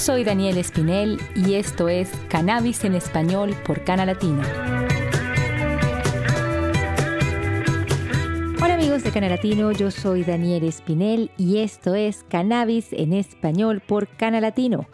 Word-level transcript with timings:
Soy 0.00 0.24
Daniel 0.24 0.56
Espinel 0.56 1.20
y 1.36 1.56
esto 1.56 1.90
es 1.90 2.10
Cannabis 2.30 2.84
en 2.84 2.94
Español 2.94 3.54
por 3.66 3.84
Cana 3.84 4.06
Latina. 4.06 4.42
Hola 8.62 8.74
amigos 8.76 9.04
de 9.04 9.10
Cana 9.10 9.28
Latino, 9.28 9.72
yo 9.72 9.90
soy 9.90 10.24
Daniel 10.24 10.64
Espinel 10.64 11.30
y 11.36 11.58
esto 11.58 11.94
es 11.94 12.24
Cannabis 12.30 12.94
en 12.94 13.12
Español 13.12 13.82
por 13.86 14.08
Cana 14.08 14.40
Latino. 14.40 14.86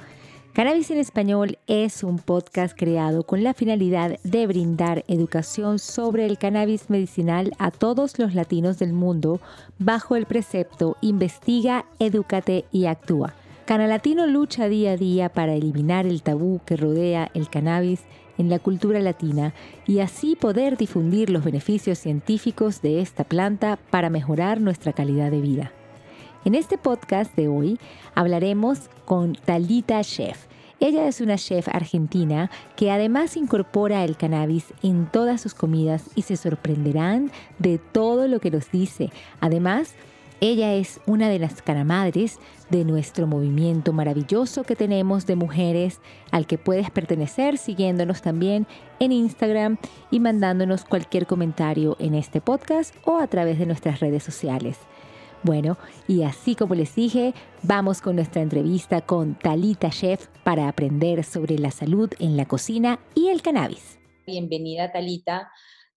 Cannabis 0.53 0.91
en 0.91 0.99
Español 0.99 1.57
es 1.69 2.02
un 2.02 2.19
podcast 2.19 2.77
creado 2.77 3.23
con 3.23 3.45
la 3.45 3.55
finalidad 3.55 4.19
de 4.25 4.49
brindar 4.49 5.05
educación 5.07 5.79
sobre 5.79 6.27
el 6.27 6.37
cannabis 6.37 6.91
medicinal 6.91 7.52
a 7.61 7.71
todos 7.71 8.19
los 8.19 8.35
latinos 8.35 8.80
del 8.80 8.93
mundo 8.93 9.41
bajo 9.79 10.16
el 10.16 10.27
precepto 10.27 10.97
Investiga, 11.01 11.85
Edúcate 12.01 12.65
y 12.73 12.87
Actúa 12.87 13.35
Canalatino 13.66 14.29
lucha 14.29 14.69
día 14.69 14.93
a 14.93 14.97
día 14.97 15.29
para 15.29 15.55
eliminar 15.55 16.07
el 16.07 16.23
tabú 16.23 16.61
que 16.65 16.77
rodea 16.77 17.33
el 17.34 17.51
cannabis 17.51 18.02
en 18.38 18.48
la 18.48 18.61
cultura 18.61 19.01
latina 19.01 19.55
y 19.88 19.98
así 19.98 20.37
poder 20.37 20.77
difundir 20.77 21.30
los 21.30 21.43
beneficios 21.43 21.98
científicos 21.98 22.80
de 22.80 23.01
esta 23.01 23.24
planta 23.24 23.77
para 23.91 24.09
mejorar 24.09 24.60
nuestra 24.60 24.93
calidad 24.93 25.33
de 25.33 25.41
vida. 25.41 25.73
En 26.45 26.55
este 26.55 26.79
podcast 26.79 27.34
de 27.34 27.48
hoy 27.48 27.80
hablaremos 28.15 28.88
con 29.05 29.32
Talita 29.35 30.01
Chef. 30.04 30.46
Ella 30.79 31.09
es 31.09 31.21
una 31.21 31.37
chef 31.37 31.66
argentina 31.66 32.52
que 32.76 32.93
además 32.93 33.37
incorpora 33.37 34.04
el 34.04 34.16
cannabis 34.16 34.66
en 34.85 35.07
todas 35.10 35.41
sus 35.41 35.54
comidas 35.54 36.04
y 36.15 36.23
se 36.23 36.37
sorprenderán 36.37 37.32
de 37.59 37.79
todo 37.79 38.29
lo 38.29 38.38
que 38.38 38.52
nos 38.52 38.71
dice. 38.71 39.10
Además, 39.41 39.96
ella 40.40 40.74
es 40.74 41.01
una 41.06 41.29
de 41.29 41.38
las 41.38 41.62
canamadres 41.62 42.38
de 42.68 42.84
nuestro 42.84 43.26
movimiento 43.26 43.92
maravilloso 43.92 44.65
que 44.65 44.76
tenemos 44.76 45.26
de 45.26 45.34
mujeres 45.34 46.01
al 46.30 46.46
que 46.46 46.59
puedes 46.59 46.90
pertenecer 46.90 47.56
siguiéndonos 47.56 48.20
también 48.20 48.66
en 48.98 49.12
Instagram 49.12 49.79
y 50.10 50.20
mandándonos 50.20 50.84
cualquier 50.84 51.26
comentario 51.26 51.96
en 52.01 52.14
este 52.14 52.40
podcast 52.40 52.95
o 53.04 53.18
a 53.18 53.26
través 53.29 53.59
de 53.59 53.66
nuestras 53.66 54.01
redes 54.01 54.24
sociales. 54.24 54.76
Bueno, 55.42 55.79
y 56.09 56.23
así 56.23 56.54
como 56.54 56.74
les 56.74 56.95
dije, 56.95 57.32
vamos 57.62 58.01
con 58.01 58.16
nuestra 58.16 58.42
entrevista 58.42 59.01
con 59.01 59.37
Talita 59.37 59.90
Chef 59.90 60.26
para 60.45 60.68
aprender 60.68 61.24
sobre 61.24 61.59
la 61.59 61.70
salud 61.70 62.10
en 62.18 62.37
la 62.37 62.46
cocina 62.46 62.98
y 63.14 63.29
el 63.29 63.42
cannabis. 63.42 63.98
Bienvenida 64.26 64.91
Talita 64.92 65.50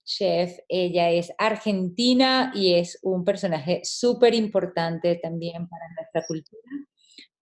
chef. 0.09 0.57
Ella 0.67 1.11
es 1.11 1.31
argentina 1.37 2.51
y 2.55 2.73
es 2.73 2.97
un 3.03 3.23
personaje 3.23 3.81
súper 3.83 4.33
importante 4.33 5.15
también 5.21 5.67
para 5.69 5.85
nuestra 5.95 6.25
cultura, 6.27 6.69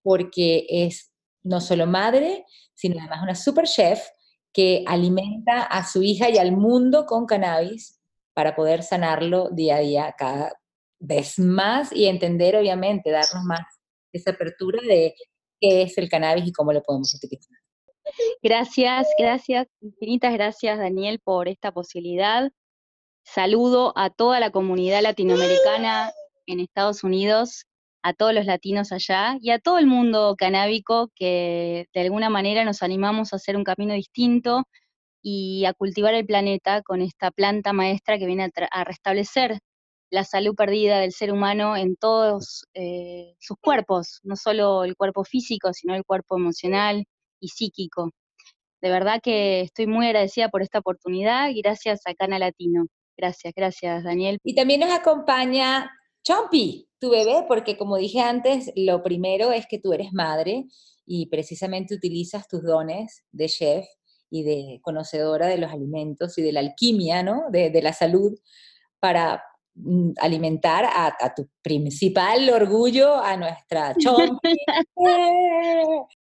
porque 0.03 0.65
es 0.69 1.11
no 1.43 1.61
solo 1.61 1.87
madre, 1.87 2.45
sino 2.73 2.99
además 2.99 3.23
una 3.23 3.35
super 3.35 3.65
chef 3.65 4.05
que 4.51 4.83
alimenta 4.85 5.63
a 5.63 5.85
su 5.85 6.03
hija 6.03 6.29
y 6.29 6.37
al 6.37 6.51
mundo 6.51 7.05
con 7.05 7.25
cannabis 7.25 8.01
para 8.33 8.55
poder 8.55 8.83
sanarlo 8.83 9.49
día 9.49 9.77
a 9.77 9.79
día 9.79 10.15
cada 10.17 10.53
vez 10.99 11.39
más 11.39 11.91
y 11.93 12.05
entender, 12.05 12.55
obviamente, 12.55 13.11
darnos 13.11 13.43
más 13.45 13.61
esa 14.11 14.31
apertura 14.31 14.79
de 14.81 15.13
qué 15.59 15.83
es 15.83 15.97
el 15.97 16.09
cannabis 16.09 16.47
y 16.47 16.51
cómo 16.51 16.73
lo 16.73 16.83
podemos 16.83 17.13
utilizar. 17.15 17.56
Gracias, 18.41 19.07
gracias, 19.17 19.67
infinitas 19.81 20.33
gracias 20.33 20.77
Daniel 20.77 21.19
por 21.23 21.47
esta 21.47 21.71
posibilidad. 21.71 22.51
Saludo 23.23 23.93
a 23.95 24.09
toda 24.09 24.39
la 24.39 24.51
comunidad 24.51 25.01
latinoamericana 25.01 26.11
en 26.45 26.59
Estados 26.59 27.03
Unidos, 27.03 27.65
a 28.01 28.13
todos 28.13 28.33
los 28.33 28.45
latinos 28.45 28.91
allá 28.91 29.37
y 29.41 29.51
a 29.51 29.59
todo 29.59 29.79
el 29.79 29.87
mundo 29.87 30.35
canábico 30.37 31.11
que 31.15 31.87
de 31.93 32.01
alguna 32.01 32.29
manera 32.29 32.63
nos 32.63 32.81
animamos 32.83 33.33
a 33.33 33.35
hacer 33.35 33.57
un 33.57 33.65
camino 33.65 33.93
distinto 33.93 34.63
y 35.21 35.65
a 35.65 35.73
cultivar 35.73 36.13
el 36.13 36.25
planeta 36.25 36.81
con 36.83 37.01
esta 37.01 37.31
planta 37.31 37.73
maestra 37.73 38.17
que 38.17 38.25
viene 38.25 38.49
a, 38.71 38.83
restablecer 38.85 39.59
la 40.09 40.23
salud 40.23 40.55
perdida 40.55 40.99
del 40.99 41.11
ser 41.11 41.33
humano 41.33 41.75
en 41.75 41.97
todos 41.97 42.65
eh, 42.73 43.35
sus 43.39 43.57
cuerpos, 43.59 44.21
no 44.23 44.37
solo 44.37 44.85
el 44.85 44.95
cuerpo 44.95 45.25
físico, 45.25 45.73
sino 45.73 45.95
el 45.95 46.05
cuerpo 46.05 46.37
emocional 46.37 47.05
y 47.39 47.49
psíquico. 47.49 48.11
De 48.81 48.89
verdad 48.89 49.19
que 49.21 49.61
estoy 49.61 49.87
muy 49.87 50.07
agradecida 50.07 50.49
por 50.49 50.61
esta 50.61 50.79
oportunidad 50.79 51.49
y 51.49 51.61
gracias 51.61 52.01
a 52.05 52.13
Cana 52.13 52.39
Latino. 52.39 52.85
Gracias, 53.17 53.53
gracias, 53.55 54.03
Daniel. 54.03 54.37
Y 54.43 54.53
también 54.53 54.81
nos 54.81 54.91
acompaña 54.91 55.91
Chompy, 56.23 56.87
tu 56.99 57.09
bebé, 57.09 57.45
porque 57.47 57.77
como 57.77 57.97
dije 57.97 58.19
antes, 58.19 58.71
lo 58.75 59.01
primero 59.01 59.51
es 59.51 59.65
que 59.65 59.79
tú 59.79 59.93
eres 59.93 60.13
madre 60.13 60.65
y 61.05 61.27
precisamente 61.27 61.95
utilizas 61.95 62.47
tus 62.47 62.63
dones 62.63 63.23
de 63.31 63.47
chef 63.47 63.85
y 64.29 64.43
de 64.43 64.79
conocedora 64.83 65.47
de 65.47 65.57
los 65.57 65.71
alimentos 65.71 66.37
y 66.37 66.41
de 66.41 66.51
la 66.51 66.59
alquimia, 66.59 67.23
¿no? 67.23 67.43
De, 67.49 67.81
la 67.81 67.93
salud 67.93 68.37
para 68.99 69.41
mm, 69.75 70.11
alimentar 70.19 70.85
a, 70.85 71.33
tu 71.33 71.49
principal 71.61 72.49
orgullo, 72.49 73.15
a 73.15 73.37
nuestra 73.37 73.95
Chompy. 73.99 74.57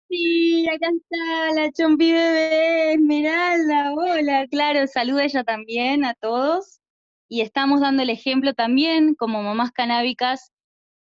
Sí, 0.09 0.67
acá 0.69 0.87
está 0.95 1.61
la 1.61 1.71
Chompi 1.71 2.11
bebé, 2.11 2.93
Esmeralda, 2.93 3.93
hola, 3.93 4.45
claro, 4.47 4.85
saluda 4.87 5.23
ella 5.23 5.43
también 5.43 6.05
a 6.05 6.13
todos. 6.13 6.79
Y 7.27 7.41
estamos 7.41 7.81
dando 7.81 8.03
el 8.03 8.11
ejemplo 8.11 8.53
también 8.53 9.15
como 9.15 9.41
mamás 9.41 9.71
canábicas, 9.71 10.51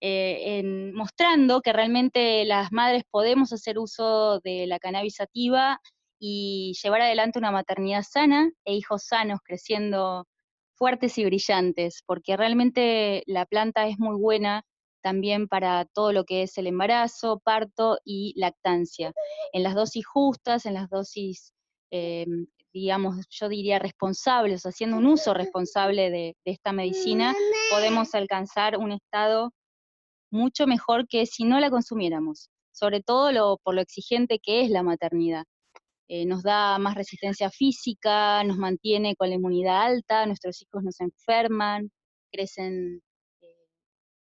eh, 0.02 0.60
en, 0.60 0.94
mostrando 0.96 1.62
que 1.62 1.74
realmente 1.74 2.44
las 2.46 2.72
madres 2.72 3.04
podemos 3.12 3.54
hacer 3.54 3.78
uso 3.80 4.40
de 4.42 4.66
la 4.68 4.80
cannabis 4.80 5.16
sativa 5.16 5.80
y 6.20 6.74
llevar 6.84 7.02
adelante 7.02 7.40
una 7.40 7.52
maternidad 7.52 8.04
sana 8.04 8.50
e 8.66 8.74
hijos 8.76 9.06
sanos 9.06 9.40
creciendo 9.44 10.26
fuertes 10.76 11.18
y 11.20 11.26
brillantes, 11.26 12.04
porque 12.06 12.38
realmente 12.38 13.24
la 13.28 13.46
planta 13.46 13.88
es 13.88 14.00
muy 14.00 14.18
buena 14.20 14.64
también 15.08 15.48
para 15.48 15.86
todo 15.86 16.12
lo 16.12 16.26
que 16.26 16.44
es 16.44 16.58
el 16.58 16.68
embarazo, 16.68 17.40
parto 17.40 17.98
y 18.04 18.34
lactancia. 18.36 19.14
En 19.54 19.64
las 19.64 19.74
dosis 19.74 20.06
justas, 20.06 20.66
en 20.66 20.74
las 20.74 20.90
dosis 20.90 21.54
eh, 21.92 22.26
digamos, 22.74 23.26
yo 23.30 23.48
diría 23.48 23.80
responsables, 23.80 24.66
haciendo 24.66 24.98
un 24.98 25.06
uso 25.06 25.34
responsable 25.34 26.12
de, 26.12 26.36
esta 26.44 26.74
medicina, 26.74 27.34
podemos 27.72 28.14
alcanzar 28.16 28.78
un 28.78 28.92
estado 28.92 29.52
mucho 30.30 30.68
mejor 30.68 31.08
que 31.08 31.26
si 31.26 31.46
no 31.46 31.62
la 31.62 31.70
consumiéramos, 31.70 32.50
sobre 32.74 33.02
todo 33.02 33.58
por 33.64 33.76
lo 33.76 33.82
exigente 33.82 34.40
que 34.40 34.66
es 34.66 34.70
la 34.70 34.84
maternidad. 34.84 35.46
Eh, 36.10 36.26
nos 36.26 36.44
da 36.44 36.78
más 36.80 36.96
resistencia 36.96 37.50
física, 37.50 38.44
nos 38.44 38.58
mantiene 38.58 39.16
con 39.16 39.30
la 39.30 39.36
inmunidad 39.36 39.84
alta, 39.84 40.26
nuestros 40.26 40.62
hijos 40.62 40.84
no 40.84 40.92
se 40.92 41.06
enferman, 41.06 41.92
crecen, 42.30 43.02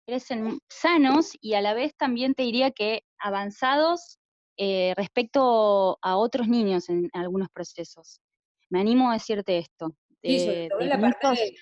crecen 0.08 0.60
sanos 0.70 1.32
y 1.42 1.54
a 1.54 1.62
la 1.62 1.74
vez 1.74 1.96
también 1.96 2.34
te 2.34 2.44
diría 2.44 2.72
que 2.72 3.04
avanzados 3.20 4.20
eh, 4.58 4.94
respecto 4.96 6.00
a 6.02 6.18
otros 6.18 6.48
niños 6.48 6.90
en 6.90 7.10
algunos 7.14 7.50
procesos 7.50 8.22
me 8.70 8.80
animo 8.80 9.10
a 9.10 9.14
decirte 9.14 9.58
esto. 9.58 9.96
Sí, 10.22 10.40
sobre 10.40 10.70
todo 10.70 10.82
en 10.82 10.90
la 10.90 11.00
parte 11.00 11.56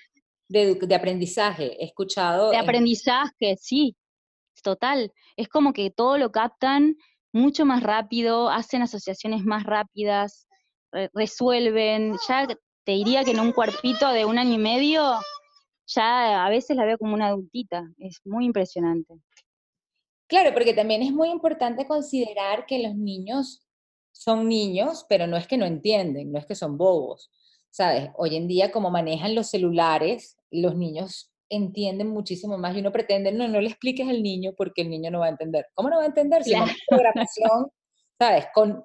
de, 0.48 0.94
aprendizaje, 0.94 1.82
he 1.82 1.86
escuchado. 1.86 2.50
De 2.50 2.56
aprendizaje, 2.56 3.56
sí, 3.60 3.96
total. 4.62 5.12
Es 5.36 5.48
como 5.48 5.72
que 5.72 5.90
todo 5.90 6.18
lo 6.18 6.32
captan 6.32 6.96
mucho 7.32 7.64
más 7.66 7.82
rápido, 7.82 8.48
hacen 8.48 8.82
asociaciones 8.82 9.44
más 9.44 9.64
rápidas, 9.64 10.48
resuelven. 11.12 12.16
Ya 12.28 12.46
te 12.46 12.92
diría 12.92 13.24
que 13.24 13.32
en 13.32 13.40
un 13.40 13.52
cuerpito 13.52 14.08
de 14.08 14.24
un 14.24 14.38
año 14.38 14.54
y 14.54 14.58
medio, 14.58 15.18
ya 15.86 16.44
a 16.44 16.50
veces 16.50 16.76
la 16.76 16.84
veo 16.84 16.98
como 16.98 17.14
una 17.14 17.28
adultita. 17.28 17.84
Es 17.98 18.20
muy 18.24 18.44
impresionante. 18.44 19.14
Claro, 20.28 20.52
porque 20.52 20.74
también 20.74 21.02
es 21.02 21.12
muy 21.12 21.30
importante 21.30 21.86
considerar 21.86 22.66
que 22.66 22.80
los 22.80 22.96
niños 22.96 23.66
son 24.12 24.48
niños, 24.48 25.06
pero 25.08 25.26
no 25.26 25.36
es 25.36 25.46
que 25.46 25.56
no 25.56 25.66
entienden, 25.66 26.32
no 26.32 26.38
es 26.38 26.46
que 26.46 26.54
son 26.54 26.78
bobos, 26.78 27.30
¿sabes? 27.70 28.10
Hoy 28.16 28.34
en 28.34 28.48
día, 28.48 28.72
como 28.72 28.90
manejan 28.90 29.34
los 29.34 29.48
celulares, 29.48 30.36
los 30.50 30.74
niños 30.74 31.30
entienden 31.48 32.08
muchísimo 32.08 32.58
más 32.58 32.74
y 32.74 32.80
uno 32.80 32.90
pretende, 32.90 33.30
no, 33.30 33.46
no 33.46 33.60
le 33.60 33.68
expliques 33.68 34.08
al 34.08 34.22
niño 34.22 34.52
porque 34.56 34.82
el 34.82 34.90
niño 34.90 35.10
no 35.10 35.20
va 35.20 35.26
a 35.26 35.30
entender. 35.30 35.66
¿Cómo 35.74 35.90
no 35.90 35.98
va 35.98 36.02
a 36.02 36.06
entender 36.06 36.42
si 36.42 36.52
la 36.52 36.66
programación, 36.88 37.70
¿sabes? 38.18 38.46
Con, 38.54 38.84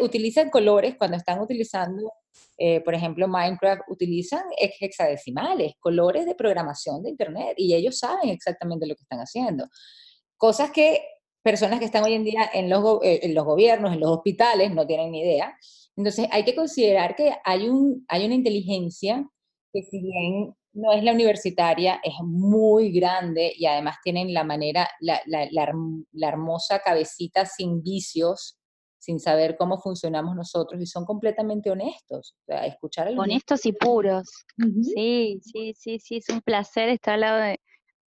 utilizan 0.00 0.50
colores 0.50 0.96
cuando 0.96 1.16
están 1.16 1.40
utilizando, 1.40 2.12
eh, 2.56 2.80
por 2.80 2.94
ejemplo, 2.94 3.28
Minecraft, 3.28 3.82
utilizan 3.88 4.42
hexadecimales, 4.58 5.74
colores 5.78 6.26
de 6.26 6.34
programación 6.34 7.02
de 7.02 7.10
Internet 7.10 7.54
y 7.56 7.74
ellos 7.74 7.98
saben 7.98 8.30
exactamente 8.30 8.86
lo 8.86 8.94
que 8.94 9.02
están 9.02 9.20
haciendo. 9.20 9.66
Cosas 10.36 10.70
que 10.70 11.02
personas 11.42 11.78
que 11.78 11.86
están 11.86 12.04
hoy 12.04 12.14
en 12.14 12.24
día 12.24 12.50
en 12.52 12.68
los, 12.68 13.02
eh, 13.02 13.20
en 13.22 13.34
los 13.34 13.44
gobiernos, 13.44 13.92
en 13.92 14.00
los 14.00 14.10
hospitales, 14.10 14.72
no 14.72 14.86
tienen 14.86 15.12
ni 15.12 15.20
idea. 15.20 15.56
Entonces 15.96 16.28
hay 16.30 16.44
que 16.44 16.54
considerar 16.54 17.16
que 17.16 17.34
hay, 17.44 17.68
un, 17.68 18.04
hay 18.08 18.26
una 18.26 18.34
inteligencia 18.34 19.26
que 19.72 19.82
si 19.82 20.00
bien 20.00 20.54
no 20.72 20.92
es 20.92 21.02
la 21.02 21.12
universitaria, 21.12 22.00
es 22.02 22.14
muy 22.22 22.92
grande 22.92 23.52
y 23.56 23.66
además 23.66 23.96
tienen 24.02 24.32
la 24.32 24.44
manera, 24.44 24.88
la, 25.00 25.20
la, 25.26 25.48
la, 25.50 26.28
hermosa 26.28 26.80
cabecita 26.80 27.46
sin 27.46 27.82
vicios 27.82 28.58
sin 28.98 29.20
saber 29.20 29.56
cómo 29.56 29.78
funcionamos 29.78 30.34
nosotros 30.36 30.80
y 30.82 30.86
son 30.86 31.04
completamente 31.04 31.70
honestos. 31.70 32.34
O 32.42 32.44
sea, 32.46 32.66
escuchar 32.66 33.08
a 33.08 33.10
los 33.10 33.24
Honestos 33.24 33.64
y 33.64 33.72
puros. 33.72 34.28
Sí, 34.82 35.40
sí, 35.42 35.72
sí, 35.74 35.98
sí, 35.98 36.16
es 36.16 36.28
un 36.28 36.42
placer 36.42 36.88
estar 36.88 37.14
al 37.14 37.20
lado 37.20 37.38
de, 37.38 37.58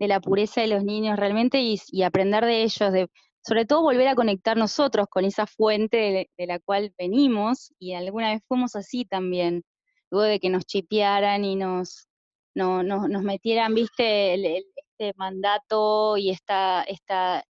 la 0.08 0.20
pureza 0.20 0.62
de 0.62 0.68
los 0.68 0.84
niños 0.84 1.18
realmente 1.18 1.60
y, 1.62 2.04
aprender 2.04 2.46
de 2.46 2.64
ellos, 2.64 2.92
de, 2.92 3.08
sobre 3.44 3.66
todo 3.66 3.82
volver 3.82 4.10
a 4.10 4.16
conectar 4.16 4.58
nosotros 4.58 5.08
con 5.10 5.26
esa 5.26 5.48
fuente 5.48 6.30
de, 6.38 6.46
la 6.46 6.60
cual 6.60 6.94
venimos 6.98 7.74
y 7.80 7.94
alguna 7.94 8.32
vez 8.32 8.42
fuimos 8.48 8.76
así 8.76 9.06
también, 9.06 9.64
luego 10.10 10.28
de 10.28 10.40
que 10.40 10.50
nos 10.50 10.66
chipearan 10.66 11.46
y 11.46 11.56
nos, 11.56 12.08
no, 12.56 12.84
nos 12.84 13.24
metieran, 13.24 13.74
viste, 13.74 14.34
el, 14.34 14.66
este 14.76 15.14
mandato 15.18 16.18
y 16.18 16.30
esta, 16.30 16.84
esta, 16.84 17.44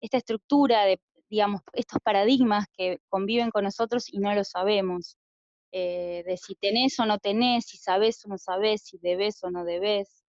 esta 0.00 0.16
estructura 0.16 0.84
de 0.84 1.00
digamos, 1.30 1.60
estos 1.72 2.00
paradigmas 2.02 2.66
que 2.76 2.98
conviven 3.08 3.50
con 3.50 3.64
nosotros 3.64 4.12
y 4.12 4.18
no 4.18 4.34
lo 4.34 4.44
sabemos. 4.44 5.16
Eh, 5.70 6.24
de 6.26 6.36
si 6.38 6.54
tenés 6.54 6.98
o 6.98 7.04
no 7.04 7.18
tenés, 7.18 7.66
si 7.66 7.76
sabés 7.76 8.24
o 8.24 8.28
no 8.28 8.38
sabés, 8.38 8.82
si 8.84 8.98
debes 8.98 9.42
o 9.44 9.50
no 9.50 9.64
debes, 9.64 10.24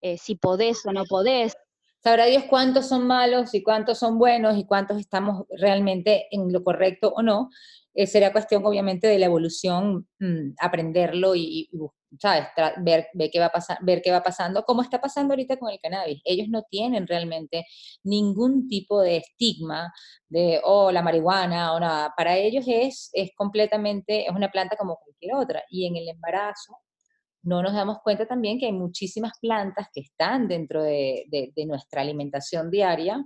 eh, 0.00 0.16
si 0.16 0.34
podés 0.34 0.84
o 0.86 0.92
no 0.92 1.04
podés. 1.04 1.54
Sabrá 2.02 2.24
Dios 2.26 2.44
cuántos 2.48 2.88
son 2.88 3.06
malos 3.06 3.54
y 3.54 3.62
cuántos 3.62 3.98
son 3.98 4.18
buenos 4.18 4.56
y 4.56 4.64
cuántos 4.64 4.98
estamos 4.98 5.44
realmente 5.50 6.26
en 6.30 6.52
lo 6.52 6.64
correcto 6.64 7.12
o 7.14 7.22
no. 7.22 7.50
Eh, 7.94 8.06
será 8.06 8.32
cuestión, 8.32 8.64
obviamente, 8.64 9.06
de 9.06 9.18
la 9.18 9.26
evolución, 9.26 10.08
mm, 10.18 10.54
aprenderlo 10.58 11.34
y, 11.34 11.68
y, 11.70 11.78
¿sabes? 12.20 12.48
ver, 12.78 13.08
ver, 13.14 13.30
qué 13.30 13.40
va 13.40 13.46
a 13.46 13.78
ver 13.82 14.02
qué 14.02 14.10
va 14.10 14.22
pasando, 14.22 14.64
como 14.64 14.82
está 14.82 15.00
pasando 15.00 15.32
ahorita 15.32 15.56
con 15.58 15.70
el 15.70 15.78
cannabis. 15.80 16.20
Ellos 16.24 16.48
no 16.48 16.62
tienen 16.70 17.06
realmente 17.06 17.66
ningún 18.04 18.68
tipo 18.68 19.00
de 19.00 19.18
estigma 19.18 19.92
de, 20.28 20.60
oh, 20.64 20.90
la 20.92 21.02
marihuana 21.02 21.74
o 21.74 21.80
nada. 21.80 22.12
Para 22.16 22.36
ellos 22.36 22.64
es, 22.68 23.10
es 23.12 23.30
completamente, 23.36 24.26
es 24.26 24.30
una 24.30 24.50
planta 24.50 24.76
como 24.76 24.96
cualquier 24.96 25.34
otra. 25.34 25.62
Y 25.70 25.86
en 25.86 25.96
el 25.96 26.08
embarazo, 26.08 26.78
no 27.42 27.62
nos 27.62 27.74
damos 27.74 27.98
cuenta 28.02 28.26
también 28.26 28.58
que 28.58 28.66
hay 28.66 28.72
muchísimas 28.72 29.32
plantas 29.40 29.88
que 29.92 30.00
están 30.00 30.48
dentro 30.48 30.82
de, 30.82 31.24
de, 31.28 31.66
nuestra 31.66 32.02
alimentación 32.02 32.70
diaria 32.70 33.24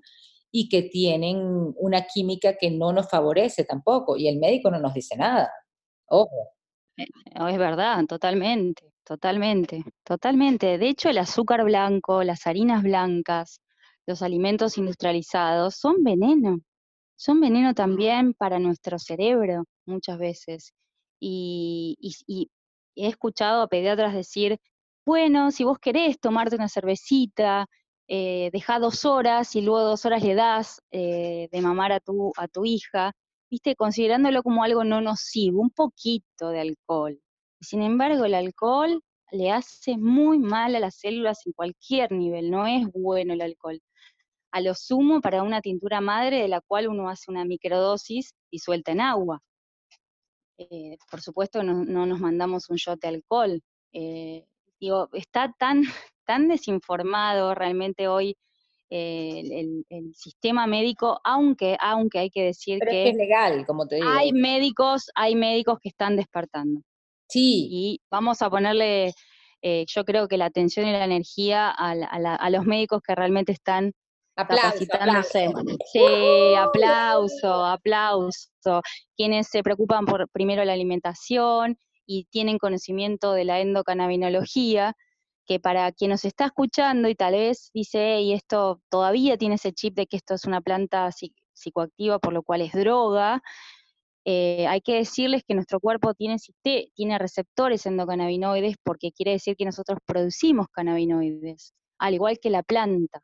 y 0.50 0.68
que 0.68 0.82
tienen 0.82 1.74
una 1.76 2.02
química 2.06 2.56
que 2.58 2.70
no 2.70 2.92
nos 2.92 3.10
favorece 3.10 3.64
tampoco. 3.64 4.16
Y 4.16 4.28
el 4.28 4.38
médico 4.38 4.70
no 4.70 4.78
nos 4.78 4.94
dice 4.94 5.16
nada. 5.16 5.50
Ojo. 6.06 6.55
Es 7.50 7.58
verdad, 7.58 8.04
totalmente, 8.06 8.92
totalmente, 9.04 9.84
totalmente. 10.04 10.78
De 10.78 10.88
hecho, 10.88 11.08
el 11.08 11.18
azúcar 11.18 11.64
blanco, 11.64 12.22
las 12.22 12.46
harinas 12.46 12.82
blancas, 12.82 13.60
los 14.06 14.22
alimentos 14.22 14.78
industrializados 14.78 15.76
son 15.76 16.02
veneno. 16.04 16.60
Son 17.16 17.40
veneno 17.40 17.74
también 17.74 18.34
para 18.34 18.58
nuestro 18.58 18.98
cerebro 18.98 19.64
muchas 19.86 20.18
veces. 20.18 20.74
Y, 21.20 21.96
he 22.96 23.08
escuchado 23.08 23.62
a 23.62 23.68
pediatras 23.68 24.14
decir, 24.14 24.58
bueno, 25.06 25.50
si 25.50 25.64
vos 25.64 25.78
querés 25.78 26.18
tomarte 26.20 26.56
una 26.56 26.68
cervecita, 26.68 27.66
eh, 28.08 28.50
deja 28.52 28.78
dos 28.78 29.04
horas 29.04 29.54
y 29.56 29.62
luego 29.62 29.82
dos 29.82 30.04
horas 30.06 30.22
le 30.22 30.34
das 30.34 30.80
eh, 30.92 31.48
de 31.52 31.60
mamar 31.62 31.92
a 31.92 32.00
tu, 32.00 32.32
a 32.36 32.48
tu 32.48 32.64
hija, 32.64 33.12
viste, 33.50 33.76
considerándolo 33.76 34.42
como 34.42 34.64
algo 34.64 34.84
no 34.84 35.00
nocivo, 35.00 35.60
un 35.60 35.70
poquito 35.70 36.50
de 36.50 36.60
alcohol. 36.60 37.20
Sin 37.60 37.82
embargo, 37.82 38.24
el 38.24 38.34
alcohol 38.34 39.02
le 39.32 39.50
hace 39.50 39.96
muy 39.96 40.38
mal 40.38 40.74
a 40.74 40.80
las 40.80 40.96
células 40.96 41.46
en 41.46 41.52
cualquier 41.52 42.12
nivel, 42.12 42.50
no 42.50 42.66
es 42.66 42.86
bueno 42.92 43.34
el 43.34 43.40
alcohol. 43.40 43.80
A 44.52 44.60
lo 44.60 44.74
sumo 44.74 45.20
para 45.20 45.42
una 45.42 45.60
tintura 45.60 46.00
madre 46.00 46.40
de 46.40 46.48
la 46.48 46.60
cual 46.60 46.88
uno 46.88 47.08
hace 47.08 47.30
una 47.30 47.44
microdosis 47.44 48.34
y 48.50 48.58
suelta 48.60 48.92
en 48.92 49.00
agua. 49.00 49.42
Eh, 50.58 50.96
por 51.10 51.20
supuesto 51.20 51.62
no, 51.62 51.84
nos 52.06 52.20
mandamos 52.20 52.70
un 52.70 52.76
shot 52.76 53.00
de 53.00 53.08
alcohol. 53.08 53.62
Eh, 53.92 54.46
digo, 54.80 55.08
está 55.12 55.52
tan, 55.58 55.82
tan 56.24 56.48
desinformado 56.48 57.54
realmente 57.54 58.08
hoy 58.08 58.36
el, 58.90 59.84
sistema 60.14 60.66
médico, 60.66 61.20
aunque, 61.24 61.76
aunque 61.80 62.18
hay 62.18 62.30
que 62.30 62.44
decir 62.44 62.78
que, 62.80 63.10
es 63.10 63.16
legal, 63.16 63.66
como 63.66 63.86
te 63.86 63.96
digo. 63.96 64.08
Hay 64.08 64.32
médicos, 64.32 65.10
hay 65.14 65.34
médicos 65.34 65.78
que 65.80 65.88
están 65.88 66.16
despertando. 66.16 66.80
Sí. 67.28 67.68
Y 67.70 68.00
vamos 68.10 68.42
a 68.42 68.50
ponerle, 68.50 69.12
eh, 69.62 69.84
yo 69.88 70.04
creo 70.04 70.28
que 70.28 70.36
la 70.36 70.46
atención 70.46 70.86
y 70.86 70.92
la 70.92 71.04
energía 71.04 71.70
a, 71.70 72.50
los 72.50 72.64
médicos 72.64 73.02
que 73.02 73.14
realmente 73.14 73.52
están 73.52 73.92
capacitándose. 74.36 75.50
Sí, 75.92 76.54
aplauso, 76.56 77.64
aplauso. 77.64 78.82
Quienes 79.16 79.48
se 79.48 79.62
preocupan 79.62 80.04
por 80.04 80.28
primero 80.30 80.64
la 80.64 80.74
alimentación 80.74 81.78
y 82.06 82.26
tienen 82.30 82.58
conocimiento 82.58 83.32
de 83.32 83.44
la 83.44 83.60
endocannabinología, 83.60 84.94
que 85.46 85.60
para 85.60 85.92
quien 85.92 86.10
nos 86.10 86.24
está 86.24 86.46
escuchando 86.46 87.08
y 87.08 87.14
tal 87.14 87.34
vez 87.34 87.70
dice, 87.72 88.20
y 88.20 88.32
esto 88.32 88.80
todavía 88.90 89.36
tiene 89.36 89.56
ese 89.56 89.72
chip 89.72 89.94
de 89.94 90.06
que 90.06 90.16
esto 90.16 90.34
es 90.34 90.44
una 90.44 90.60
planta 90.60 91.10
psicoactiva, 91.54 92.18
por 92.18 92.32
lo 92.32 92.42
cual 92.42 92.62
es 92.62 92.72
droga, 92.72 93.42
eh, 94.28 94.66
hay 94.66 94.80
que 94.80 94.96
decirles 94.96 95.44
que 95.46 95.54
nuestro 95.54 95.78
cuerpo 95.78 96.12
tiene, 96.12 96.36
tiene 96.94 97.16
receptores 97.16 97.86
endocannabinoides 97.86 98.74
porque 98.82 99.12
quiere 99.12 99.32
decir 99.32 99.54
que 99.56 99.64
nosotros 99.64 100.00
producimos 100.04 100.66
cannabinoides, 100.72 101.72
al 101.98 102.14
igual 102.14 102.38
que 102.40 102.50
la 102.50 102.64
planta. 102.64 103.20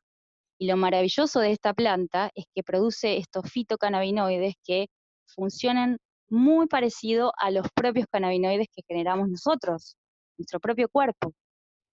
Y 0.58 0.68
lo 0.68 0.76
maravilloso 0.76 1.40
de 1.40 1.50
esta 1.50 1.75
planta 1.75 2.30
es 2.36 2.44
que 2.54 2.62
produce 2.62 3.16
estos 3.16 3.50
fitocannabinoides 3.50 4.54
que 4.64 4.86
funcionan 5.26 5.98
muy 6.30 6.68
parecido 6.68 7.32
a 7.36 7.50
los 7.50 7.66
propios 7.75 8.06
cannabinoides 8.08 8.68
que 8.72 8.82
generamos 8.86 9.28
nosotros, 9.28 9.96
nuestro 10.38 10.60
propio 10.60 10.88
cuerpo. 10.88 11.32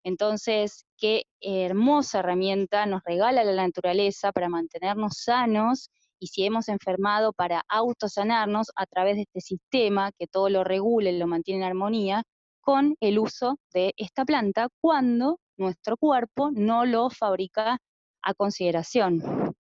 Entonces, 0.05 0.85
qué 0.99 1.25
hermosa 1.41 2.21
herramienta 2.21 2.85
nos 2.85 3.03
regala 3.05 3.43
la 3.43 3.55
naturaleza 3.55 4.33
para 4.33 4.51
mantenernos 4.51 5.15
sanos 5.17 5.91
y 6.21 6.27
si 6.27 6.45
hemos 6.45 6.69
enfermado 6.69 7.33
para 7.33 7.65
autosanarnos 7.69 8.69
a 8.77 8.87
través 8.87 9.17
de 9.17 9.23
este 9.23 9.41
sistema 9.41 10.13
que 10.19 10.27
todo 10.27 10.51
lo 10.51 10.63
regula 10.63 11.11
y 11.11 11.19
lo 11.19 11.27
mantiene 11.27 11.63
en 11.63 11.71
armonía 11.71 12.23
con 12.61 12.97
el 13.01 13.19
uso 13.19 13.59
de 13.73 13.95
esta 13.97 14.25
planta 14.25 14.69
cuando 14.81 15.41
nuestro 15.57 15.97
cuerpo 15.97 16.51
no 16.53 16.85
lo 16.85 17.09
fabrica 17.09 17.79
a 18.23 18.35
consideración. 18.35 19.55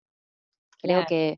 Creo 0.81 1.05
que, 1.07 1.37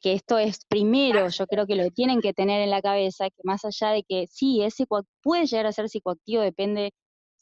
que, 0.00 0.12
esto 0.12 0.38
es 0.38 0.64
primero, 0.66 1.28
yo 1.28 1.46
creo 1.46 1.66
que 1.66 1.74
lo 1.74 1.90
tienen 1.90 2.20
que 2.20 2.32
tener 2.32 2.60
en 2.60 2.70
la 2.70 2.82
cabeza, 2.82 3.26
que 3.30 3.42
más 3.42 3.64
allá 3.64 3.90
de 3.90 4.04
que 4.04 4.26
sí, 4.28 4.62
ese 4.62 4.86
puede 5.22 5.46
llegar 5.46 5.66
a 5.66 5.72
ser 5.72 5.88
psicoactivo, 5.88 6.42
depende 6.42 6.92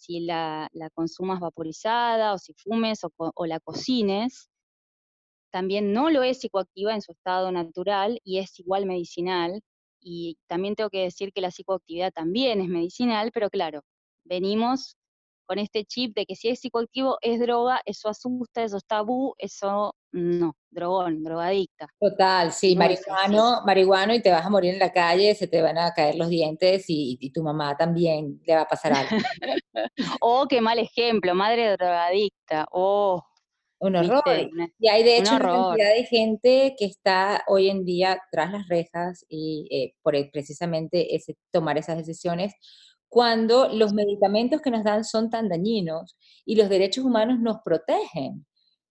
si 0.03 0.21
la, 0.21 0.69
consumas 0.95 1.41
vaporizada 1.41 2.35
o 2.35 2.39
si 2.39 2.55
fumes 2.55 3.01
o, 3.05 3.47
la 3.47 3.61
cocines, 3.61 4.51
también 5.53 5.93
no 5.93 6.11
lo 6.11 6.23
es 6.23 6.41
psicoactiva 6.41 6.95
en 6.95 7.03
su 7.03 7.13
estado 7.13 7.53
natural 7.53 8.21
y 8.25 8.39
es 8.39 8.59
igual 8.59 8.87
medicinal. 8.87 9.61
Y 10.01 10.39
también 10.49 10.75
tengo 10.75 10.91
que 10.91 11.03
decir 11.05 11.33
que 11.33 11.41
la 11.41 11.51
psicoactividad 11.53 12.13
también 12.13 12.61
es 12.61 12.69
medicinal, 12.69 13.31
pero 13.33 13.51
claro, 13.51 13.83
venimos 14.25 14.97
con 15.47 15.59
este 15.59 15.85
chip 15.85 16.17
de 16.17 16.27
que 16.27 16.35
si 16.35 16.49
es 16.49 16.61
psicoactivo 16.61 17.19
es 17.21 17.39
droga, 17.41 17.81
eso 17.85 18.09
asusta, 18.09 18.65
eso 18.65 18.79
es 18.79 18.87
tabú, 18.87 19.35
eso 19.39 19.95
no, 20.13 20.57
drogón, 20.71 21.25
drogadicta. 21.25 21.89
Total, 21.99 22.53
sí, 22.53 22.77
marihuano, 22.77 23.63
marihuano 23.65 24.15
y 24.15 24.21
te 24.21 24.31
vas 24.31 24.45
a 24.45 24.51
morir 24.51 24.75
en 24.75 24.79
la 24.79 24.93
calle, 24.93 25.35
se 25.35 25.49
te 25.49 25.63
van 25.63 25.79
a 25.79 25.93
caer 25.93 26.17
los 26.17 26.29
dientes 26.29 26.85
y, 26.89 27.31
tu 27.33 27.43
mamá 27.43 27.77
también 27.77 28.41
le 28.45 28.55
va 28.55 28.63
a 28.63 28.69
pasar 28.69 28.93
algo. 28.93 29.17
oh, 30.21 30.47
qué 30.49 30.61
mal 30.61 30.79
ejemplo, 30.79 31.35
madre 31.35 31.73
drogadicta, 31.77 32.67
oh. 32.73 33.25
Un 33.79 33.97
horror. 33.97 34.23
y 34.79 34.89
hay 34.89 35.03
de 35.03 35.19
hecho 35.19 35.35
una 35.35 35.49
cantidad 35.49 35.93
de 35.93 36.05
gente 36.05 36.77
que 36.79 36.85
está 36.85 37.43
hoy 37.49 37.69
en 37.69 37.85
día 37.85 38.17
tras 38.31 38.53
las 38.53 38.69
rejas 38.69 39.27
y 39.29 39.67
eh, 39.73 39.95
por 40.03 40.15
precisamente 40.31 41.17
ese, 41.17 41.37
tomar 41.51 41.79
esas 41.79 41.97
decisiones 41.97 42.55
cuando 43.09 43.69
los 43.69 43.93
medicamentos 43.93 44.63
que 44.63 44.71
nos 44.71 44.85
dan 44.85 45.05
son 45.05 45.31
tan 45.31 45.49
dañinos 45.49 46.17
y 46.47 46.55
los 46.55 46.69
derechos 46.69 47.05
humanos 47.05 47.41
nos 47.41 47.59
protegen. 47.65 48.47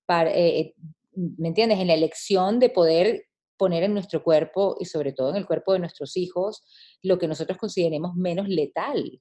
Para, 0.05 0.29
eh, 0.29 0.59
eh, 0.59 0.75
¿me 1.13 1.49
entiendes? 1.49 1.79
En 1.79 1.87
la 1.87 1.93
elección 1.93 2.59
de 2.59 2.69
poder 2.69 3.25
poner 3.57 3.83
en 3.83 3.93
nuestro 3.93 4.23
cuerpo 4.23 4.75
y 4.79 4.85
sobre 4.85 5.13
todo 5.13 5.29
en 5.29 5.35
el 5.35 5.45
cuerpo 5.45 5.73
de 5.73 5.79
nuestros 5.79 6.17
hijos 6.17 6.63
lo 7.03 7.19
que 7.19 7.27
nosotros 7.27 7.57
consideremos 7.57 8.15
menos 8.15 8.47
letal, 8.47 9.19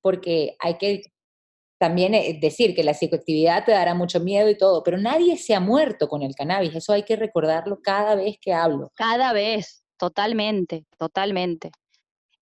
porque 0.00 0.56
hay 0.58 0.76
que 0.78 1.02
también 1.78 2.14
eh, 2.14 2.38
decir 2.40 2.74
que 2.74 2.82
la 2.82 2.94
psicoactividad 2.94 3.64
te 3.64 3.72
dará 3.72 3.94
mucho 3.94 4.18
miedo 4.20 4.48
y 4.48 4.56
todo, 4.56 4.82
pero 4.82 4.98
nadie 4.98 5.36
se 5.36 5.54
ha 5.54 5.60
muerto 5.60 6.08
con 6.08 6.22
el 6.22 6.34
cannabis, 6.34 6.74
eso 6.74 6.92
hay 6.92 7.04
que 7.04 7.16
recordarlo 7.16 7.80
cada 7.82 8.14
vez 8.14 8.38
que 8.40 8.52
hablo. 8.52 8.90
Cada 8.96 9.32
vez, 9.32 9.84
totalmente, 9.98 10.84
totalmente. 10.98 11.70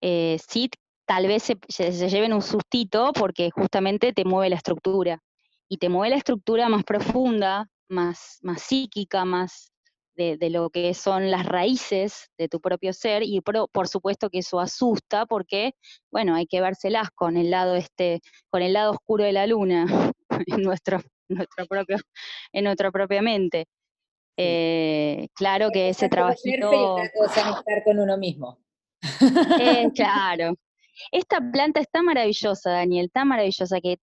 Eh, 0.01 0.39
sí, 0.49 0.71
tal 1.05 1.27
vez 1.27 1.43
se, 1.43 1.59
se, 1.69 2.09
lleven 2.09 2.33
un 2.33 2.43
sustito 2.43 3.13
porque 3.13 3.51
justamente 3.51 4.13
te 4.13 4.25
mueve 4.25 4.51
la 4.51 4.57
estructura, 4.57 5.21
y 5.69 5.79
te 5.79 5.89
mueve 5.89 6.11
la 6.11 6.17
estructura 6.17 6.69
más 6.69 6.85
profunda, 6.85 7.69
más, 7.95 8.39
más 8.43 8.63
psíquica, 8.63 9.25
más, 9.25 9.75
de, 10.17 10.51
lo 10.51 10.71
que 10.71 10.95
son 10.95 11.31
las 11.31 11.47
raíces 11.47 12.31
de 12.39 12.49
tu 12.49 12.61
propio 12.61 12.93
ser 12.93 13.23
y 13.23 13.41
por, 13.41 13.89
supuesto 13.89 14.31
que 14.31 14.39
eso 14.39 14.61
asusta 14.61 15.27
porque, 15.27 15.73
bueno, 16.11 16.35
hay 16.35 16.47
que 16.47 16.61
vérselas 16.61 17.11
con 17.15 17.37
el 17.37 17.51
lado 17.51 17.75
este, 17.75 18.21
con 18.51 18.63
el 18.63 18.73
lado 18.73 18.93
oscuro 18.93 19.25
de 19.25 19.33
la 19.33 19.47
luna 19.47 19.87
en 20.47 20.63
nuestro, 20.63 21.01
nuestro 21.29 21.67
propio, 21.67 21.97
en 22.53 22.65
nuestra 22.65 22.91
propia 22.91 23.23
mente. 23.23 23.67
Eh, 24.37 25.29
claro 25.35 25.71
que 25.73 25.91
ese 25.91 26.09
trabajito... 26.09 26.99
estar 26.99 27.85
con 27.85 27.99
uno 27.99 28.17
mismo. 28.17 28.59
Eh, 29.61 29.89
claro. 29.95 30.55
Esta 31.11 31.41
planta 31.53 31.81
está 31.81 32.03
maravillosa, 32.03 32.71
Daniel, 32.71 33.11
tan 33.13 33.29
maravillosa 33.29 33.81
que 33.81 33.99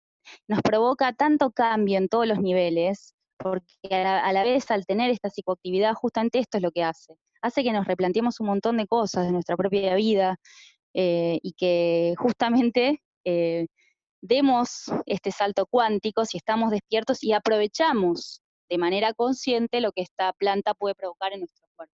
nos 0.47 0.61
provoca 0.61 1.13
tanto 1.13 1.51
cambio 1.51 1.97
en 1.97 2.09
todos 2.09 2.27
los 2.27 2.39
niveles, 2.39 3.15
porque 3.41 3.95
a 3.95 4.31
la, 4.31 4.43
vez 4.43 4.69
al 4.71 4.85
tener 4.85 5.09
esta 5.09 5.29
psicoactividad, 5.29 5.93
justamente 5.93 6.39
esto 6.39 6.57
es 6.57 6.63
lo 6.63 6.71
que 6.71 6.83
hace. 6.83 7.15
Hace 7.41 7.63
que 7.63 7.71
nos 7.71 7.85
replanteemos 7.85 8.39
un 8.39 8.47
montón 8.47 8.77
de 8.77 8.87
cosas 8.87 9.25
de 9.25 9.31
nuestra 9.31 9.57
propia 9.57 9.95
vida 9.95 10.37
eh, 10.93 11.39
y 11.41 11.53
que 11.53 12.13
justamente 12.17 13.01
eh, 13.25 13.67
demos 14.21 14.85
este 15.05 15.31
salto 15.31 15.65
cuántico 15.65 16.25
si 16.25 16.37
estamos 16.37 16.71
despiertos 16.71 17.23
y 17.23 17.33
aprovechamos 17.33 18.41
de 18.69 18.77
manera 18.77 19.13
consciente 19.13 19.81
lo 19.81 19.91
que 19.91 20.01
esta 20.01 20.33
planta 20.33 20.73
puede 20.73 20.95
provocar 20.95 21.33
en 21.33 21.39
nuestro 21.39 21.67
cuerpo. 21.75 21.93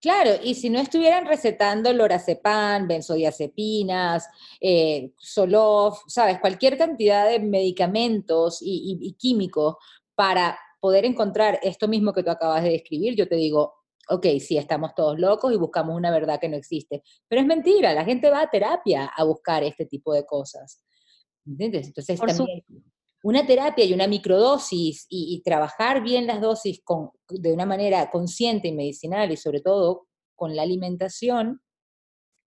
Claro, 0.00 0.32
y 0.42 0.54
si 0.54 0.68
no 0.68 0.80
estuvieran 0.80 1.24
recetando 1.24 1.90
lorazepam, 1.90 2.86
benzodiazepinas, 2.86 4.28
eh, 4.60 5.12
Solof, 5.16 6.02
sabes, 6.08 6.40
cualquier 6.40 6.76
cantidad 6.76 7.26
de 7.26 7.38
medicamentos 7.38 8.58
y 8.60 9.16
químicos 9.18 9.76
para 10.14 10.58
poder 10.84 11.06
encontrar 11.06 11.58
esto 11.62 11.88
mismo 11.88 12.12
que 12.12 12.22
tú 12.22 12.28
acabas 12.28 12.62
de 12.62 12.68
describir, 12.68 13.16
yo 13.16 13.26
te 13.26 13.36
digo, 13.36 13.72
ok, 14.10 14.26
sí, 14.38 14.58
estamos 14.58 14.94
todos 14.94 15.18
locos 15.18 15.50
y 15.50 15.56
buscamos 15.56 15.96
una 15.96 16.10
verdad 16.10 16.38
que 16.38 16.50
no 16.50 16.58
existe. 16.58 17.02
Pero 17.26 17.40
es 17.40 17.46
mentira, 17.46 17.94
la 17.94 18.04
gente 18.04 18.28
va 18.28 18.42
a 18.42 18.50
terapia 18.50 19.06
a 19.06 19.24
buscar 19.24 19.62
este 19.62 19.86
tipo 19.86 20.12
de 20.12 20.26
cosas. 20.26 20.84
¿Entiendes? 21.46 21.86
Entonces 21.86 22.20
también 22.20 22.62
una 23.22 23.46
terapia 23.46 23.82
y 23.86 23.94
una 23.94 24.06
microdosis 24.06 25.06
y, 25.08 25.40
trabajar 25.42 26.02
bien 26.02 26.26
las 26.26 26.42
dosis 26.42 26.82
con, 26.84 27.12
de 27.30 27.54
una 27.54 27.64
manera 27.64 28.10
consciente 28.10 28.68
y 28.68 28.72
medicinal 28.72 29.32
y 29.32 29.38
sobre 29.38 29.62
todo 29.62 30.06
con 30.36 30.54
la 30.54 30.64
alimentación, 30.64 31.62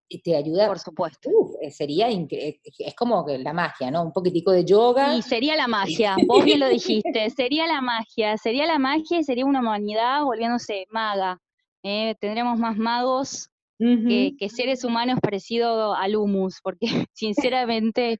y 0.09 0.21
te 0.21 0.35
ayuda. 0.35 0.67
Por 0.67 0.79
supuesto. 0.79 1.29
Eh, 1.61 1.71
sería 1.71 2.09
eh, 2.09 2.59
es 2.79 2.95
como 2.95 3.25
la 3.27 3.53
magia, 3.53 3.91
¿no? 3.91 4.03
Un 4.03 4.13
poquitico 4.13 4.51
de 4.51 4.65
yoga. 4.65 5.15
Y 5.15 5.21
sería 5.21 5.55
la 5.55 5.67
magia, 5.67 6.15
vos 6.27 6.43
bien 6.43 6.59
lo 6.59 6.69
dijiste, 6.69 7.29
sería 7.29 7.67
la 7.67 7.81
magia, 7.81 8.37
sería 8.37 8.65
la 8.65 8.79
magia 8.79 9.19
y 9.19 9.23
sería 9.23 9.45
una 9.45 9.59
humanidad 9.59 10.23
volviéndose 10.23 10.85
maga. 10.89 11.39
¿eh? 11.83 12.15
tendremos 12.19 12.59
más 12.59 12.77
magos 12.77 13.49
que, 13.79 14.49
seres 14.49 14.83
humanos 14.83 15.19
parecidos 15.21 15.95
al 15.97 16.15
humus, 16.15 16.59
porque 16.63 16.87
sinceramente 17.13 18.19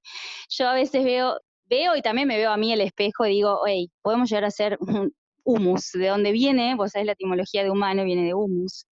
yo 0.49 0.67
a 0.67 0.73
veces 0.73 1.03
veo, 1.03 1.39
veo 1.65 1.95
y 1.95 2.01
también 2.01 2.27
me 2.27 2.37
veo 2.37 2.51
a 2.51 2.57
mí 2.57 2.71
el 2.71 2.81
espejo 2.81 3.25
y 3.25 3.31
digo, 3.31 3.61
hey, 3.65 3.89
podemos 4.01 4.29
llegar 4.29 4.45
a 4.45 4.51
ser 4.51 4.77
un 4.79 5.11
humus, 5.43 5.91
de 5.93 6.07
dónde 6.07 6.31
viene, 6.31 6.75
vos 6.75 6.91
sabés 6.91 7.07
la 7.07 7.13
etimología 7.13 7.63
de 7.63 7.71
humano, 7.71 8.03
viene 8.03 8.25
de 8.25 8.33
humus, 8.33 8.85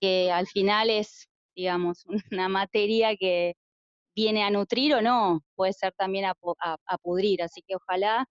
que 0.00 0.32
al 0.32 0.46
final 0.46 0.90
es 0.90 1.29
digamos, 1.54 2.04
una 2.32 2.48
materia 2.48 3.16
que 3.16 3.54
viene 4.14 4.42
a 4.42 4.50
nutrir 4.50 4.94
o 4.94 5.02
no, 5.02 5.42
puede 5.54 5.72
ser 5.72 5.92
también 5.96 6.26
a, 6.26 6.34
pudrir, 7.02 7.42
así 7.42 7.62
que 7.66 7.76
ojalá 7.76 8.26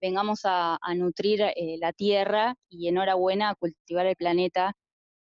vengamos 0.00 0.40
a, 0.44 0.78
nutrir 0.96 1.42
eh, 1.42 1.76
la 1.78 1.92
tierra 1.92 2.54
y 2.68 2.88
enhorabuena 2.88 3.50
a 3.50 3.54
cultivar 3.54 4.06
el 4.06 4.16
planeta. 4.16 4.72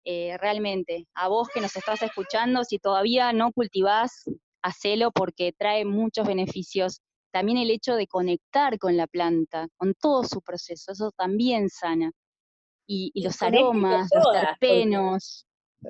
Eh, 0.04 0.36
realmente, 0.40 1.06
a 1.14 1.28
vos 1.28 1.48
que 1.54 1.62
nos 1.62 1.76
estás 1.76 2.02
escuchando, 2.02 2.64
si 2.64 2.80
todavía 2.80 3.34
no 3.34 3.52
cultivás, 3.52 4.24
hacelo 4.64 5.12
porque 5.12 5.54
trae 5.58 5.86
muchos 5.86 6.26
beneficios. 6.26 7.02
También 7.32 7.58
el 7.60 7.70
hecho 7.70 7.96
de 7.96 8.08
conectar 8.08 8.80
con 8.80 8.98
la 8.98 9.08
planta, 9.08 9.68
con 9.78 9.94
todo 9.94 10.24
su 10.24 10.42
proceso, 10.42 10.92
eso 10.94 11.12
también 11.16 11.70
sana. 11.70 12.12
Y, 12.88 13.12
los 13.24 13.42
aromas, 13.42 14.10
los 14.14 14.34
terpenos 14.34 15.46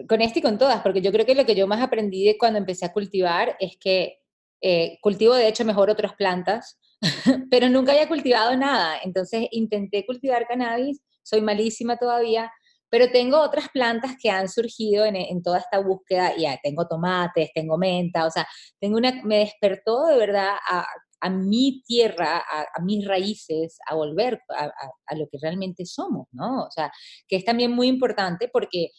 con 0.07 0.21
este 0.21 0.39
y 0.39 0.41
con 0.41 0.57
todas, 0.57 0.81
porque 0.81 1.01
yo 1.01 1.11
creo 1.11 1.25
que 1.25 1.35
lo 1.35 1.45
que 1.45 1.55
yo 1.55 1.67
más 1.67 1.81
aprendí 1.81 2.25
de 2.25 2.37
cuando 2.37 2.59
empecé 2.59 2.85
a 2.85 2.93
cultivar 2.93 3.57
es 3.59 3.77
que 3.79 4.19
eh, 4.61 4.99
cultivo 5.01 5.33
de 5.33 5.47
hecho 5.47 5.65
mejor 5.65 5.89
otras 5.89 6.13
plantas, 6.13 6.79
pero 7.49 7.67
nunca 7.69 7.91
había 7.91 8.07
cultivado 8.07 8.55
nada. 8.55 8.97
Entonces 9.03 9.47
intenté 9.51 10.05
cultivar 10.05 10.47
cannabis, 10.47 11.01
soy 11.23 11.41
malísima 11.41 11.97
todavía, 11.97 12.51
pero 12.89 13.09
tengo 13.11 13.39
otras 13.39 13.69
plantas 13.69 14.15
que 14.21 14.29
han 14.29 14.49
surgido 14.49 15.05
en, 15.05 15.41
toda 15.41 15.59
esta 15.59 15.79
búsqueda. 15.79 16.35
Ya 16.37 16.59
tengo 16.61 16.87
tomates, 16.87 17.49
tengo 17.53 17.77
menta, 17.77 18.25
o 18.25 18.29
sea, 18.29 18.47
tengo 18.79 18.97
una, 18.97 19.21
me 19.23 19.39
despertó 19.39 20.05
de 20.07 20.17
verdad 20.17 20.55
a, 20.69 20.85
mi 21.29 21.83
tierra, 21.83 22.39
a, 22.39 22.81
mis 22.83 23.07
raíces, 23.07 23.77
a 23.87 23.95
volver 23.95 24.41
a, 24.49 24.71
a, 25.05 25.15
lo 25.15 25.27
que 25.31 25.37
realmente 25.41 25.85
somos, 25.85 26.27
¿no? 26.31 26.63
O 26.63 26.71
sea, 26.71 26.91
que 27.27 27.35
es 27.35 27.45
también 27.45 27.71
muy 27.71 27.87
importante 27.87 28.49
porque 28.51 28.89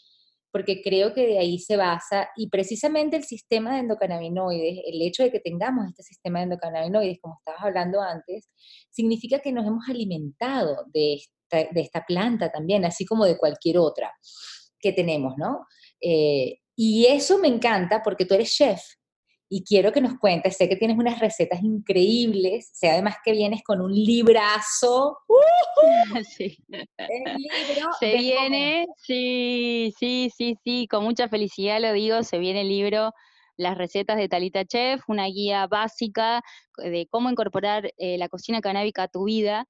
porque 0.52 0.82
creo 0.82 1.14
que 1.14 1.26
de 1.26 1.38
ahí 1.38 1.58
se 1.58 1.76
basa, 1.76 2.28
y 2.36 2.48
precisamente 2.50 3.16
el 3.16 3.24
sistema 3.24 3.72
de 3.72 3.80
endocannabinoides, 3.80 4.80
el 4.86 5.02
hecho 5.02 5.22
de 5.22 5.32
que 5.32 5.40
tengamos 5.40 5.86
este 5.88 6.02
sistema 6.02 6.38
de 6.38 6.44
endocannabinoides, 6.44 7.18
como 7.20 7.38
estabas 7.38 7.62
hablando 7.62 8.02
antes, 8.02 8.50
significa 8.90 9.40
que 9.40 9.50
nos 9.50 9.66
hemos 9.66 9.88
alimentado 9.88 10.84
de 10.92 11.18
esta, 11.50 12.04
planta 12.06 12.50
también, 12.50 12.84
así 12.84 13.06
como 13.06 13.24
de 13.24 13.38
cualquier 13.38 13.78
otra 13.78 14.12
que 14.78 14.92
tenemos, 14.92 15.34
¿no? 15.38 15.66
Eh, 16.00 16.58
y 16.76 17.06
eso 17.06 17.38
me 17.38 17.48
encanta 17.48 18.02
porque 18.02 18.26
tú 18.26 18.34
eres 18.34 18.52
chef, 18.52 18.80
y 19.54 19.64
quiero 19.64 19.92
que 19.92 20.00
nos 20.00 20.18
cuentes, 20.18 20.56
sé 20.56 20.66
que 20.66 20.76
tienes 20.76 20.96
unas 20.96 21.18
recetas 21.18 21.62
increíbles, 21.62 22.70
sé 22.72 22.88
además 22.88 23.16
que 23.22 23.32
vienes 23.32 23.62
con 23.62 23.82
un 23.82 23.92
librazo. 23.92 25.18
Sí. 26.24 26.58
se 28.00 28.16
viene, 28.16 28.86
sí, 28.96 29.92
sí, 29.98 30.30
sí, 30.34 30.56
sí, 30.64 30.86
con 30.88 31.04
mucha 31.04 31.28
felicidad 31.28 31.80
lo 31.80 31.92
digo, 31.92 32.22
se 32.22 32.38
viene 32.38 32.62
el 32.62 32.68
libro 32.68 33.12
Las 33.58 33.76
recetas 33.76 34.16
de 34.16 34.28
Talita 34.28 34.64
Chef, 34.64 35.02
una 35.08 35.26
guía 35.26 35.66
básica 35.66 36.42
de 36.78 37.06
cómo 37.10 37.28
incorporar 37.28 37.92
eh, 37.98 38.16
la 38.16 38.28
cocina 38.28 38.62
canábica 38.62 39.02
a 39.02 39.08
tu 39.08 39.24
vida. 39.24 39.66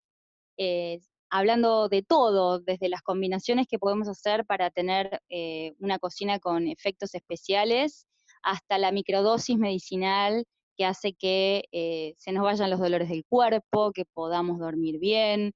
Eh, 0.58 1.00
hablando 1.28 1.88
de 1.88 2.02
todo, 2.02 2.60
desde 2.60 2.88
las 2.88 3.02
combinaciones 3.02 3.66
que 3.68 3.80
podemos 3.80 4.08
hacer 4.08 4.44
para 4.44 4.70
tener 4.70 5.20
eh, 5.28 5.72
una 5.80 5.98
cocina 5.98 6.38
con 6.38 6.68
efectos 6.68 7.14
especiales 7.14 8.06
hasta 8.42 8.78
la 8.78 8.92
microdosis 8.92 9.58
medicinal 9.58 10.44
que 10.76 10.84
hace 10.84 11.14
que 11.14 11.64
eh, 11.72 12.14
se 12.18 12.32
nos 12.32 12.44
vayan 12.44 12.70
los 12.70 12.80
dolores 12.80 13.08
del 13.08 13.24
cuerpo, 13.26 13.92
que 13.92 14.04
podamos 14.04 14.58
dormir 14.58 14.98
bien, 14.98 15.52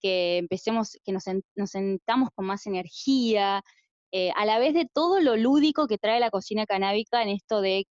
que 0.00 0.38
empecemos, 0.38 0.98
que 1.04 1.12
nos, 1.12 1.24
sentamos 1.70 2.30
con 2.34 2.46
más 2.46 2.66
energía, 2.66 3.62
eh, 4.12 4.32
a 4.36 4.44
la 4.44 4.58
vez 4.58 4.74
de 4.74 4.88
todo 4.92 5.20
lo 5.20 5.36
lúdico 5.36 5.86
que 5.86 5.98
trae 5.98 6.20
la 6.20 6.30
cocina 6.30 6.66
canábica 6.66 7.22
en 7.22 7.30
esto 7.30 7.60
de, 7.60 7.86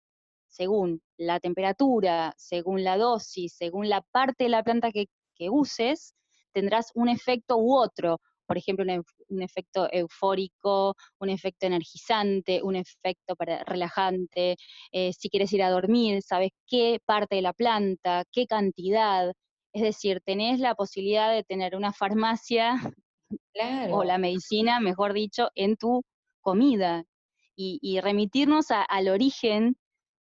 según 0.48 1.02
la 1.16 1.40
temperatura, 1.40 2.34
según 2.36 2.84
la 2.84 2.96
dosis, 2.96 3.54
según 3.56 3.88
la 3.88 4.02
parte 4.12 4.44
de 4.44 4.50
la 4.50 4.62
planta 4.62 4.90
que 4.92 5.08
uses, 5.50 6.14
tendrás 6.52 6.90
un 6.94 7.08
efecto 7.08 7.58
u 7.58 7.76
otro, 7.76 8.20
por 8.46 8.58
ejemplo, 8.58 8.84
un, 9.28 9.42
efecto 9.42 9.88
eufórico, 9.92 10.94
un 11.20 11.30
efecto 11.30 11.66
energizante, 11.66 12.62
un 12.62 12.76
efecto 12.76 13.36
para, 13.36 13.64
relajante. 13.64 14.56
Eh, 14.92 15.12
si 15.12 15.28
quieres 15.28 15.52
ir 15.52 15.62
a 15.62 15.70
dormir, 15.70 16.22
sabes 16.22 16.50
qué 16.66 17.00
parte 17.04 17.36
de 17.36 17.42
la 17.42 17.52
planta, 17.52 18.24
qué 18.32 18.46
cantidad. 18.46 19.32
Es 19.72 19.82
decir, 19.82 20.20
tenés 20.24 20.60
la 20.60 20.74
posibilidad 20.74 21.32
de 21.32 21.44
tener 21.44 21.76
una 21.76 21.92
farmacia 21.92 22.76
o 23.90 24.04
la 24.04 24.18
medicina, 24.18 24.80
mejor 24.80 25.12
dicho, 25.12 25.50
en 25.54 25.76
tu 25.76 26.02
comida 26.40 27.04
y, 27.56 28.00
remitirnos 28.00 28.66
al 28.70 29.08
origen 29.08 29.76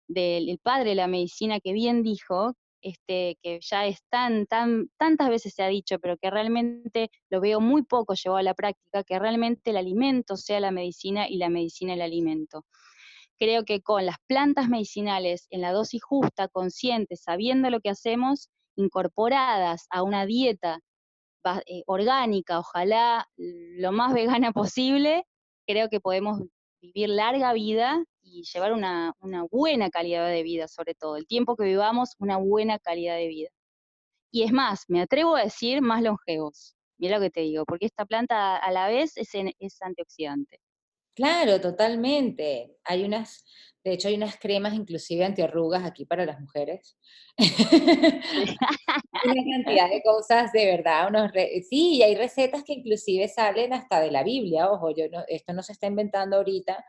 del 0.07 0.59
padre 0.61 0.89
de 0.89 0.95
la 0.95 1.07
medicina 1.07 1.59
que 1.59 1.73
bien 1.73 2.03
dijo, 2.03 2.53
este, 2.81 3.37
que 3.41 3.59
ya 3.61 3.85
es 3.85 3.99
tan, 4.09 4.45
tan, 4.47 4.89
tantas 4.97 5.29
veces 5.29 5.53
se 5.53 5.63
ha 5.63 5.67
dicho, 5.67 5.99
pero 5.99 6.17
que 6.17 6.29
realmente 6.29 7.09
lo 7.29 7.41
veo 7.41 7.59
muy 7.59 7.83
poco 7.83 8.13
llevado 8.13 8.37
a 8.37 8.43
la 8.43 8.53
práctica, 8.53 9.03
que 9.03 9.19
realmente 9.19 9.71
el 9.71 9.77
alimento 9.77 10.37
sea 10.37 10.59
la 10.59 10.71
medicina 10.71 11.27
y 11.29 11.37
la 11.37 11.49
medicina 11.49 11.93
el 11.93 12.01
alimento. 12.01 12.65
Creo 13.39 13.65
que 13.65 13.81
con 13.81 14.05
las 14.05 14.17
plantas 14.27 14.69
medicinales 14.69 15.47
en 15.49 15.61
la 15.61 15.71
dosis 15.71 16.03
justa, 16.03 16.47
conscientes, 16.47 17.23
sabiendo 17.23 17.69
lo 17.69 17.79
que 17.79 17.89
hacemos, 17.89 18.49
incorporadas 18.75 19.87
a 19.89 20.03
una 20.03 20.25
dieta 20.25 20.79
eh, 21.65 21.83
orgánica, 21.87 22.59
ojalá 22.59 23.27
lo 23.37 23.91
más 23.91 24.13
vegana 24.13 24.51
posible, 24.53 25.25
creo 25.67 25.89
que 25.89 25.99
podemos 25.99 26.41
vivir 26.81 27.09
larga 27.09 27.53
vida 27.53 28.03
y 28.31 28.43
llevar 28.43 28.73
una, 28.73 29.13
buena 29.51 29.89
calidad 29.89 30.27
de 30.29 30.43
vida, 30.43 30.67
sobre 30.67 30.95
todo. 30.95 31.17
El 31.17 31.27
tiempo 31.27 31.55
que 31.57 31.65
vivamos, 31.65 32.15
una 32.19 32.37
buena 32.37 32.79
calidad 32.79 33.17
de 33.17 33.27
vida. 33.27 33.49
Y 34.31 34.43
es 34.43 34.53
más, 34.53 34.85
me 34.87 35.01
atrevo 35.01 35.35
a 35.35 35.43
decir 35.43 35.81
más 35.81 36.01
longevos. 36.03 36.75
Mira 36.97 37.17
lo 37.17 37.23
que 37.23 37.31
te 37.31 37.41
digo, 37.41 37.65
porque 37.65 37.87
esta 37.87 38.05
planta 38.05 38.57
a 38.57 38.71
la 38.71 38.87
vez 38.87 39.17
es, 39.17 39.31
es 39.33 39.81
antioxidante. 39.81 40.60
Claro, 41.15 41.59
totalmente. 41.59 42.77
Hay 42.85 43.03
unas, 43.03 43.45
de 43.83 43.93
hecho 43.93 44.07
hay 44.07 44.15
unas 44.15 44.37
cremas 44.39 44.73
inclusive 44.73 45.25
antiarrugas 45.25 45.83
aquí 45.83 46.05
para 46.05 46.25
las 46.25 46.39
mujeres. 46.39 46.97
Una 49.23 49.43
cantidad 49.53 49.89
de 49.89 50.01
cosas 50.03 50.51
de 50.53 50.65
verdad. 50.65 51.07
Unos 51.09 51.31
sí, 51.69 51.97
y 51.97 52.03
hay 52.03 52.15
recetas 52.15 52.63
que 52.63 52.73
inclusive 52.73 53.27
salen 53.27 53.73
hasta 53.73 53.99
de 53.99 54.11
la 54.11 54.23
Biblia. 54.23 54.71
Ojo, 54.71 54.91
yo 54.95 55.09
no, 55.09 55.23
esto 55.27 55.53
no 55.53 55.63
se 55.63 55.73
está 55.73 55.87
inventando 55.87 56.37
ahorita. 56.37 56.83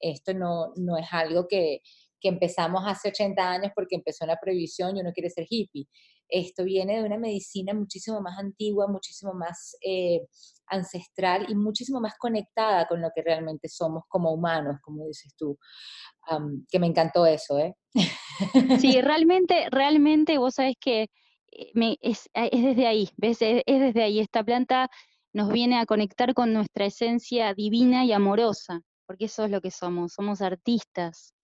Esto 0.00 0.34
no, 0.34 0.72
no 0.76 0.96
es 0.98 1.06
algo 1.12 1.48
que, 1.48 1.80
que 2.20 2.28
empezamos 2.28 2.82
hace 2.86 3.08
80 3.08 3.50
años 3.50 3.72
porque 3.74 3.96
empezó 3.96 4.24
una 4.24 4.36
prohibición 4.36 4.96
y 4.96 5.00
uno 5.00 5.12
quiere 5.12 5.30
ser 5.30 5.46
hippie. 5.48 5.86
Esto 6.32 6.64
viene 6.64 6.96
de 6.96 7.04
una 7.04 7.18
medicina 7.18 7.74
muchísimo 7.74 8.20
más 8.22 8.38
antigua, 8.38 8.86
muchísimo 8.88 9.34
más 9.34 9.76
eh, 9.84 10.20
ancestral 10.66 11.46
y 11.48 11.54
muchísimo 11.54 12.00
más 12.00 12.14
conectada 12.18 12.86
con 12.88 13.02
lo 13.02 13.10
que 13.14 13.22
realmente 13.22 13.68
somos 13.68 14.04
como 14.08 14.32
humanos, 14.32 14.78
como 14.82 15.06
dices 15.06 15.34
tú. 15.36 15.58
que 16.70 16.78
me 16.78 16.86
encantó 16.86 17.26
eso, 17.26 17.58
¿eh? 17.58 17.74
Sí, 18.80 19.00
realmente, 19.02 19.68
realmente 19.70 20.38
vos 20.38 20.54
sabés 20.54 20.76
que 20.80 21.08
eh, 21.52 21.96
es, 22.00 22.30
desde 22.50 22.86
ahí, 22.86 23.10
¿ves? 23.16 23.38
es 23.40 23.62
desde 23.66 24.02
ahí. 24.02 24.18
Esta 24.18 24.42
planta 24.42 24.88
nos 25.34 25.52
viene 25.52 25.78
a 25.78 25.86
conectar 25.86 26.32
con 26.32 26.54
nuestra 26.54 26.86
esencia 26.86 27.52
divina 27.54 28.04
y 28.06 28.12
amorosa, 28.12 28.80
porque 29.06 29.26
eso 29.26 29.44
es 29.44 29.50
lo 29.50 29.60
que 29.60 29.70
somos, 29.70 30.14
somos 30.14 30.40
artistas, 30.40 31.34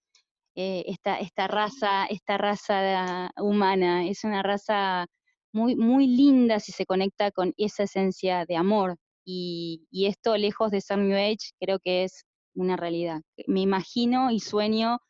eh, 0.55 0.85
esta, 0.87 1.19
esta, 1.19 1.47
raza, 1.47 2.07
esta 2.07 2.38
raza 2.38 3.31
humana. 3.37 4.07
Es 4.07 4.25
una 4.25 4.43
raza 4.43 5.07
muy, 5.52 5.76
muy 5.76 6.07
linda 6.07 6.61
si 6.61 6.73
se 6.73 6.87
conecta 6.87 7.31
con 7.31 7.55
esa 7.57 7.85
esencia 7.85 8.45
de 8.47 8.57
amor. 8.57 8.97
Y, 9.25 9.87
esto, 9.93 10.37
lejos 10.37 10.71
de 10.71 10.81
ser 10.81 10.99
New 10.99 11.17
Age, 11.17 11.52
creo 11.61 11.78
que 11.78 12.05
es 12.05 12.25
una 12.55 12.76
realidad. 12.76 13.21
Me 13.47 13.61
imagino 13.61 14.31
y 14.31 14.40
sueño 14.40 15.00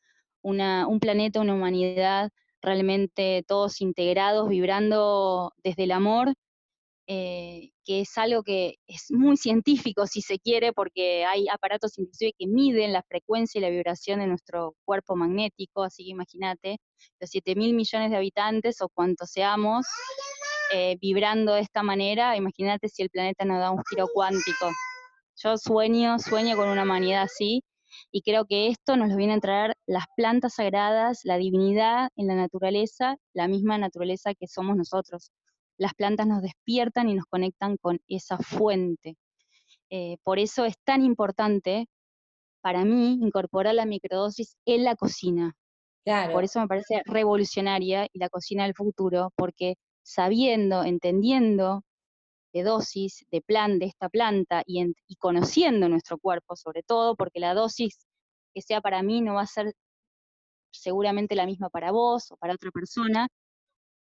una, 0.42 0.86
un 0.88 1.00
planeta, 1.00 1.40
una 1.40 1.54
humanidad 1.54 2.30
realmente 2.60 3.44
todos 3.46 3.80
integrados, 3.80 4.48
vibrando 4.48 5.52
desde 5.62 5.84
el 5.84 5.92
amor 5.92 6.34
eh, 7.06 7.70
que 7.88 8.02
es 8.02 8.18
algo 8.18 8.42
que 8.42 8.74
es 8.86 9.10
muy 9.10 9.38
científico, 9.38 10.06
si 10.06 10.20
se 10.20 10.38
quiere, 10.38 10.74
porque 10.74 11.24
hay 11.24 11.48
aparatos 11.48 11.98
inclusive 11.98 12.34
que 12.38 12.46
miden 12.46 12.92
la 12.92 13.02
frecuencia 13.02 13.58
y 13.58 13.62
la 13.62 13.70
vibración 13.70 14.20
de 14.20 14.26
nuestro 14.26 14.74
cuerpo 14.84 15.16
magnético, 15.16 15.82
así 15.84 16.04
que 16.04 16.10
imagínate, 16.10 16.80
los 17.18 17.30
7 17.30 17.56
mil 17.56 17.72
millones 17.72 18.10
de 18.10 18.18
habitantes 18.18 18.82
o 18.82 18.90
cuantos 18.90 19.30
seamos, 19.30 19.86
eh, 20.74 20.98
vibrando 21.00 21.54
de 21.54 21.62
esta 21.62 21.82
manera, 21.82 22.36
imagínate 22.36 22.90
si 22.90 23.00
el 23.00 23.08
planeta 23.08 23.46
nos 23.46 23.58
da 23.58 23.70
un 23.70 23.82
giro 23.88 24.06
cuántico. 24.12 24.70
Yo 25.36 25.56
sueño, 25.56 26.18
sueño 26.18 26.56
con 26.56 26.68
una 26.68 26.82
humanidad 26.82 27.22
así, 27.22 27.62
y 28.12 28.20
creo 28.20 28.44
que 28.44 28.68
esto 28.68 28.98
nos 28.98 29.08
lo 29.08 29.16
vienen 29.16 29.38
a 29.38 29.40
traer 29.40 29.76
las 29.86 30.04
plantas 30.14 30.56
sagradas, 30.56 31.20
la 31.24 31.38
divinidad 31.38 32.10
en 32.16 32.26
la 32.26 32.34
naturaleza, 32.34 33.16
la 33.32 33.48
misma 33.48 33.78
naturaleza 33.78 34.34
que 34.34 34.46
somos 34.46 34.76
nosotros 34.76 35.32
las 35.78 35.94
plantas 35.94 36.26
nos 36.26 36.42
despiertan 36.42 37.08
y 37.08 37.14
nos 37.14 37.26
conectan 37.26 37.76
con 37.78 38.00
esa 38.08 38.36
fuente. 38.38 39.16
Eh, 39.90 40.18
por 40.22 40.38
eso 40.38 40.64
es 40.64 40.76
tan 40.84 41.04
importante 41.04 41.88
para 42.60 42.84
mí 42.84 43.18
incorporar 43.22 43.74
la 43.74 43.86
microdosis 43.86 44.56
en 44.66 44.84
la 44.84 44.96
cocina. 44.96 45.54
Por 46.32 46.44
eso 46.44 46.60
me 46.60 46.66
parece 46.66 47.02
revolucionaria 47.04 48.08
y 48.12 48.18
la 48.18 48.28
cocina 48.30 48.64
del 48.64 48.74
futuro, 48.74 49.30
porque 49.36 49.74
sabiendo, 50.02 50.82
entendiendo 50.82 51.82
de 52.52 52.62
dosis, 52.62 53.26
de 53.30 53.42
plan 53.42 53.78
de 53.78 53.86
esta 53.86 54.08
planta 54.08 54.62
y, 54.66 54.82
y 55.06 55.16
conociendo 55.16 55.88
nuestro 55.88 56.18
cuerpo 56.18 56.56
sobre 56.56 56.82
todo, 56.82 57.14
porque 57.14 57.40
la 57.40 57.54
dosis 57.54 58.06
que 58.54 58.62
sea 58.62 58.80
para 58.80 59.02
mí 59.02 59.20
no 59.20 59.34
va 59.34 59.42
a 59.42 59.46
ser 59.46 59.74
seguramente 60.70 61.34
la 61.34 61.46
misma 61.46 61.68
para 61.68 61.92
vos 61.92 62.30
o 62.32 62.36
para 62.36 62.54
otra 62.54 62.70
persona, 62.70 63.28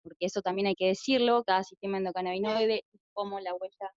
porque 0.07 0.25
eso 0.25 0.41
también 0.41 0.67
hay 0.67 0.75
que 0.75 0.87
decirlo, 0.87 1.43
cada 1.43 1.63
sistema 1.63 1.97
endocannabinoide 1.97 2.83
es 2.93 3.01
como 3.13 3.39
la 3.39 3.53
huella, 3.53 3.91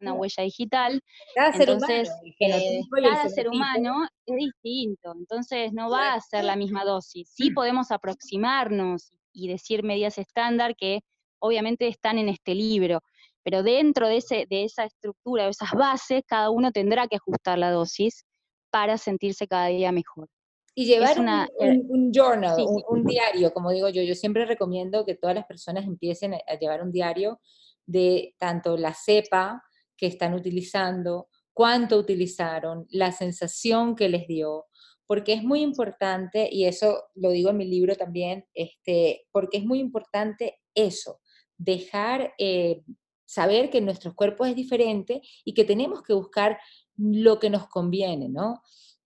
una 0.00 0.12
huella 0.14 0.42
digital. 0.42 1.00
Cada 1.34 1.52
Entonces, 1.54 2.10
eh, 2.40 2.80
cada 3.02 3.28
ser 3.28 3.48
humano 3.48 4.06
es 4.26 4.36
distinto, 4.36 5.12
entonces 5.16 5.72
no 5.72 5.90
va 5.90 6.14
a 6.14 6.20
ser 6.20 6.44
la 6.44 6.56
misma 6.56 6.84
dosis. 6.84 7.30
Sí 7.30 7.50
podemos 7.50 7.90
aproximarnos 7.90 9.12
y 9.32 9.48
decir 9.48 9.82
medidas 9.82 10.18
estándar 10.18 10.74
que 10.76 11.00
obviamente 11.38 11.88
están 11.88 12.18
en 12.18 12.28
este 12.28 12.54
libro, 12.54 13.00
pero 13.42 13.62
dentro 13.62 14.08
de, 14.08 14.16
ese, 14.16 14.46
de 14.48 14.64
esa 14.64 14.84
estructura, 14.84 15.44
de 15.44 15.50
esas 15.50 15.72
bases, 15.72 16.22
cada 16.26 16.50
uno 16.50 16.72
tendrá 16.72 17.06
que 17.06 17.16
ajustar 17.16 17.58
la 17.58 17.70
dosis 17.70 18.24
para 18.70 18.96
sentirse 18.98 19.46
cada 19.46 19.66
día 19.66 19.92
mejor. 19.92 20.28
Y 20.74 20.86
llevar 20.86 21.16
eh, 21.60 21.80
un, 21.88 22.10
journal, 22.12 22.56
un, 22.88 23.04
diario, 23.04 23.52
como 23.52 23.70
digo 23.70 23.88
yo, 23.88 24.02
yo 24.02 24.14
siempre 24.14 24.44
recomiendo 24.44 25.04
que 25.04 25.14
todas 25.14 25.36
las 25.36 25.46
personas 25.46 25.84
empiecen 25.84 26.34
a 26.34 26.58
llevar 26.60 26.82
un 26.82 26.90
diario 26.90 27.40
de 27.86 28.34
tanto 28.38 28.76
la 28.76 28.92
cepa 28.92 29.62
que 29.96 30.06
están 30.06 30.34
utilizando, 30.34 31.28
cuánto 31.52 31.96
utilizaron, 31.96 32.86
la 32.90 33.12
sensación 33.12 33.94
que 33.94 34.08
les 34.08 34.26
dio, 34.26 34.66
porque 35.06 35.34
es 35.34 35.42
muy 35.42 35.60
importante, 35.60 36.48
y 36.50 36.64
eso 36.64 37.04
lo 37.14 37.30
digo 37.30 37.50
en 37.50 37.58
mi 37.58 37.66
libro 37.66 37.94
también, 37.94 38.46
este, 38.54 39.26
porque 39.32 39.58
es 39.58 39.64
muy 39.64 39.78
importante 39.78 40.58
eso, 40.74 41.20
dejar 41.56 42.34
eh, 42.38 42.82
saber 43.24 43.70
que 43.70 43.80
nuestro 43.80 44.14
cuerpo 44.14 44.44
es 44.44 44.56
diferente 44.56 45.22
y 45.44 45.54
que 45.54 45.64
tenemos 45.64 46.02
que 46.02 46.14
buscar 46.14 46.58
lo 46.96 47.38
que 47.38 47.50
nos 47.50 47.68
conviene, 47.68 48.28
¿no? 48.28 48.62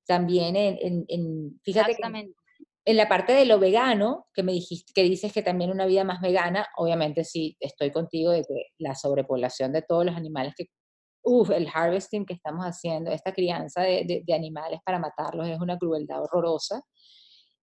También 0.09 0.57
en, 0.57 1.05
en, 1.07 1.61
fíjate 1.63 1.97
en 2.85 2.97
la 2.97 3.07
parte 3.07 3.35
de 3.35 3.45
lo 3.45 3.59
vegano, 3.59 4.29
que 4.33 4.43
me 4.43 4.53
dijiste, 4.53 4.95
que 4.95 5.03
dices 5.03 5.31
que 5.31 5.43
también 5.43 5.71
una 5.71 5.85
vida 5.85 6.05
más 6.05 6.23
vegana, 6.23 6.67
obviamente 6.79 7.23
sí, 7.23 7.55
estoy 7.61 7.93
contigo 7.93 8.31
de 8.31 8.41
que 8.45 8.69
la 8.79 8.95
sobrepoblación 8.95 9.73
de 9.73 9.83
todos 9.83 10.07
los 10.07 10.17
animales 10.17 10.55
que, 10.57 10.69
uff, 11.23 11.51
el 11.51 11.69
harvesting 11.73 12.25
que 12.25 12.33
estamos 12.33 12.65
haciendo, 12.65 13.11
esta 13.11 13.35
crianza 13.35 13.83
de, 13.83 14.23
de 14.27 14.35
animales 14.35 14.81
para 14.87 14.99
matarlos 14.99 15.47
es 15.49 15.61
una 15.61 15.77
crueldad 15.77 16.23
horrorosa. 16.23 16.81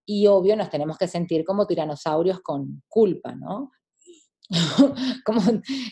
Y 0.06 0.28
obvio 0.28 0.54
nos 0.54 0.70
tenemos 0.70 0.96
que 0.96 1.08
sentir 1.08 1.44
como 1.44 1.66
tiranosaurios 1.66 2.38
con 2.40 2.84
culpa, 2.88 3.34
¿no? 3.34 3.72
como 5.24 5.40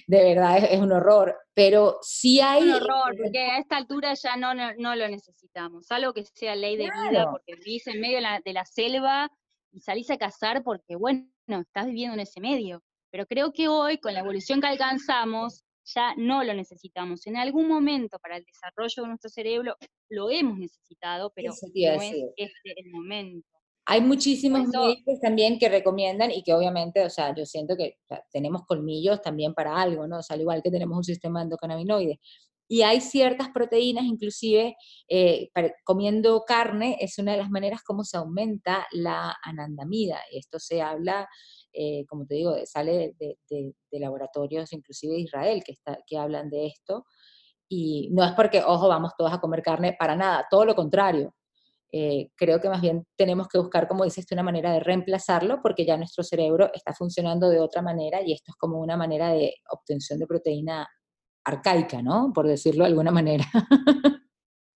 de 0.07 0.35
verdad 0.35 0.59
es, 0.59 0.81
un 0.81 0.93
horror, 0.93 1.37
pero 1.55 1.99
sí 2.03 2.41
hay... 2.41 2.63
Un 2.63 2.73
horror, 2.73 3.17
porque 3.23 3.39
a 3.39 3.59
esta 3.59 3.77
altura 3.77 4.15
ya 4.15 4.37
no, 4.37 4.55
no, 4.55 4.97
lo 4.97 5.09
necesitamos, 5.09 5.91
algo 5.91 6.13
que 6.13 6.25
sea 6.25 6.55
ley 6.55 6.77
de 6.77 6.91
vida, 6.91 7.31
porque 7.31 7.55
vivís 7.57 7.87
en 7.87 8.01
medio 8.01 8.19
de 8.45 8.53
la, 8.53 8.65
selva 8.65 9.31
y 9.73 9.81
salís 9.81 10.11
a 10.11 10.17
cazar 10.17 10.63
porque, 10.63 10.97
bueno, 10.97 11.27
estás 11.49 11.87
viviendo 11.87 12.15
en 12.15 12.21
ese 12.21 12.41
medio. 12.41 12.83
Pero 13.11 13.27
creo 13.27 13.53
que 13.53 13.69
hoy, 13.69 13.99
con 13.99 14.15
la 14.15 14.21
evolución 14.21 14.61
que 14.61 14.67
alcanzamos, 14.67 15.65
ya 15.85 16.15
no 16.17 16.43
lo 16.43 16.55
necesitamos. 16.55 17.27
En 17.27 17.37
algún 17.37 17.69
momento 17.69 18.19
para 18.19 18.37
el 18.37 18.45
desarrollo 18.45 19.03
de 19.03 19.09
nuestro 19.09 19.31
cerebro 19.31 19.77
lo 20.09 20.31
hemos 20.31 20.59
necesitado, 20.59 21.33
pero 21.35 21.53
no 21.53 22.03
es 22.03 22.15
este 22.37 22.81
el 22.81 22.91
momento. 22.91 23.54
Hay 23.87 24.01
muchísimos 24.01 24.69
médicos 24.69 25.21
también 25.21 25.59
que 25.59 25.69
recomiendan 25.69 26.31
y 26.31 26.43
que 26.43 26.55
obviamente, 26.55 27.05
o 27.05 27.11
sea, 27.11 27.35
yo 27.35 27.45
siento 27.45 27.77
que 27.77 27.99
tenemos 28.33 28.63
colmillos 28.67 29.21
también 29.21 29.53
para 29.53 29.77
algo, 29.77 30.07
¿no? 30.07 30.19
O 30.19 30.23
sea, 30.23 30.35
al 30.35 30.41
igual 30.41 30.63
que 30.63 30.71
tenemos 30.71 30.97
un 30.97 31.05
sistema 31.05 31.43
endocannabinoide. 31.43 32.19
Y 32.67 32.81
hay 32.81 33.01
ciertas 33.03 33.51
proteínas, 33.51 34.05
inclusive 34.05 34.77
eh, 35.09 35.51
comiendo 35.85 36.45
carne 36.47 36.97
es 36.99 37.19
una 37.19 37.33
de 37.33 37.39
las 37.39 37.51
maneras 37.51 37.83
como 37.83 38.05
se 38.05 38.17
aumenta 38.17 38.87
la 38.93 39.37
anandamida. 39.43 40.19
Esto 40.33 40.59
se 40.59 40.81
habla, 40.81 41.29
eh, 41.73 42.07
como 42.09 42.25
te 42.27 42.37
digo, 42.37 42.55
sale 42.65 43.15
de, 43.19 43.37
de, 43.51 43.75
laboratorios 44.01 44.73
inclusive 44.73 45.15
de 45.15 45.21
Israel 45.21 45.63
que, 45.65 45.73
está, 45.73 45.99
que 46.07 46.17
hablan 46.17 46.49
de 46.49 46.67
esto. 46.69 47.05
Y 47.69 48.09
no 48.13 48.25
es 48.25 48.33
porque, 48.33 48.63
ojo, 48.65 48.89
vamos 48.89 49.13
todos 49.19 49.33
a 49.33 49.41
comer 49.41 49.63
carne 49.63 49.95
para 49.99 50.17
nada, 50.17 50.47
todo 50.51 50.65
lo 50.65 50.75
contrario. 50.75 51.35
Eh, 51.97 52.31
creo 52.35 52.61
que 52.61 52.69
más 52.69 52.81
bien 52.81 53.07
tenemos 53.17 53.47
que 53.47 53.57
buscar, 53.57 53.87
como 53.87 54.03
dices, 54.03 54.27
una 54.33 54.43
manera 54.43 54.73
de 54.73 54.81
reemplazarlo 54.81 55.63
porque 55.63 55.87
ya 55.87 55.97
nuestro 55.97 56.25
cerebro 56.25 56.69
está 56.75 56.93
funcionando 56.93 57.49
de 57.49 57.61
otra 57.61 57.83
manera 57.83 58.21
y 58.21 58.33
esto 58.33 58.51
es 58.51 58.57
como 58.57 58.81
una 58.81 58.97
manera 58.97 59.29
de 59.29 59.55
obtención 59.71 60.19
de 60.19 60.27
proteína 60.27 60.89
arcaica, 61.45 62.03
¿no? 62.03 62.33
Por 62.35 62.49
decirlo 62.49 62.83
de 62.83 62.91
alguna 62.91 63.13
manera. 63.13 63.45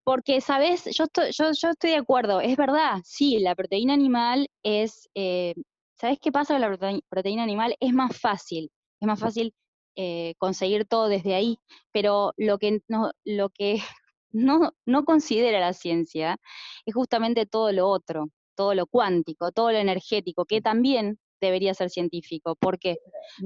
Porque, 0.05 0.41
¿sabes? 0.41 0.85
Yo 0.97 1.05
estoy, 1.05 1.33
yo, 1.33 1.51
yo 1.61 1.71
estoy 1.71 1.91
de 1.91 1.97
acuerdo, 1.97 2.41
es 2.41 2.57
verdad, 2.57 3.01
sí, 3.03 3.41
la 3.41 3.57
proteína 3.57 3.95
animal 3.95 4.47
es, 4.63 5.09
eh, 5.17 5.55
¿sabes 6.01 6.21
qué 6.23 6.31
pasa 6.31 6.55
con 6.55 6.61
la 6.61 7.01
proteína 7.09 7.43
animal? 7.43 7.75
Es 7.81 7.93
más 7.93 8.17
fácil, 8.17 8.71
es 9.01 9.07
más 9.09 9.19
fácil 9.19 9.53
eh, 9.97 10.35
conseguir 10.39 10.87
todo 10.87 11.09
desde 11.09 11.35
ahí, 11.35 11.59
pero 11.91 12.33
lo 12.37 12.59
que, 12.59 12.81
no, 12.87 13.11
lo 13.25 13.51
que 13.51 13.81
no, 14.31 14.73
no 14.87 15.05
considera 15.05 15.61
la 15.61 15.73
ciencia 15.73 16.39
es 16.85 16.95
justamente 16.95 17.47
todo 17.47 17.73
lo 17.73 17.89
otro, 17.89 18.27
todo 18.55 18.75
lo 18.75 18.87
cuántico, 18.87 19.53
todo 19.53 19.73
lo 19.73 19.79
energético, 19.79 20.45
que 20.45 20.61
también 20.61 21.19
debería 21.41 21.75
ser 21.75 21.91
científico. 21.91 22.57
¿Por 22.57 22.79
qué? 22.79 22.97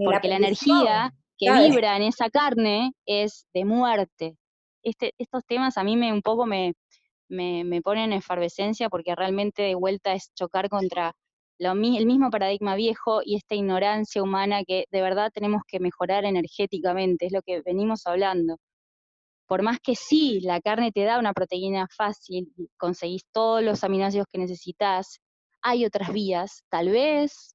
Porque 0.04 0.28
la, 0.28 0.36
energía 0.36 1.12
que 1.38 1.50
vibra 1.52 1.96
en 1.96 2.02
esa 2.02 2.30
carne 2.30 2.92
es 3.06 3.46
de 3.52 3.64
muerte. 3.64 4.36
Este, 4.82 5.12
estos 5.18 5.44
temas 5.46 5.76
a 5.78 5.84
mí 5.84 5.96
me 5.96 6.12
un 6.12 6.22
poco 6.22 6.46
me, 6.46 6.74
me, 7.28 7.64
me 7.64 7.82
ponen 7.82 8.12
en 8.12 8.18
efervescencia 8.18 8.88
porque 8.88 9.14
realmente 9.14 9.62
de 9.62 9.74
vuelta 9.74 10.12
es 10.14 10.32
chocar 10.34 10.68
contra 10.68 11.14
lo, 11.58 11.72
el 11.72 12.06
mismo 12.06 12.30
paradigma 12.30 12.74
viejo 12.74 13.20
y 13.24 13.36
esta 13.36 13.54
ignorancia 13.54 14.22
humana 14.22 14.64
que 14.64 14.84
de 14.90 15.02
verdad 15.02 15.30
tenemos 15.32 15.62
que 15.66 15.80
mejorar 15.80 16.24
energéticamente, 16.24 17.26
es 17.26 17.32
lo 17.32 17.42
que 17.42 17.62
venimos 17.62 18.06
hablando. 18.06 18.58
Por 19.46 19.62
más 19.62 19.78
que 19.80 19.94
sí, 19.94 20.40
la 20.40 20.60
carne 20.60 20.92
te 20.92 21.04
da 21.04 21.18
una 21.18 21.32
proteína 21.32 21.86
fácil, 21.94 22.52
conseguís 22.78 23.22
todos 23.32 23.62
los 23.62 23.84
aminoácidos 23.84 24.26
que 24.30 24.38
necesitas, 24.38 25.20
hay 25.62 25.84
otras 25.84 26.12
vías, 26.12 26.64
tal 26.68 26.90
vez 26.90 27.54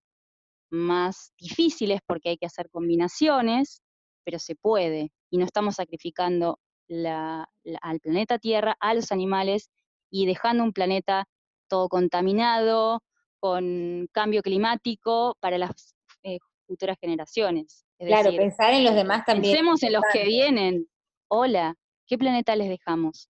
más 0.69 1.34
difíciles 1.39 2.02
porque 2.06 2.30
hay 2.30 2.38
que 2.38 2.45
hacer 2.45 2.69
combinaciones, 2.69 3.82
pero 4.23 4.39
se 4.39 4.56
puede 4.56 5.12
y 5.30 5.38
no 5.38 5.45
estamos 5.45 5.76
sacrificando 5.76 6.60
al 6.89 8.00
planeta 8.02 8.39
Tierra, 8.39 8.76
a 8.80 8.93
los 8.93 9.12
animales 9.12 9.69
y 10.10 10.26
dejando 10.26 10.63
un 10.63 10.73
planeta 10.73 11.28
todo 11.67 11.89
contaminado, 11.89 13.02
con 13.39 14.08
cambio 14.12 14.41
climático 14.41 15.38
para 15.39 15.58
las 15.58 15.95
eh, 16.23 16.39
futuras 16.65 16.97
generaciones. 17.00 17.86
claro, 18.00 18.32
pensar 18.32 18.73
en 18.73 18.84
los 18.84 18.95
demás 18.95 19.26
también. 19.26 19.54
Pensemos 19.54 19.84
en 19.84 19.93
los 19.93 20.04
que 20.12 20.23
vienen. 20.23 20.88
Hola, 21.29 21.75
¿qué 22.05 22.17
planeta 22.17 22.55
les 22.55 22.69
dejamos? 22.69 23.29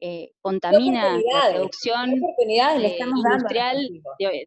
Eh, 0.00 0.32
contamina 0.40 1.16
la 1.16 1.52
producción 1.52 2.10
eh, 2.10 2.98
industrial 3.00 3.88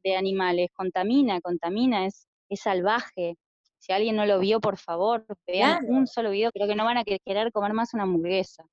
de, 0.03 0.15
animales, 0.15 0.69
contamina, 0.73 1.39
contamina, 1.41 2.05
es, 2.05 2.27
es 2.49 2.61
salvaje. 2.61 3.37
Si 3.79 3.93
alguien 3.93 4.15
no 4.15 4.25
lo 4.25 4.39
vio, 4.39 4.59
por 4.59 4.77
favor, 4.77 5.25
vean 5.47 5.85
un 5.89 6.07
solo 6.07 6.31
video, 6.31 6.51
creo 6.51 6.67
que 6.67 6.75
no 6.75 6.85
van 6.85 6.97
a 6.97 7.03
querer 7.03 7.51
comer 7.51 7.73
más 7.73 7.93
una 7.93 8.03
hamburguesa. 8.03 8.63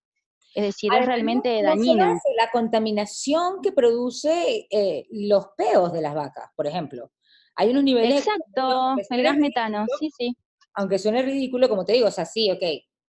Es 0.55 0.65
decir, 0.65 0.93
es 0.93 1.07
realmente 1.07 1.63
dañino. 1.63 2.19
la 2.37 2.51
contaminación 2.51 3.61
que 3.63 3.73
produce 3.73 4.67
eh, 4.71 5.07
los 5.11 5.49
peos 5.57 5.93
de 5.93 6.01
las 6.01 6.15
vacas, 6.15 6.51
por 6.57 6.67
ejemplo. 6.67 7.13
Hay 7.55 7.71
unos 7.71 7.85
niveles... 7.85 8.27
Exacto, 8.27 8.97
el 9.11 9.23
gas 9.23 9.37
metano, 9.37 9.87
sí, 9.99 10.11
sí. 10.17 10.37
Aunque 10.75 10.99
suene 10.99 11.23
ridículo, 11.23 11.69
como 11.69 11.85
te 11.85 11.93
digo, 11.93 12.09
o 12.09 12.11
sea, 12.11 12.25
sí, 12.25 12.51
ok, 12.51 12.63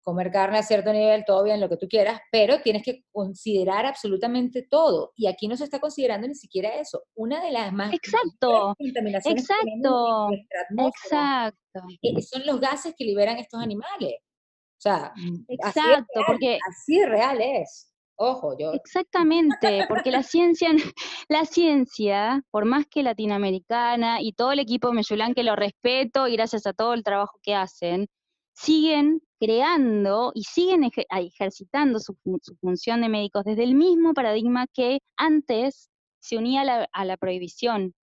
comer 0.01 0.31
carne 0.31 0.57
a 0.57 0.63
cierto 0.63 0.91
nivel, 0.91 1.23
todo 1.25 1.43
bien, 1.43 1.59
lo 1.59 1.69
que 1.69 1.77
tú 1.77 1.87
quieras, 1.87 2.19
pero 2.31 2.61
tienes 2.61 2.83
que 2.83 3.03
considerar 3.11 3.85
absolutamente 3.85 4.67
todo. 4.69 5.11
Y 5.15 5.27
aquí 5.27 5.47
no 5.47 5.55
se 5.55 5.63
está 5.63 5.79
considerando 5.79 6.27
ni 6.27 6.35
siquiera 6.35 6.75
eso. 6.75 7.03
Una 7.15 7.43
de 7.43 7.51
las 7.51 7.71
más 7.73 7.93
exacto, 7.93 8.75
contaminaciones 8.77 9.43
exacto, 9.43 10.29
exacto. 10.77 11.81
Eh, 12.01 12.21
son 12.21 12.45
los 12.45 12.59
gases 12.59 12.93
que 12.97 13.05
liberan 13.05 13.37
estos 13.37 13.61
animales. 13.61 14.15
O 14.19 14.81
sea, 14.81 15.13
mm, 15.15 15.45
exacto, 15.47 16.21
porque 16.25 16.57
así 16.67 17.03
real 17.05 17.39
es. 17.39 17.91
Ojo, 18.15 18.55
yo. 18.57 18.71
Exactamente, 18.73 19.85
porque 19.87 20.11
la 20.11 20.21
ciencia, 20.21 20.69
la 21.29 21.45
ciencia, 21.45 22.43
por 22.51 22.65
más 22.65 22.85
que 22.85 23.01
latinoamericana 23.01 24.21
y 24.21 24.33
todo 24.33 24.51
el 24.51 24.59
equipo 24.59 24.89
de 24.89 24.93
Meyulán 24.93 25.33
que 25.33 25.43
lo 25.43 25.55
respeto 25.55 26.27
y 26.27 26.35
gracias 26.35 26.67
a 26.67 26.73
todo 26.73 26.93
el 26.93 27.03
trabajo 27.03 27.39
que 27.41 27.55
hacen, 27.55 28.07
siguen 28.53 29.21
creando 29.39 30.31
y 30.35 30.43
siguen 30.43 30.83
ejercitando 30.83 31.99
su, 31.99 32.15
función 32.59 33.01
de 33.01 33.09
médicos 33.09 33.43
desde 33.43 33.63
el 33.63 33.75
mismo 33.75 34.13
paradigma 34.13 34.67
que 34.67 34.99
antes 35.17 35.89
se 36.19 36.37
unía 36.37 36.87
a 36.91 37.05
la, 37.05 37.17
prohibición. 37.17 37.93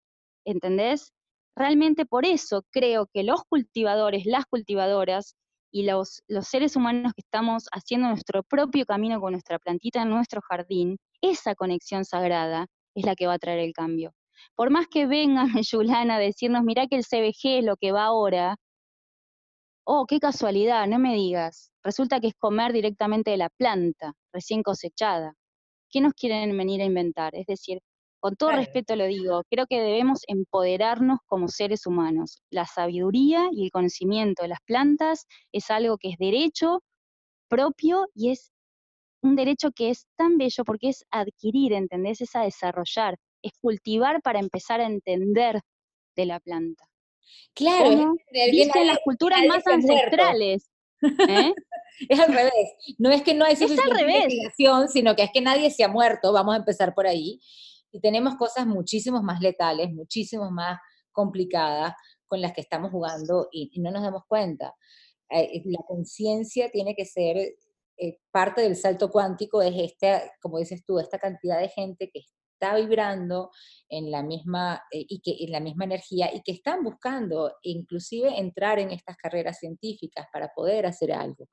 ¿Entendés? 0.45 1.13
Realmente 1.55 2.07
por 2.07 2.27
eso 2.27 2.65
creo 2.71 3.09
que 3.13 3.23
los 3.23 3.45
cultivadores, 3.45 4.27
las 4.27 4.47
cultivadoras 4.47 5.37
y 5.71 5.85
los, 5.85 6.23
los 6.27 6.49
seres 6.49 6.77
humanos 6.77 7.13
que 7.15 7.21
estamos 7.21 7.69
haciendo 7.73 8.09
nuestro 8.09 8.43
propio 8.43 8.87
camino 8.87 9.21
con 9.21 9.33
nuestra 9.33 9.59
plantita 9.59 10.03
en 10.03 10.11
nuestro 10.11 10.41
jardín, 10.41 10.99
esa 11.21 11.55
conexión 11.55 12.05
sagrada 12.05 12.67
es 12.95 13.05
la 13.05 13.15
que 13.15 13.27
va 13.27 13.35
a 13.35 13.39
traer 13.39 13.61
el 13.61 13.73
cambio. 13.73 14.13
Por 14.57 14.71
más 14.71 14.87
que 14.89 15.07
venga 15.07 15.45
Yulana 15.71 16.17
a 16.17 16.19
decirnos, 16.19 16.65
mirá 16.65 16.87
que 16.87 16.97
el 16.97 17.05
CBG 17.05 17.59
es 17.59 17.65
lo 17.65 17.77
que 17.77 17.93
va 17.93 18.05
ahora, 18.05 18.57
oh, 19.91 20.05
qué 20.07 20.21
casualidad, 20.21 20.87
no 20.87 20.99
me 20.99 21.15
digas, 21.15 21.73
resulta 21.83 22.21
que 22.21 22.29
es 22.29 22.35
comer 22.35 22.75
directamente 22.75 23.31
de 23.31 23.39
la 23.39 23.49
planta, 23.49 24.13
recién 24.35 24.63
cosechada. 24.63 25.33
¿Qué 25.91 26.03
nos 26.03 26.13
quieren 26.13 26.55
venir 26.59 26.83
a 26.83 26.85
inventar? 26.85 27.35
Es 27.35 27.47
decir, 27.47 27.81
con 28.21 28.37
todo 28.37 28.53
respeto 28.53 28.97
lo 28.97 29.07
digo, 29.07 29.45
creo 29.51 29.67
que 29.67 29.81
debemos 29.81 30.21
empoderarnos 30.27 31.21
como 31.27 31.49
seres 31.49 31.87
humanos. 31.87 32.43
La 32.51 32.67
sabiduría 32.67 33.49
y 33.51 33.65
el 33.65 33.71
conocimiento 33.71 34.43
de 34.43 34.49
las 34.49 34.61
plantas 34.67 35.27
es 35.53 35.71
algo 35.71 35.97
que 35.97 36.11
es 36.11 36.19
derecho 36.19 36.83
propio 37.49 38.09
y 38.15 38.33
es 38.33 38.53
un 39.23 39.37
derecho 39.37 39.71
que 39.73 39.89
es 39.89 40.07
tan 40.17 40.37
bello 40.37 40.65
porque 40.65 40.91
es 40.91 41.07
adquirir, 41.11 41.73
¿entendés? 41.73 42.21
Es 42.21 42.37
a 42.37 42.43
desarrollar, 42.43 43.17
es 43.43 43.53
cultivar 43.59 44.21
para 44.21 44.39
empezar 44.39 44.83
a 44.83 44.87
entender 44.87 45.63
de 46.15 46.27
la 46.27 46.41
planta. 46.41 46.85
Claro, 47.55 48.15
dicen 48.51 48.87
las 48.87 48.99
culturas 49.05 49.41
más 49.47 49.67
ancestrales. 49.67 50.71
¿eh? 51.03 51.53
es 52.09 52.21
al 52.21 52.33
revés. 52.33 52.75
No 52.99 53.11
es 53.11 53.23
que 53.23 53.35
no 53.35 53.45
hay 53.45 53.57
suficiente 53.57 54.01
investigación, 54.01 54.89
sino 54.89 55.17
que 55.17 55.25
es 55.25 55.31
que 55.33 55.41
nadie 55.41 55.71
se 55.71 55.85
ha 55.85 55.89
muerto. 55.89 56.33
Vamos 56.33 56.55
a 56.55 56.59
empezar 56.59 56.95
por 56.95 57.07
ahí 57.07 57.41
y 57.91 58.01
tenemos 58.01 58.37
cosas 58.37 58.67
muchísimo 58.67 59.23
más 59.23 59.41
letales, 59.41 59.91
muchísimo 59.93 60.51
más 60.51 60.79
complicadas 61.13 61.95
con 62.27 62.41
las 62.41 62.53
que 62.53 62.61
estamos 62.61 62.91
jugando 62.91 63.49
y, 63.51 63.81
no 63.81 63.91
nos 63.91 64.03
damos 64.03 64.23
cuenta. 64.29 64.75
Eh, 65.31 65.63
la 65.65 65.83
conciencia 65.87 66.71
tiene 66.71 66.95
que 66.95 67.05
ser 67.05 67.37
eh, 67.97 68.19
parte 68.31 68.63
del 68.63 68.77
salto 68.77 69.11
cuántico, 69.11 69.63
es 69.63 69.75
esta, 69.77 70.23
como 70.41 70.59
dices 70.59 70.85
tú, 70.85 70.99
esta 70.99 71.19
cantidad 71.19 71.59
de 71.59 71.69
gente 71.69 72.11
que 72.13 72.21
está 72.59 72.75
vibrando 72.75 73.51
en 73.89 74.11
la 74.11 74.23
misma 74.23 74.83
eh, 74.91 75.05
y 75.09 75.21
que 75.21 75.45
en 75.45 75.53
la 75.53 75.61
misma 75.61 75.85
energía 75.85 76.35
y 76.35 76.43
que 76.43 76.53
están 76.53 76.83
buscando 76.83 77.55
inclusive 77.63 78.39
entrar 78.39 78.79
en 78.79 78.91
estas 78.91 79.17
carreras 79.17 79.59
científicas 79.59 80.27
para 80.33 80.49
poder 80.55 80.87
hacer 80.87 81.13
algo 81.13 81.49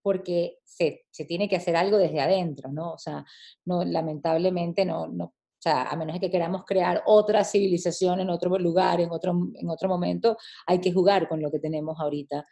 porque 0.00 0.58
se, 0.64 1.02
se, 1.10 1.24
tiene 1.24 1.48
que 1.48 1.56
hacer 1.56 1.76
algo 1.76 1.98
desde 1.98 2.20
adentro, 2.20 2.70
¿no? 2.70 2.92
O 2.92 2.98
sea, 2.98 3.24
no, 3.66 3.84
lamentablemente 3.84 4.84
no, 4.86 5.08
no, 5.08 5.34
o 5.58 5.60
sea, 5.60 5.88
a 5.88 5.96
menos 5.96 6.14
de 6.14 6.20
que 6.20 6.30
queramos 6.30 6.64
crear 6.64 7.02
otra 7.06 7.42
civilización 7.42 8.20
en 8.20 8.30
otro 8.30 8.56
lugar, 8.60 9.00
en 9.00 9.10
otro, 9.10 9.32
en 9.54 9.68
otro 9.68 9.88
momento, 9.88 10.36
hay 10.66 10.80
que 10.80 10.92
jugar 10.92 11.28
con 11.28 11.42
lo 11.42 11.50
que 11.50 11.58
tenemos 11.58 11.98
ahorita. 11.98 12.46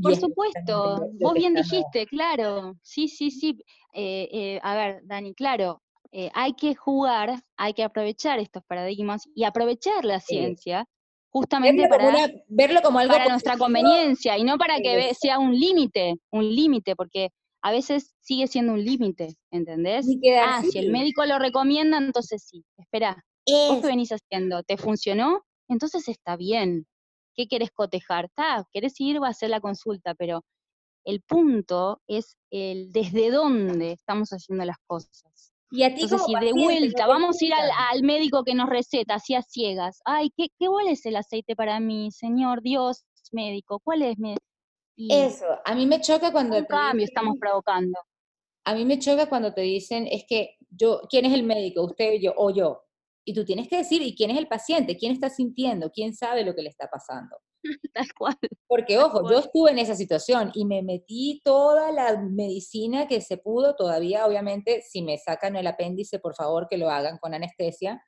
Por 0.00 0.14
supuesto, 0.14 1.10
vos 1.20 1.34
bien 1.34 1.54
dijiste, 1.54 2.06
claro, 2.06 2.76
sí, 2.80 3.08
sí, 3.08 3.32
sí. 3.32 3.58
Eh, 3.92 4.28
eh, 4.32 4.60
a 4.62 4.76
ver, 4.76 5.02
Dani, 5.04 5.34
claro, 5.34 5.82
eh, 6.16 6.30
hay 6.32 6.52
que 6.52 6.76
jugar, 6.76 7.42
hay 7.56 7.74
que 7.74 7.82
aprovechar 7.82 8.38
estos 8.38 8.62
paradigmas 8.68 9.28
y 9.34 9.42
aprovechar 9.42 10.04
la 10.04 10.20
ciencia 10.20 10.86
justamente 11.28 11.88
para, 11.88 12.30
verlo 12.46 12.82
como 12.82 13.00
algo 13.00 13.14
para 13.14 13.30
nuestra 13.30 13.58
conveniencia 13.58 14.38
y 14.38 14.44
no 14.44 14.56
para 14.56 14.78
que 14.78 15.12
sea 15.14 15.40
un 15.40 15.58
límite, 15.58 16.14
un 16.30 16.54
límite, 16.54 16.94
porque 16.94 17.30
a 17.62 17.72
veces 17.72 18.14
sigue 18.20 18.46
siendo 18.46 18.74
un 18.74 18.84
límite, 18.84 19.34
¿entendés? 19.50 20.06
Ah, 20.40 20.62
si 20.62 20.78
el 20.78 20.92
médico 20.92 21.24
lo 21.24 21.40
recomienda, 21.40 21.98
entonces 21.98 22.44
sí. 22.46 22.64
Espera, 22.76 23.24
¿vos 23.44 23.80
qué 23.80 23.86
venís 23.88 24.12
haciendo? 24.12 24.62
¿Te 24.62 24.76
funcionó? 24.76 25.42
Entonces 25.68 26.06
está 26.06 26.36
bien. 26.36 26.86
¿Qué 27.34 27.48
querés 27.48 27.72
cotejar? 27.72 28.30
Querés 28.72 29.00
ir, 29.00 29.20
va 29.20 29.26
a 29.26 29.30
hacer 29.30 29.50
la 29.50 29.60
consulta, 29.60 30.14
pero 30.14 30.44
el 31.04 31.22
punto 31.22 32.00
es 32.06 32.36
el 32.52 32.92
desde 32.92 33.32
dónde 33.32 33.90
estamos 33.90 34.30
haciendo 34.30 34.64
las 34.64 34.78
cosas. 34.86 35.53
Y 35.76 35.82
a 35.82 35.92
ti 35.92 36.02
Entonces, 36.02 36.26
si 36.26 36.34
de 36.46 36.52
vuelta, 36.52 37.08
vamos 37.08 37.42
a 37.42 37.44
ir 37.44 37.52
al, 37.52 38.02
médico 38.04 38.44
que 38.44 38.54
nos 38.54 38.68
receta, 38.68 39.16
así 39.16 39.34
a 39.34 39.42
ciegas. 39.42 40.00
Ay, 40.04 40.30
¿qué, 40.36 40.46
¿qué 40.56 40.68
cuál 40.68 40.86
es 40.86 41.04
el 41.04 41.16
aceite 41.16 41.56
para 41.56 41.80
mí, 41.80 42.12
señor 42.12 42.62
Dios 42.62 43.04
médico? 43.32 43.80
¿Cuál 43.82 44.02
es? 44.02 44.16
mi 44.16 44.36
eso, 44.96 45.46
a 45.64 45.74
mí 45.74 45.86
me 45.86 46.00
choca 46.00 46.30
cuando... 46.30 46.56
Un 46.56 46.64
cambio 46.66 47.04
estamos 47.04 47.36
provocando. 47.40 47.98
A 48.64 48.74
mí 48.74 48.84
me 48.84 49.00
choca 49.00 49.28
cuando 49.28 49.52
te 49.52 49.62
dicen, 49.62 50.06
es 50.06 50.24
que 50.28 50.56
yo, 50.70 51.02
¿quién 51.10 51.24
es 51.24 51.32
el 51.32 51.42
médico? 51.42 51.82
¿Usted 51.82 52.20
yo, 52.20 52.32
o 52.36 52.50
yo? 52.50 52.84
Y 53.24 53.34
tú 53.34 53.44
tienes 53.44 53.66
que 53.66 53.78
decir, 53.78 54.00
¿y 54.00 54.14
quién 54.14 54.30
es 54.30 54.38
el 54.38 54.46
paciente? 54.46 54.96
¿Quién 54.96 55.10
está 55.10 55.28
sintiendo? 55.28 55.90
¿Quién 55.90 56.14
sabe 56.14 56.44
lo 56.44 56.54
que 56.54 56.62
le 56.62 56.68
está 56.68 56.88
pasando? 56.88 57.36
Tal 57.94 58.06
cual. 58.16 58.36
Porque, 58.66 58.98
ojo, 58.98 59.28
yo 59.30 59.38
estuve 59.38 59.70
en 59.70 59.78
esa 59.78 59.94
situación 59.94 60.50
y 60.54 60.64
me 60.64 60.82
metí 60.82 61.40
toda 61.44 61.92
la 61.92 62.18
medicina 62.20 63.06
que 63.08 63.20
se 63.20 63.38
pudo. 63.38 63.74
Todavía, 63.76 64.26
obviamente, 64.26 64.82
si 64.82 65.02
me 65.02 65.18
sacan 65.18 65.56
el 65.56 65.66
apéndice, 65.66 66.18
por 66.18 66.34
favor, 66.34 66.68
que 66.68 66.78
lo 66.78 66.90
hagan 66.90 67.18
con 67.18 67.34
anestesia. 67.34 68.02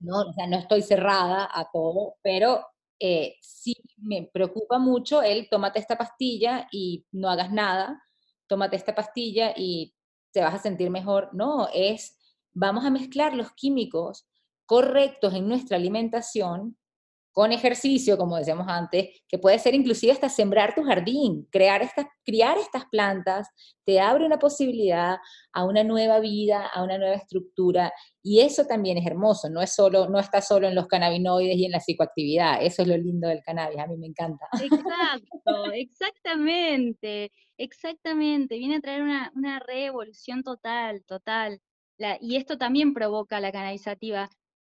No, 0.00 0.20
o 0.22 0.32
sea, 0.32 0.46
no 0.46 0.56
estoy 0.58 0.82
cerrada 0.82 1.48
a 1.52 1.70
todo, 1.70 2.16
pero 2.22 2.64
eh, 2.98 3.36
sí 3.42 3.74
me 3.98 4.30
preocupa 4.32 4.78
mucho 4.78 5.22
el 5.22 5.48
tómate 5.50 5.78
esta 5.78 5.98
pastilla 5.98 6.68
y 6.72 7.06
no 7.12 7.28
hagas 7.28 7.52
nada, 7.52 8.02
tómate 8.48 8.76
esta 8.76 8.94
pastilla 8.94 9.52
y 9.56 9.94
te 10.32 10.40
vas 10.40 10.54
a 10.54 10.58
sentir 10.58 10.88
mejor. 10.90 11.30
No, 11.34 11.68
es 11.74 12.16
vamos 12.54 12.84
a 12.86 12.90
mezclar 12.90 13.34
los 13.34 13.52
químicos 13.52 14.26
correctos 14.64 15.34
en 15.34 15.48
nuestra 15.48 15.76
alimentación 15.76 16.78
con 17.32 17.52
ejercicio, 17.52 18.18
como 18.18 18.36
decíamos 18.36 18.66
antes, 18.68 19.08
que 19.28 19.38
puede 19.38 19.58
ser 19.58 19.74
inclusive 19.74 20.12
hasta 20.12 20.28
sembrar 20.28 20.74
tu 20.74 20.82
jardín, 20.82 21.46
crear 21.50 21.82
estas, 21.82 22.06
criar 22.24 22.58
estas 22.58 22.86
plantas, 22.86 23.48
te 23.84 24.00
abre 24.00 24.26
una 24.26 24.38
posibilidad 24.38 25.18
a 25.52 25.64
una 25.64 25.84
nueva 25.84 26.18
vida, 26.18 26.66
a 26.66 26.82
una 26.82 26.98
nueva 26.98 27.14
estructura, 27.14 27.92
y 28.22 28.40
eso 28.40 28.66
también 28.66 28.98
es 28.98 29.06
hermoso, 29.06 29.48
no, 29.48 29.62
es 29.62 29.72
solo, 29.72 30.08
no 30.08 30.18
está 30.18 30.42
solo 30.42 30.68
en 30.68 30.74
los 30.74 30.88
cannabinoides 30.88 31.56
y 31.56 31.66
en 31.66 31.72
la 31.72 31.80
psicoactividad, 31.80 32.62
eso 32.62 32.82
es 32.82 32.88
lo 32.88 32.96
lindo 32.96 33.28
del 33.28 33.42
cannabis, 33.42 33.78
a 33.78 33.86
mí 33.86 33.96
me 33.96 34.08
encanta. 34.08 34.46
Exacto, 34.60 35.72
exactamente, 35.72 37.32
exactamente, 37.56 38.58
viene 38.58 38.76
a 38.76 38.80
traer 38.80 39.02
una, 39.02 39.32
una 39.34 39.60
revolución 39.60 40.42
total, 40.42 41.04
total. 41.04 41.60
y 42.20 42.36
esto 42.36 42.58
también 42.58 42.92
provoca 42.92 43.40
la 43.40 43.52
cannabisativa 43.52 44.30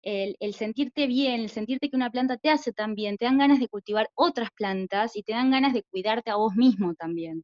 el, 0.03 0.53
sentirte 0.53 1.07
bien, 1.07 1.41
el 1.41 1.49
sentirte 1.49 1.89
que 1.89 1.95
una 1.95 2.11
planta 2.11 2.37
te 2.37 2.49
hace 2.49 2.73
tan 2.73 2.93
bien, 2.95 3.17
te 3.17 3.25
dan 3.25 3.37
ganas 3.37 3.59
de 3.59 3.67
cultivar 3.69 4.09
otras 4.15 4.49
plantas 4.55 5.15
y 5.15 5.23
te 5.23 5.33
dan 5.33 5.51
ganas 5.51 5.73
de 5.73 5.83
cuidarte 5.83 6.29
a 6.31 6.35
vos 6.35 6.55
mismo 6.55 6.93
también. 6.95 7.43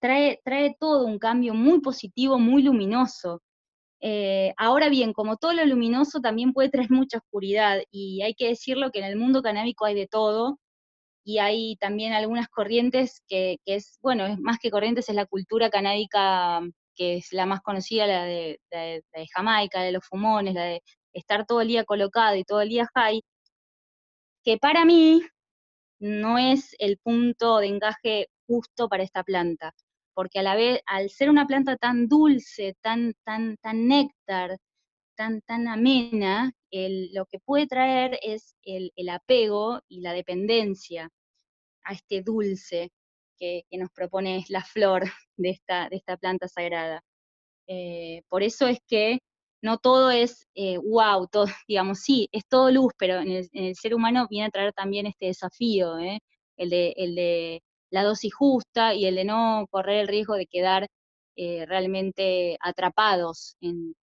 Trae, 0.00 0.40
trae 0.44 0.76
todo 0.78 1.06
un 1.06 1.18
cambio 1.18 1.54
muy 1.54 1.80
positivo, 1.80 2.38
muy 2.38 2.62
luminoso. 2.62 3.40
Eh, 4.00 4.52
ahora 4.56 4.88
bien, 4.88 5.12
como 5.12 5.36
todo 5.36 5.52
lo 5.52 5.64
luminoso 5.64 6.20
también 6.20 6.52
puede 6.52 6.70
traer 6.70 6.90
mucha 6.90 7.18
oscuridad 7.18 7.80
y 7.92 8.22
hay 8.22 8.34
que 8.34 8.48
decirlo 8.48 8.90
que 8.90 8.98
en 8.98 9.04
el 9.06 9.16
mundo 9.16 9.42
canábico 9.42 9.84
hay 9.84 9.94
de 9.94 10.08
todo 10.08 10.58
y 11.24 11.38
hay 11.38 11.76
también 11.76 12.12
algunas 12.12 12.48
corrientes 12.48 13.22
que, 13.28 13.58
es, 13.64 13.98
bueno, 14.02 14.26
es 14.26 14.38
más 14.40 14.58
que 14.58 14.70
corrientes, 14.70 15.08
es 15.08 15.14
la 15.14 15.26
cultura 15.26 15.70
canábica 15.70 16.60
que 16.96 17.16
es 17.18 17.32
la 17.32 17.46
más 17.46 17.60
conocida, 17.62 18.06
la 18.06 18.24
de, 18.24 18.60
de, 18.70 19.02
Jamaica, 19.34 19.78
la 19.78 19.84
de 19.86 19.92
los 19.92 20.04
fumones, 20.06 20.54
la 20.54 20.64
de 20.64 20.82
estar 21.12 21.46
todo 21.46 21.60
el 21.60 21.68
día 21.68 21.84
colocado 21.84 22.36
y 22.36 22.44
todo 22.44 22.60
el 22.60 22.68
día 22.68 22.88
high, 22.94 23.22
que 24.44 24.58
para 24.58 24.84
mí 24.84 25.22
no 26.00 26.38
es 26.38 26.74
el 26.78 26.98
punto 26.98 27.58
de 27.58 27.68
encaje 27.68 28.28
justo 28.46 28.88
para 28.88 29.04
esta 29.04 29.22
planta, 29.22 29.72
porque 30.14 30.40
a 30.40 30.42
la 30.42 30.56
vez, 30.56 30.80
al 30.86 31.10
ser 31.10 31.30
una 31.30 31.46
planta 31.46 31.76
tan 31.76 32.08
dulce, 32.08 32.76
tan, 32.82 33.14
tan, 33.24 33.56
tan 33.58 33.88
néctar, 33.88 34.58
tan, 35.16 35.42
tan 35.42 35.68
amena, 35.68 36.52
lo 36.70 37.26
que 37.26 37.38
puede 37.38 37.66
traer 37.66 38.18
es 38.22 38.56
el, 38.64 38.92
apego 39.10 39.80
y 39.88 40.00
la 40.00 40.12
dependencia 40.12 41.08
a 41.84 41.92
este 41.92 42.22
dulce 42.22 42.90
que, 43.38 43.64
nos 43.72 43.90
propone 43.90 44.44
la 44.48 44.62
flor 44.64 45.04
de 45.36 45.50
esta, 45.50 45.88
de 45.88 45.96
esta 45.96 46.16
planta 46.16 46.48
sagrada. 46.48 47.02
Eh, 47.68 48.22
por 48.28 48.42
eso 48.42 48.66
es 48.66 48.78
que 48.86 49.20
no 49.62 49.78
todo 49.78 50.10
es 50.10 50.46
wow, 50.54 51.24
eh, 51.24 51.28
todo, 51.30 51.44
digamos, 51.68 52.00
sí, 52.00 52.28
es 52.32 52.46
todo 52.46 52.70
luz, 52.70 52.92
pero 52.98 53.20
en 53.20 53.48
el, 53.52 53.76
ser 53.76 53.94
humano 53.94 54.26
viene 54.28 54.48
a 54.48 54.50
traer 54.50 54.72
también 54.72 55.06
este 55.06 55.26
desafío, 55.26 55.98
¿eh? 55.98 56.20
el, 56.56 56.70
de, 56.70 56.94
el 56.96 57.14
de 57.14 57.62
la 57.90 58.02
dosis 58.02 58.34
justa 58.34 58.94
y 58.94 59.06
el 59.06 59.14
de 59.14 59.24
no 59.24 59.66
correr 59.70 60.00
el 60.00 60.08
riesgo 60.08 60.34
de 60.34 60.46
quedar 60.46 60.88
eh, 61.36 61.64
realmente 61.66 62.58
atrapados 62.60 63.56
en, 63.60 63.94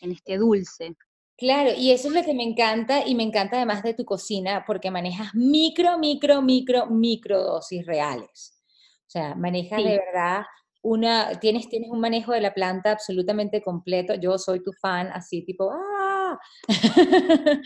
este 0.00 0.36
dulce. 0.36 0.94
Claro, 1.36 1.70
y 1.76 1.92
eso 1.92 2.08
es 2.08 2.14
lo 2.14 2.22
que 2.22 2.34
me 2.34 2.42
encanta 2.42 3.06
y 3.06 3.14
me 3.14 3.22
encanta 3.22 3.56
además 3.56 3.82
de 3.82 3.94
tu 3.94 4.04
cocina 4.04 4.64
porque 4.66 4.90
manejas 4.90 5.34
micro, 5.34 5.98
micro, 5.98 6.42
micro, 6.42 6.86
micro 6.86 7.42
dosis 7.42 7.86
reales. 7.86 8.62
O 9.06 9.10
sea, 9.10 9.34
manejas 9.34 9.82
de 9.82 9.98
verdad 9.98 10.42
una, 10.82 11.38
tienes, 11.40 11.68
tienes 11.68 11.90
un 11.90 12.00
manejo 12.00 12.32
de 12.32 12.40
la 12.40 12.54
planta 12.54 12.92
absolutamente 12.92 13.62
completo. 13.62 14.14
Yo 14.14 14.38
soy 14.38 14.62
tu 14.62 14.72
fan, 14.72 15.08
así 15.12 15.42
tipo, 15.42 15.70
¡ah! 15.72 16.38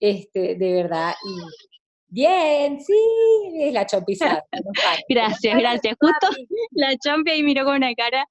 este, 0.00 0.54
de 0.56 0.72
verdad. 0.72 1.14
Y 1.24 1.40
bien, 2.08 2.80
sí, 2.80 2.94
es 3.60 3.72
la 3.72 3.86
chompizada. 3.86 4.44
gracias, 5.08 5.58
gracias. 5.58 5.96
Justo 6.00 6.28
la 6.72 6.96
chompi 6.96 7.30
ahí 7.30 7.42
miró 7.42 7.64
con 7.64 7.76
una 7.76 7.94
cara. 7.94 8.26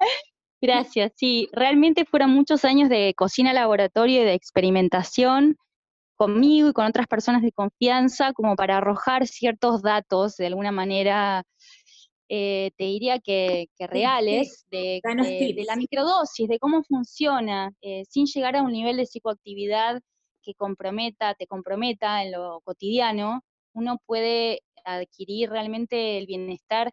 Gracias, 0.60 1.12
sí, 1.16 1.50
realmente 1.52 2.04
fueron 2.06 2.32
muchos 2.32 2.66
años 2.66 2.90
de 2.90 3.14
cocina 3.16 3.54
laboratorio 3.54 4.24
y 4.24 4.26
de 4.26 4.34
experimentación 4.34 5.56
conmigo 6.16 6.70
y 6.70 6.74
con 6.74 6.88
otras 6.88 7.06
personas 7.06 7.44
de 7.44 7.52
confianza, 7.52 8.34
como 8.34 8.56
para 8.56 8.78
arrojar 8.78 9.28
ciertos 9.28 9.84
datos 9.84 10.36
de 10.36 10.48
alguna 10.48 10.72
manera 10.72 11.44
eh, 12.30 12.72
te 12.78 12.84
diría 12.84 13.20
que, 13.20 13.70
reales, 13.80 14.66
de, 14.70 15.02
la 15.66 15.76
microdosis, 15.78 16.48
de 16.48 16.60
cómo 16.60 16.84
funciona, 16.84 17.72
eh, 17.82 18.04
sin 18.10 18.26
llegar 18.26 18.56
a 18.58 18.64
un 18.64 18.72
nivel 18.72 18.98
de 18.98 19.06
psicoactividad 19.06 20.02
que 20.42 20.54
comprometa, 20.54 21.36
te 21.36 21.48
comprometa 21.48 22.24
en 22.24 22.34
lo 22.34 22.62
cotidiano, 22.62 23.44
uno 23.74 24.02
puede 24.06 24.62
adquirir 24.84 25.50
realmente 25.50 26.18
el 26.18 26.26
bienestar, 26.26 26.92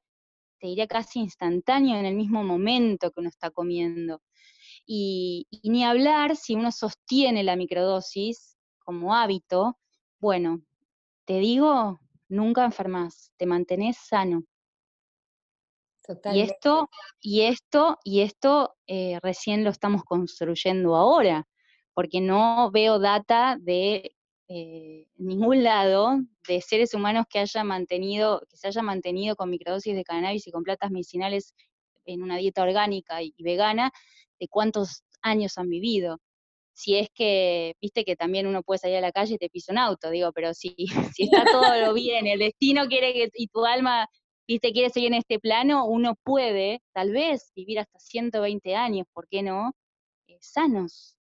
te 0.61 0.69
diría 0.69 0.87
casi 0.87 1.21
instantáneo 1.21 1.99
en 1.99 2.07
el 2.07 2.15
mismo 2.15 2.45
momento 2.45 3.11
que 3.11 3.21
uno 3.21 3.29
está 3.29 3.51
comiendo. 3.51 4.23
Y, 4.87 5.47
y 5.51 5.71
ni 5.71 5.85
hablar 5.85 6.37
si 6.37 6.55
uno 6.55 6.71
sostiene 6.71 7.43
la 7.43 7.57
microdosis 7.57 8.57
como 8.79 9.15
hábito, 9.15 9.79
bueno, 10.21 10.63
te 11.25 11.39
digo, 11.39 12.01
nunca 12.29 12.65
enfermas, 12.65 13.33
te 13.37 13.47
mantenés 13.47 13.97
sano. 13.97 14.45
Y 16.33 16.41
esto, 16.41 16.91
y 17.21 17.43
esto, 17.43 17.99
y 18.05 18.21
esto 18.21 18.75
eh, 18.87 19.19
recién 19.23 19.65
lo 19.65 19.71
estamos 19.71 20.03
construyendo 20.05 20.97
ahora, 20.97 21.47
porque 21.95 22.21
no 22.21 22.71
veo 22.71 22.99
data 22.99 23.57
de 23.61 24.15
eh, 24.49 25.07
ningún 25.17 25.63
lado 25.65 26.21
de 26.47 26.61
seres 26.61 26.93
humanos 26.93 27.25
que 27.31 27.39
haya 27.39 27.65
mantenido, 27.65 28.43
que 28.51 28.57
se 28.57 28.69
haya 28.69 28.83
mantenido 28.83 29.37
con 29.37 29.49
microdosis 29.49 29.95
de 29.95 30.05
cannabis 30.05 30.47
y 30.47 30.51
con 30.51 30.63
plantas 30.63 30.91
medicinales 30.91 31.55
en 32.05 32.23
una 32.23 32.37
dieta 32.37 32.63
orgánica 32.63 33.23
y, 33.23 33.33
vegana, 33.39 33.91
de 34.39 34.49
cuántos 34.49 35.05
años 35.23 35.57
han 35.57 35.71
vivido. 35.71 36.21
Si 36.75 36.97
es 36.97 37.09
que, 37.15 37.77
viste 37.81 38.05
que 38.05 38.17
también 38.17 38.47
uno 38.47 38.63
puede 38.63 38.79
salir 38.79 38.97
a 38.97 39.01
la 39.01 39.13
calle 39.13 39.37
y 39.37 39.39
te 39.39 39.49
pisa 39.49 39.73
un 39.73 39.79
auto, 39.79 40.11
digo, 40.11 40.33
pero 40.33 40.53
si, 40.53 40.75
si 41.17 41.25
está 41.25 41.45
todo 41.51 41.81
lo 41.81 41.95
bien, 41.95 42.27
el 42.27 42.41
destino 42.41 42.87
quiere 42.89 43.15
que, 43.15 43.31
y 43.35 43.47
tu 43.47 43.65
alma 43.65 44.09
y 44.47 44.59
te 44.59 44.73
quiere 44.73 44.91
seguir 44.91 45.09
en 45.09 45.19
este 45.19 45.39
plano, 45.39 45.87
uno 45.87 46.17
puede 46.23 46.83
tal 46.93 47.13
vez 47.13 47.53
vivir 47.55 47.79
hasta 47.79 47.99
120 47.99 48.75
años, 48.75 49.07
¿por 49.13 49.29
qué 49.29 49.43
no? 49.43 49.73
Eh, 50.27 50.39
sanos. 50.41 51.17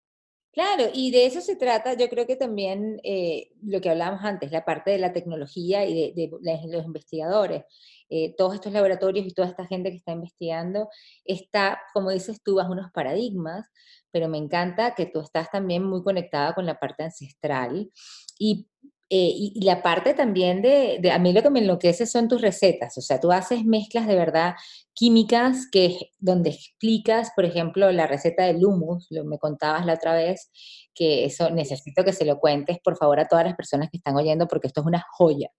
Claro, 0.53 0.83
y 0.93 1.09
de 1.09 1.25
eso 1.25 1.41
se 1.41 1.55
trata, 1.55 1.95
yo 1.95 2.09
creo 2.09 2.27
que 2.27 2.35
también 2.35 2.99
eh, 3.03 3.49
lo 3.63 3.81
que 3.81 3.89
hablábamos 3.89 4.23
antes, 4.23 4.51
la 4.51 4.63
parte 4.63 4.91
de 4.91 4.99
la 4.99 5.11
tecnología 5.11 5.83
y 5.83 6.13
de, 6.13 6.29
los 6.67 6.85
investigadores, 6.85 7.63
eh, 8.09 8.35
todos 8.37 8.53
estos 8.53 8.71
laboratorios 8.71 9.25
y 9.25 9.33
toda 9.33 9.47
esta 9.47 9.65
gente 9.65 9.89
que 9.89 9.97
está 9.97 10.11
investigando, 10.11 10.89
está, 11.25 11.81
como 11.91 12.11
dices 12.11 12.43
tú, 12.43 12.55
bajo 12.55 12.71
unos 12.71 12.91
paradigmas, 12.91 13.67
pero 14.11 14.29
me 14.29 14.37
encanta 14.37 14.93
que 14.93 15.07
tú 15.07 15.21
estás 15.21 15.49
también 15.49 15.83
muy 15.83 16.03
conectada 16.03 16.53
con 16.53 16.67
la 16.67 16.77
parte 16.79 17.03
ancestral 17.03 17.89
y 18.37 18.67
eh, 19.15 19.31
y, 19.35 19.63
la 19.63 19.83
parte 19.83 20.15
también 20.15 20.63
de, 20.63 20.99
a 21.11 21.19
mí 21.19 21.33
lo 21.33 21.43
que 21.43 21.51
me 21.51 21.59
enloquece 21.59 22.07
son 22.07 22.27
tus 22.27 22.41
recetas, 22.41 22.97
o 22.97 23.01
sea, 23.01 23.19
tú 23.19 23.31
haces 23.31 23.63
mezclas 23.63 24.07
de 24.07 24.15
verdad 24.15 24.55
químicas 24.95 25.67
que 25.71 26.13
donde 26.17 26.49
explicas, 26.49 27.31
por 27.35 27.45
ejemplo, 27.45 27.91
la 27.91 28.07
receta 28.07 28.45
del 28.45 28.65
humus, 28.65 29.05
lo 29.11 29.23
me 29.23 29.37
contabas 29.37 29.85
la 29.85 29.93
otra 29.93 30.15
vez, 30.15 30.49
que 30.95 31.25
eso 31.25 31.51
necesito 31.51 32.03
que 32.03 32.11
se 32.11 32.25
lo 32.25 32.39
cuentes, 32.39 32.79
por 32.83 32.97
favor, 32.97 33.19
a 33.19 33.27
todas 33.27 33.45
las 33.45 33.55
personas 33.55 33.89
que 33.91 33.97
están 33.97 34.15
oyendo, 34.15 34.47
porque 34.47 34.65
esto 34.65 34.81
es 34.81 34.87
una 34.87 35.05
joya. 35.11 35.49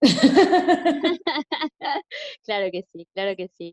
claro 2.46 2.70
que 2.72 2.82
sí, 2.90 3.06
claro 3.12 3.36
que 3.36 3.48
sí. 3.58 3.72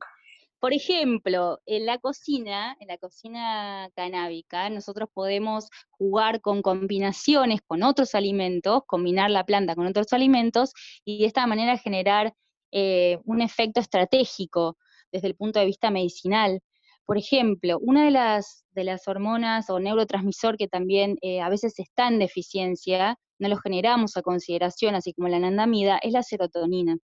Por 0.63 0.73
ejemplo, 0.73 1.59
en 1.65 1.85
la 1.85 1.97
cocina, 1.97 2.77
en 2.79 2.87
la 2.87 2.97
cocina 2.97 3.89
canábica, 3.97 4.69
nosotros 4.69 5.09
podemos 5.13 5.67
jugar 5.89 6.39
con 6.39 6.61
combinaciones 6.61 7.59
con 7.67 7.83
otros 7.83 8.15
alimentos, 8.15 8.83
combinar 8.87 9.29
la 9.29 9.43
planta 9.43 9.75
con 9.75 9.87
otros 9.87 10.13
alimentos 10.13 10.71
y 11.03 11.19
de 11.19 11.25
esta 11.25 11.45
manera 11.47 11.77
generar 11.77 12.33
eh, 12.71 13.17
un 13.25 13.41
efecto 13.41 13.81
estratégico 13.81 14.77
desde 15.11 15.27
el 15.27 15.35
punto 15.35 15.59
de 15.59 15.65
vista 15.65 15.91
medicinal. 15.91 16.61
Por 17.05 17.17
ejemplo, 17.17 17.77
una 17.81 18.05
de 18.05 18.11
las, 18.11 18.63
hormonas 19.05 19.69
o 19.69 19.81
neurotransmisor 19.81 20.55
que 20.55 20.69
también 20.69 21.17
eh, 21.21 21.41
a 21.41 21.49
veces 21.49 21.77
está 21.77 22.07
en 22.07 22.19
deficiencia, 22.19 23.17
no 23.37 23.49
lo 23.49 23.57
generamos 23.57 24.15
a 24.15 24.21
consideración, 24.21 24.95
así 24.95 25.11
como 25.11 25.27
la 25.27 25.35
anandamida, 25.35 25.97
es 26.01 26.13
la 26.13 26.23
serotonina. 26.23 26.99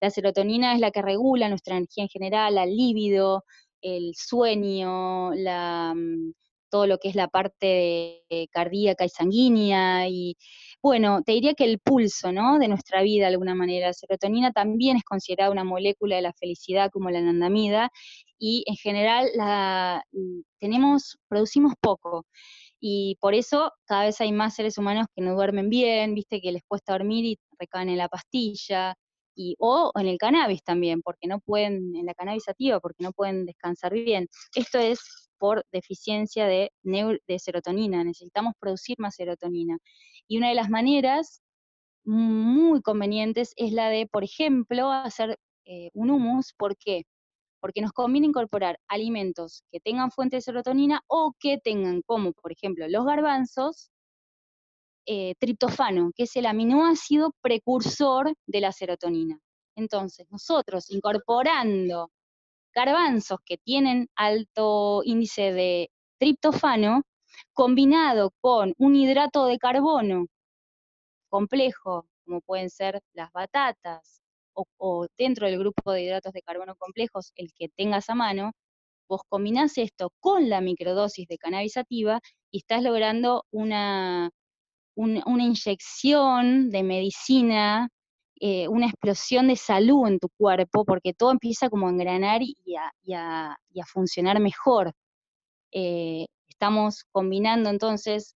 La 0.00 0.10
serotonina 0.10 0.74
es 0.74 0.80
la 0.80 0.90
que 0.90 1.02
regula 1.02 1.48
nuestra 1.48 1.76
energía 1.76 2.04
en 2.04 2.08
general, 2.08 2.54
la 2.54 2.66
líbido, 2.66 3.44
el 3.80 4.12
sueño, 4.14 5.30
mm, 5.32 6.32
todo 6.70 6.86
lo 6.86 6.98
que 6.98 7.08
es 7.08 7.14
la 7.14 7.28
parte 7.28 8.24
cardíaca 8.50 9.04
y 9.04 9.08
sanguínea 9.08 10.08
y 10.08 10.36
bueno, 10.82 11.22
te 11.24 11.32
diría 11.32 11.54
que 11.54 11.64
el 11.64 11.78
pulso, 11.80 12.32
¿no? 12.32 12.58
De 12.58 12.68
nuestra 12.68 13.02
vida 13.02 13.26
de 13.26 13.32
alguna 13.32 13.54
manera. 13.54 13.88
La 13.88 13.92
serotonina 13.92 14.52
también 14.52 14.96
es 14.96 15.04
considerada 15.04 15.50
una 15.50 15.64
molécula 15.64 16.16
de 16.16 16.22
la 16.22 16.32
felicidad 16.34 16.90
como 16.92 17.10
la 17.10 17.18
anandamida 17.20 17.90
y 18.38 18.64
en 18.66 18.76
general 18.76 19.28
mm, 20.12 20.40
tenemos, 20.58 21.18
producimos 21.28 21.74
poco. 21.80 22.26
Y 22.80 23.16
por 23.20 23.34
eso 23.34 23.72
cada 23.86 24.04
vez 24.04 24.20
hay 24.20 24.32
más 24.32 24.54
seres 24.54 24.78
humanos 24.78 25.06
que 25.14 25.22
no 25.22 25.34
duermen 25.34 25.70
bien, 25.70 26.14
viste 26.14 26.40
que 26.40 26.52
les 26.52 26.62
cuesta 26.68 26.92
dormir 26.92 27.24
y 27.24 27.38
recaen 27.58 27.88
en 27.88 27.98
la 27.98 28.08
pastilla, 28.08 28.94
o 29.58 29.92
en 29.94 30.06
el 30.06 30.18
cannabis 30.18 30.62
también, 30.62 31.02
porque 31.02 31.28
no 31.28 31.40
pueden, 31.40 31.94
en 31.96 32.06
la 32.06 32.14
cannabis 32.14 32.44
sativa, 32.44 32.80
porque 32.80 33.04
no 33.04 33.12
pueden 33.12 33.46
descansar 33.46 33.92
bien. 33.92 34.28
Esto 34.54 34.78
es 34.78 35.00
por 35.38 35.64
deficiencia 35.72 36.46
de, 36.46 36.72
de 36.82 37.38
serotonina, 37.38 38.02
necesitamos 38.04 38.54
producir 38.58 38.96
más 38.98 39.14
serotonina. 39.16 39.78
Y 40.28 40.38
una 40.38 40.48
de 40.48 40.54
las 40.54 40.70
maneras 40.70 41.42
muy 42.04 42.80
convenientes 42.82 43.52
es 43.56 43.72
la 43.72 43.90
de, 43.90 44.06
por 44.06 44.24
ejemplo, 44.24 44.90
hacer 44.90 45.38
eh, 45.66 45.90
un 45.94 46.10
humus. 46.10 46.54
¿Por 46.56 46.76
qué? 46.76 47.02
Porque 47.60 47.80
nos 47.80 47.92
conviene 47.92 48.28
incorporar 48.28 48.78
alimentos 48.88 49.64
que 49.72 49.80
tengan 49.80 50.10
fuente 50.12 50.36
de 50.36 50.42
serotonina 50.42 51.02
o 51.08 51.34
que 51.38 51.58
tengan, 51.58 52.02
como 52.02 52.32
por 52.32 52.52
ejemplo 52.52 52.86
los 52.88 53.04
garbanzos, 53.04 53.90
eh, 55.06 55.34
triptofano, 55.38 56.10
que 56.14 56.24
es 56.24 56.36
el 56.36 56.46
aminoácido 56.46 57.32
precursor 57.40 58.34
de 58.46 58.60
la 58.60 58.72
serotonina. 58.72 59.38
Entonces, 59.76 60.26
nosotros 60.30 60.90
incorporando 60.90 62.10
garbanzos 62.74 63.38
que 63.44 63.58
tienen 63.58 64.08
alto 64.16 65.02
índice 65.04 65.52
de 65.52 65.90
triptofano, 66.18 67.02
combinado 67.52 68.32
con 68.40 68.74
un 68.78 68.96
hidrato 68.96 69.46
de 69.46 69.58
carbono 69.58 70.26
complejo, 71.28 72.06
como 72.24 72.40
pueden 72.40 72.70
ser 72.70 73.00
las 73.12 73.30
batatas, 73.32 74.22
o, 74.54 75.06
dentro 75.18 75.46
del 75.46 75.58
grupo 75.58 75.92
de 75.92 76.02
hidratos 76.02 76.32
de 76.32 76.42
carbono 76.42 76.76
complejos, 76.76 77.32
el 77.36 77.52
que 77.52 77.68
tengas 77.68 78.08
a 78.10 78.14
mano, 78.14 78.52
vos 79.08 79.22
combinás 79.28 79.78
esto 79.78 80.12
con 80.20 80.48
la 80.48 80.60
microdosis 80.60 81.28
de 81.28 81.38
cannabis 81.38 81.74
sativa 81.74 82.20
y 82.50 82.58
estás 82.58 82.82
logrando 82.82 83.44
una, 83.50 84.30
una 84.96 85.44
inyección 85.44 86.70
de 86.70 86.82
medicina, 86.82 87.88
eh, 88.38 88.68
una 88.68 88.86
explosión 88.86 89.48
de 89.48 89.56
salud 89.56 90.06
en 90.08 90.18
tu 90.18 90.28
cuerpo, 90.36 90.84
porque 90.84 91.14
todo 91.14 91.30
empieza 91.30 91.70
como 91.70 91.86
a 91.86 91.90
engranar 91.90 92.42
y 92.42 92.74
a, 93.14 93.56
funcionar 93.86 94.40
mejor. 94.40 94.92
Eh, 95.72 96.26
estamos 96.48 97.04
combinando 97.12 97.70
entonces 97.70 98.34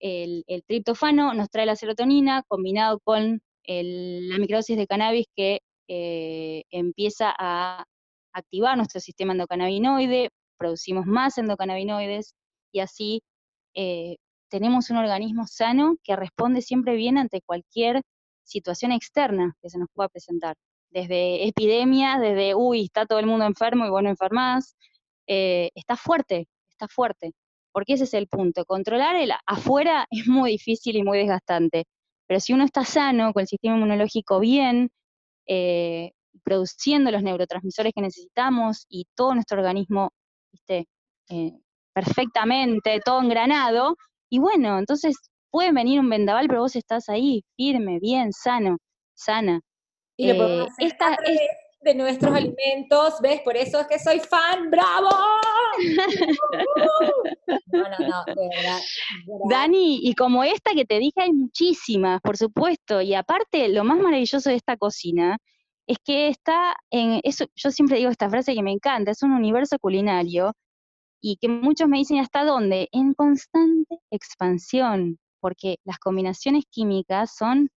el, 0.00 0.44
triptofano, 0.66 1.34
nos 1.34 1.50
trae 1.50 1.66
la 1.66 1.76
serotonina, 1.76 2.44
combinado 2.48 3.00
con 3.04 3.40
la 3.66 4.38
microdosis 4.38 4.76
de 4.76 4.86
cannabis 4.86 5.26
que 5.36 5.60
eh, 5.88 6.64
empieza 6.70 7.34
a 7.38 7.84
activar 8.32 8.76
nuestro 8.76 9.00
sistema 9.00 9.32
endocannabinoide, 9.32 10.30
producimos 10.58 11.06
más 11.06 11.38
endocannabinoides 11.38 12.34
y 12.72 12.80
así 12.80 13.22
tenemos 14.50 14.90
un 14.90 14.98
organismo 14.98 15.46
sano 15.46 15.96
que 16.02 16.16
responde 16.16 16.60
siempre 16.62 16.96
bien 16.96 17.18
ante 17.18 17.40
cualquier 17.40 18.02
situación 18.44 18.92
externa 18.92 19.56
que 19.62 19.70
se 19.70 19.78
nos 19.78 19.88
pueda 19.94 20.08
presentar. 20.08 20.56
Desde 20.90 21.46
epidemias, 21.46 22.20
desde, 22.20 22.54
uy, 22.54 22.84
está 22.84 23.06
todo 23.06 23.20
el 23.20 23.26
mundo 23.26 23.46
enfermo 23.46 23.86
y 23.86 23.90
vos 23.90 24.02
no 24.02 24.10
enfermás, 24.10 24.76
eh, 25.26 25.70
está 25.74 25.96
fuerte, 25.96 26.48
está 26.70 26.88
fuerte. 26.88 27.32
Porque 27.72 27.94
ese 27.94 28.04
es 28.04 28.14
el 28.14 28.26
punto. 28.26 28.64
Controlar 28.64 29.16
el 29.16 29.32
afuera 29.46 30.06
es 30.10 30.26
muy 30.26 30.52
difícil 30.52 30.96
y 30.96 31.04
muy 31.04 31.18
desgastante. 31.18 31.84
Pero 32.26 32.40
si 32.40 32.52
uno 32.52 32.64
está 32.64 32.84
sano, 32.84 33.32
con 33.32 33.42
el 33.42 33.48
sistema 33.48 33.76
inmunológico 33.76 34.40
bien, 34.40 34.90
eh, 35.46 36.12
produciendo 36.42 37.10
los 37.10 37.22
neurotransmisores 37.22 37.92
que 37.94 38.02
necesitamos 38.02 38.86
y 38.88 39.06
todo 39.14 39.34
nuestro 39.34 39.58
organismo. 39.58 40.10
Eh, 40.68 41.52
perfectamente, 41.92 43.00
todo 43.04 43.20
engranado, 43.20 43.96
y 44.30 44.38
bueno, 44.38 44.78
entonces 44.78 45.16
puede 45.50 45.72
venir 45.72 46.00
un 46.00 46.08
vendaval, 46.08 46.46
pero 46.46 46.60
vos 46.60 46.76
estás 46.76 47.08
ahí, 47.08 47.44
firme, 47.56 47.98
bien, 48.00 48.32
sano, 48.32 48.78
sana. 49.14 49.60
Y 50.16 50.28
lo 50.28 50.36
podemos 50.36 50.68
eh, 50.78 50.86
esta, 50.86 51.14
es, 51.26 51.40
de 51.80 51.94
nuestros 51.94 52.34
alimentos, 52.34 53.14
¿ves? 53.20 53.40
Por 53.40 53.56
eso 53.56 53.80
es 53.80 53.86
que 53.86 53.98
soy 53.98 54.20
fan, 54.20 54.70
¡bravo! 54.70 55.08
no, 57.72 57.82
no, 57.82 57.98
no, 58.06 58.24
de 58.26 58.48
verdad, 58.56 58.78
Dani, 59.48 60.00
y 60.02 60.14
como 60.14 60.44
esta 60.44 60.72
que 60.74 60.84
te 60.84 60.98
dije, 60.98 61.22
hay 61.22 61.32
muchísimas, 61.32 62.20
por 62.20 62.36
supuesto, 62.36 63.00
y 63.00 63.14
aparte, 63.14 63.68
lo 63.68 63.82
más 63.84 63.98
maravilloso 63.98 64.50
de 64.50 64.56
esta 64.56 64.76
cocina 64.76 65.38
es 65.86 65.98
que 66.04 66.28
está 66.28 66.76
en, 66.90 67.20
eso, 67.24 67.46
yo 67.56 67.70
siempre 67.70 67.98
digo 67.98 68.10
esta 68.10 68.30
frase 68.30 68.54
que 68.54 68.62
me 68.62 68.72
encanta, 68.72 69.10
es 69.10 69.22
un 69.22 69.32
universo 69.32 69.78
culinario 69.80 70.52
y 71.20 71.36
que 71.36 71.48
muchos 71.48 71.88
me 71.88 71.98
dicen 71.98 72.18
hasta 72.18 72.44
dónde, 72.44 72.88
en 72.92 73.14
constante 73.14 73.98
expansión, 74.10 75.18
porque 75.40 75.76
las 75.84 75.98
combinaciones 75.98 76.64
químicas 76.70 77.34
son, 77.36 77.70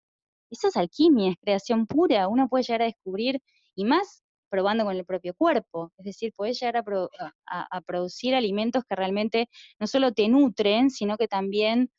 eso 0.49 0.67
es 0.67 0.77
alquimia, 0.77 1.31
es 1.31 1.37
creación 1.41 1.87
pura, 1.87 2.27
uno 2.27 2.47
puede 2.47 2.63
llegar 2.63 2.83
a 2.83 2.85
descubrir, 2.85 3.41
y 3.75 3.85
más 3.85 4.23
probando 4.49 4.85
con 4.85 4.95
el 4.95 5.05
propio 5.05 5.33
cuerpo, 5.33 5.91
es 5.97 6.05
decir, 6.05 6.31
puedes 6.35 6.59
llegar 6.59 6.83
a, 7.47 7.81
producir 7.81 8.35
alimentos 8.35 8.83
que 8.87 8.95
realmente 8.95 9.49
no 9.79 9.87
solo 9.87 10.11
te 10.11 10.27
nutren, 10.27 10.91
sino 10.91 11.17
que 11.17 11.27
también 11.27 11.89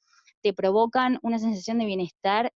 te 0.40 0.52
provocan 0.52 1.18
una 1.22 1.40
sensación 1.40 1.78
de 1.80 1.86
bienestar 1.86 2.52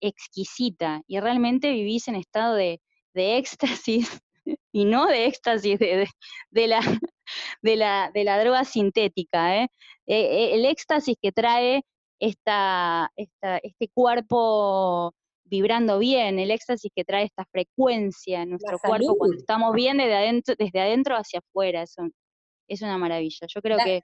exquisita, 0.00 1.02
y 1.06 1.20
realmente 1.20 1.70
vivís 1.70 2.08
en 2.08 2.16
estado 2.16 2.56
de, 2.56 2.80
de 3.14 3.36
éxtasis 3.36 4.20
y 4.72 4.84
no 4.84 5.06
de 5.06 5.26
éxtasis 5.26 5.78
de, 5.78 6.08
la, 6.66 6.80
de, 7.62 7.76
la, 7.76 8.10
de 8.12 8.24
la 8.24 8.40
droga 8.40 8.64
sintética. 8.64 9.62
¿eh? 9.62 9.68
E, 10.06 10.16
e, 10.16 10.54
el 10.54 10.64
éxtasis 10.64 11.16
que 11.20 11.32
trae 11.32 11.82
esta, 12.18 13.10
este 13.16 13.88
cuerpo 13.92 15.14
vibrando 15.44 15.98
bien, 15.98 16.38
el 16.38 16.50
éxtasis 16.50 16.90
que 16.94 17.04
trae 17.04 17.24
esta 17.24 17.44
frecuencia 17.50 18.42
en 18.42 18.50
nuestro 18.50 18.78
cuerpo 18.78 19.16
cuando 19.16 19.36
estamos 19.36 19.74
bien 19.74 19.98
desde 19.98 20.14
adentro, 20.14 20.54
desde 20.58 20.80
adentro 20.80 21.16
hacia 21.16 21.40
afuera. 21.40 21.82
Eso, 21.82 22.02
es 22.68 22.82
una 22.82 22.98
maravilla. 22.98 23.46
Yo 23.46 23.60
creo 23.60 23.78
que 23.84 24.02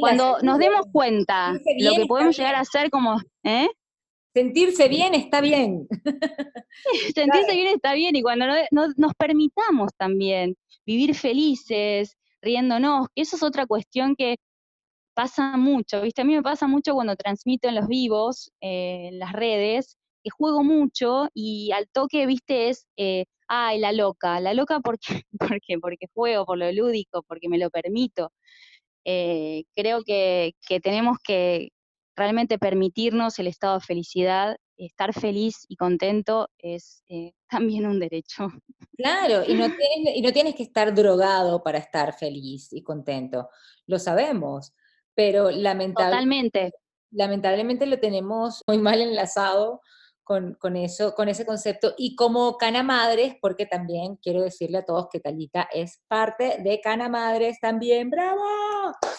cuando 0.00 0.38
nos 0.42 0.58
demos 0.58 0.86
cuenta 0.92 1.52
lo 1.52 1.92
que 1.94 2.06
podemos 2.06 2.36
llegar 2.36 2.54
a 2.54 2.60
hacer 2.60 2.90
como... 2.90 3.16
¿eh? 3.44 3.68
Sentirse 4.34 4.88
bien 4.88 5.14
está 5.14 5.40
bien. 5.40 5.86
Sentirse 7.14 7.54
bien 7.54 7.68
está 7.68 7.94
bien 7.94 8.14
y 8.16 8.22
cuando 8.22 8.46
nos 8.70 9.14
permitamos 9.14 9.90
también 9.96 10.56
vivir 10.86 11.14
felices, 11.14 12.16
riéndonos, 12.42 13.08
eso 13.14 13.36
es 13.36 13.42
otra 13.42 13.66
cuestión 13.66 14.16
que 14.16 14.36
pasa 15.14 15.56
mucho, 15.56 16.02
¿viste? 16.02 16.22
A 16.22 16.24
mí 16.24 16.34
me 16.36 16.42
pasa 16.42 16.66
mucho 16.68 16.94
cuando 16.94 17.16
transmito 17.16 17.68
en 17.68 17.74
los 17.74 17.88
vivos, 17.88 18.52
eh, 18.60 19.08
en 19.08 19.18
las 19.18 19.32
redes, 19.32 19.96
que 20.22 20.30
juego 20.30 20.62
mucho 20.64 21.28
y 21.34 21.72
al 21.72 21.88
toque, 21.90 22.26
¿viste? 22.26 22.68
Es, 22.70 22.86
eh, 22.96 23.24
ay, 23.48 23.80
la 23.80 23.92
loca, 23.92 24.40
la 24.40 24.54
loca 24.54 24.80
porque, 24.80 25.22
porque, 25.60 25.78
porque 25.80 26.06
juego, 26.14 26.46
por 26.46 26.58
lo 26.58 26.70
lúdico, 26.72 27.22
porque 27.24 27.48
me 27.48 27.58
lo 27.58 27.70
permito. 27.70 28.32
Eh, 29.04 29.64
creo 29.74 30.02
que, 30.04 30.52
que 30.68 30.80
tenemos 30.80 31.18
que, 31.24 31.70
realmente 32.18 32.58
permitirnos 32.58 33.38
el 33.38 33.46
estado 33.46 33.78
de 33.78 33.84
felicidad, 33.84 34.56
estar 34.76 35.12
feliz 35.12 35.64
y 35.68 35.76
contento 35.76 36.50
es 36.58 37.02
eh, 37.08 37.32
también 37.50 37.86
un 37.86 37.98
derecho. 37.98 38.48
Claro, 38.96 39.44
y 39.46 39.54
no, 39.54 39.66
tienes, 39.76 40.16
y 40.16 40.22
no 40.22 40.32
tienes 40.32 40.54
que 40.54 40.62
estar 40.62 40.94
drogado 40.94 41.62
para 41.62 41.78
estar 41.78 42.14
feliz 42.14 42.72
y 42.72 42.82
contento, 42.82 43.48
lo 43.86 43.98
sabemos, 43.98 44.74
pero 45.14 45.50
lamentablemente, 45.50 46.72
lamentablemente 47.10 47.86
lo 47.86 47.98
tenemos 47.98 48.62
muy 48.66 48.78
mal 48.78 49.00
enlazado 49.00 49.80
con, 50.28 50.76
eso, 50.76 51.14
con 51.14 51.28
ese 51.28 51.46
concepto. 51.46 51.94
Y 51.96 52.14
como 52.14 52.58
Cana 52.58 52.82
Madres, 52.82 53.36
porque 53.40 53.64
también 53.64 54.16
quiero 54.16 54.42
decirle 54.42 54.78
a 54.78 54.84
todos 54.84 55.08
que 55.10 55.20
Talita 55.20 55.66
es 55.72 56.02
parte 56.06 56.58
de 56.62 56.82
Cana 56.82 57.08
Madres 57.08 57.58
también. 57.60 58.10
¡Bravo! 58.10 58.42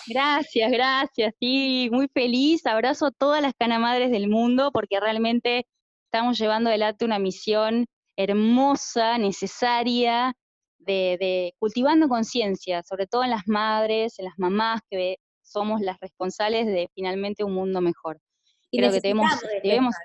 Gracias, 0.08 0.72
gracias. 0.72 1.34
Sí, 1.40 1.90
muy 1.92 2.08
feliz. 2.14 2.64
Abrazo 2.68 3.08
a 3.08 3.12
todas 3.12 3.42
las 3.42 3.54
Cana 3.58 3.80
Madres 3.80 4.12
del 4.12 4.30
mundo 4.30 4.70
porque 4.72 5.00
realmente 5.00 5.66
estamos 6.06 6.38
llevando 6.38 6.70
adelante 6.70 7.06
una 7.06 7.18
misión 7.18 7.88
hermosa, 8.16 9.18
necesaria, 9.18 10.34
de, 10.78 11.18
de 11.20 11.56
cultivando 11.58 12.08
conciencia, 12.08 12.84
sobre 12.84 13.08
todo 13.08 13.24
en 13.24 13.32
las 13.32 13.48
madres, 13.48 14.20
en 14.20 14.26
las 14.26 14.38
mamás, 14.38 14.82
que 14.88 15.18
somos 15.42 15.82
las 15.82 16.00
responsables 16.00 16.68
de 16.68 16.88
finalmente 16.94 17.44
un 17.44 17.56
mundo 17.56 17.82
mejor. 17.82 18.20
Y 18.70 18.78
Creo 18.78 18.92
que 18.92 19.02
debemos, 19.02 19.32
debemos 19.64 19.96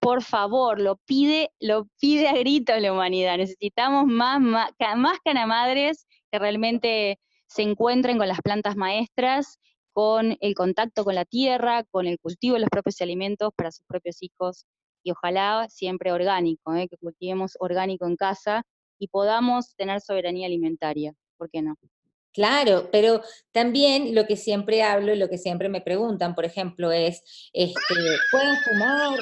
por 0.00 0.22
favor, 0.22 0.80
lo 0.80 0.96
pide, 0.96 1.52
lo 1.60 1.88
pide 2.00 2.28
a 2.28 2.34
grito 2.34 2.76
la 2.78 2.92
humanidad. 2.92 3.36
Necesitamos 3.36 4.06
más 4.06 5.18
canamadres 5.24 6.06
que 6.30 6.38
realmente 6.38 7.18
se 7.46 7.62
encuentren 7.62 8.18
con 8.18 8.28
las 8.28 8.40
plantas 8.40 8.76
maestras, 8.76 9.58
con 9.92 10.36
el 10.40 10.54
contacto 10.54 11.04
con 11.04 11.14
la 11.14 11.24
tierra, 11.24 11.82
con 11.90 12.06
el 12.06 12.18
cultivo 12.20 12.54
de 12.54 12.60
los 12.60 12.70
propios 12.70 13.00
alimentos 13.00 13.50
para 13.56 13.72
sus 13.72 13.84
propios 13.86 14.22
hijos 14.22 14.66
y 15.02 15.10
ojalá 15.10 15.66
siempre 15.68 16.12
orgánico, 16.12 16.74
¿eh? 16.74 16.86
que 16.88 16.96
cultivemos 16.98 17.56
orgánico 17.58 18.06
en 18.06 18.16
casa 18.16 18.62
y 18.98 19.08
podamos 19.08 19.74
tener 19.74 20.00
soberanía 20.00 20.46
alimentaria, 20.46 21.14
¿por 21.36 21.50
qué 21.50 21.62
no? 21.62 21.76
Claro, 22.32 22.88
pero 22.92 23.22
también 23.52 24.14
lo 24.14 24.26
que 24.26 24.36
siempre 24.36 24.82
hablo 24.82 25.12
y 25.12 25.18
lo 25.18 25.28
que 25.28 25.38
siempre 25.38 25.68
me 25.68 25.80
preguntan, 25.80 26.34
por 26.34 26.44
ejemplo, 26.44 26.92
es, 26.92 27.50
este, 27.52 27.94
¿pueden 28.30 28.56
fumar? 28.58 29.18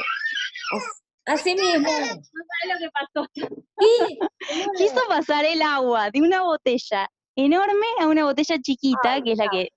Así 1.27 1.55
mismo. 1.55 1.89
No 1.89 1.89
sabes 1.89 2.69
lo 2.69 2.79
que 2.79 2.91
pasó. 2.93 3.29
Quiso 4.79 5.01
pasar 5.09 5.45
el 5.45 5.61
agua 5.63 6.11
de 6.11 6.21
una 6.21 6.43
botella 6.43 7.09
enorme 7.35 7.87
a 8.01 8.07
una 8.07 8.25
botella 8.25 8.57
chiquita, 8.61 9.23
que 9.23 9.33
es 9.33 9.39
la 9.39 9.49
que... 9.49 9.69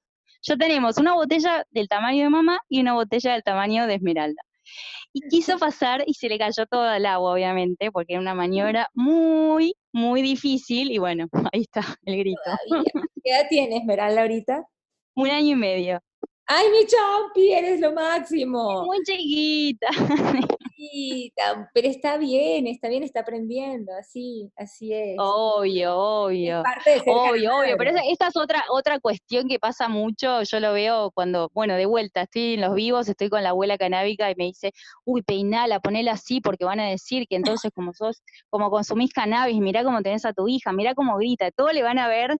Yo 0.42 0.58
tenemos 0.58 0.98
una 0.98 1.16
botella 1.16 1.66
del 1.72 1.90
tamaño 1.90 2.24
de 2.24 2.30
mamá 2.30 2.60
y 2.70 2.80
una 2.80 2.94
botella 2.94 3.34
del 3.34 3.44
tamaño 3.44 3.88
de 3.88 3.96
Esmeralda. 3.96 4.42
Y 5.12 5.28
quiso 5.28 5.58
pasar 5.58 6.04
y 6.06 6.14
se 6.14 6.30
le 6.30 6.38
cayó 6.38 6.66
todo 6.68 6.94
el 6.94 7.06
agua, 7.06 7.34
obviamente, 7.34 7.92
porque 7.92 8.14
era 8.14 8.22
una 8.22 8.36
maniobra 8.36 8.88
muy, 8.94 9.74
muy 9.92 10.22
difícil. 10.22 10.92
Y 10.92 10.98
bueno, 10.98 11.28
ahí 11.54 11.62
está 11.62 11.82
el 12.06 12.18
grito. 12.20 12.40
¿Qué 13.24 13.32
edad 13.32 13.48
tiene 13.50 13.78
Esmeralda 13.78 14.22
ahorita? 14.22 14.64
Un 15.16 15.30
año 15.30 15.54
y 15.54 15.56
medio. 15.56 16.00
¡Ay, 16.52 16.66
mi 16.72 16.84
champi, 16.84 17.54
eres 17.54 17.80
lo 17.80 17.94
máximo! 17.94 18.84
Muy 18.84 18.98
chiquita. 19.04 19.88
pero 21.76 21.88
está 21.88 22.18
bien, 22.18 22.66
está 22.66 22.90
bien, 22.90 23.04
está 23.04 23.20
aprendiendo, 23.20 23.92
así, 23.94 24.52
así 24.58 24.92
es. 24.92 25.16
Obvio, 25.20 25.96
obvio. 25.96 26.64
obvio, 27.06 27.56
obvio, 27.56 27.78
pero 27.78 27.92
esta, 28.10 28.30
es 28.30 28.36
otra, 28.36 28.64
otra 28.72 29.00
cuestión 29.00 29.48
que 29.48 29.60
pasa 29.60 29.90
mucho, 29.90 30.42
yo 30.42 30.60
lo 30.60 30.74
veo 30.74 31.12
cuando, 31.12 31.52
bueno, 31.54 31.76
de 31.76 31.86
vuelta, 31.86 32.24
estoy 32.24 32.56
en 32.56 32.62
los 32.62 32.74
vivos, 32.74 33.08
estoy 33.08 33.30
con 33.30 33.44
la 33.44 33.50
abuela 33.50 33.78
canábica 33.78 34.32
y 34.32 34.36
me 34.36 34.46
dice, 34.46 34.72
uy, 35.06 35.22
peinala, 35.22 35.80
ponela 35.80 36.14
así 36.14 36.42
porque 36.42 36.66
van 36.66 36.80
a 36.80 36.90
decir 36.90 37.28
que 37.30 37.36
entonces 37.36 37.70
como 37.76 37.94
sos, 37.94 38.24
como 38.50 38.72
consumís 38.72 39.14
cannabis, 39.14 39.60
mirá 39.60 39.84
cómo 39.84 40.02
tenés 40.02 40.26
a 40.26 40.34
tu 40.34 40.48
hija, 40.48 40.74
mirá 40.74 40.96
cómo 40.96 41.16
grita, 41.18 41.52
todo 41.52 41.72
le 41.72 41.84
van 41.84 42.00
a 42.00 42.08
ver 42.08 42.40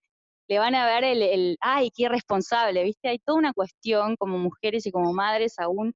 le 0.50 0.60
van 0.60 0.76
a 0.76 0.86
ver 0.86 1.04
el, 1.04 1.22
el, 1.22 1.58
ay, 1.62 1.92
qué 1.96 2.04
irresponsable, 2.04 2.84
¿viste? 2.84 3.10
Hay 3.10 3.20
toda 3.20 3.38
una 3.38 3.54
cuestión 3.54 4.16
como 4.18 4.40
mujeres 4.40 4.86
y 4.88 4.92
como 4.92 5.14
madres 5.14 5.60
aún 5.60 5.94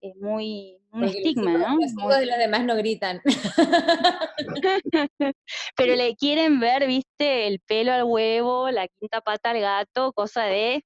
es 0.00 0.16
muy 0.16 0.78
un 0.90 1.04
estigma, 1.04 1.52
¿no? 1.52 1.78
Los 1.78 2.18
de 2.18 2.26
los 2.26 2.38
demás 2.38 2.64
no 2.64 2.76
gritan. 2.76 3.22
Pero 5.76 5.96
le 5.96 6.14
quieren 6.16 6.60
ver, 6.60 6.86
viste, 6.86 7.46
el 7.46 7.60
pelo 7.60 7.92
al 7.92 8.04
huevo, 8.04 8.70
la 8.70 8.88
quinta 8.88 9.20
pata 9.20 9.50
al 9.50 9.60
gato, 9.60 10.12
cosa 10.12 10.44
de 10.44 10.84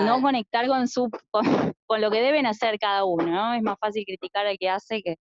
no 0.00 0.20
conectar 0.20 0.66
con 0.66 0.88
su 0.88 1.10
con, 1.30 2.00
lo 2.00 2.10
que 2.10 2.22
deben 2.22 2.46
hacer 2.46 2.78
cada 2.78 3.04
uno, 3.04 3.26
¿no? 3.26 3.54
Es 3.54 3.62
más 3.62 3.76
fácil 3.78 4.04
criticar 4.04 4.46
al 4.46 4.58
que 4.58 4.68
hace 4.68 5.02
que 5.02 5.16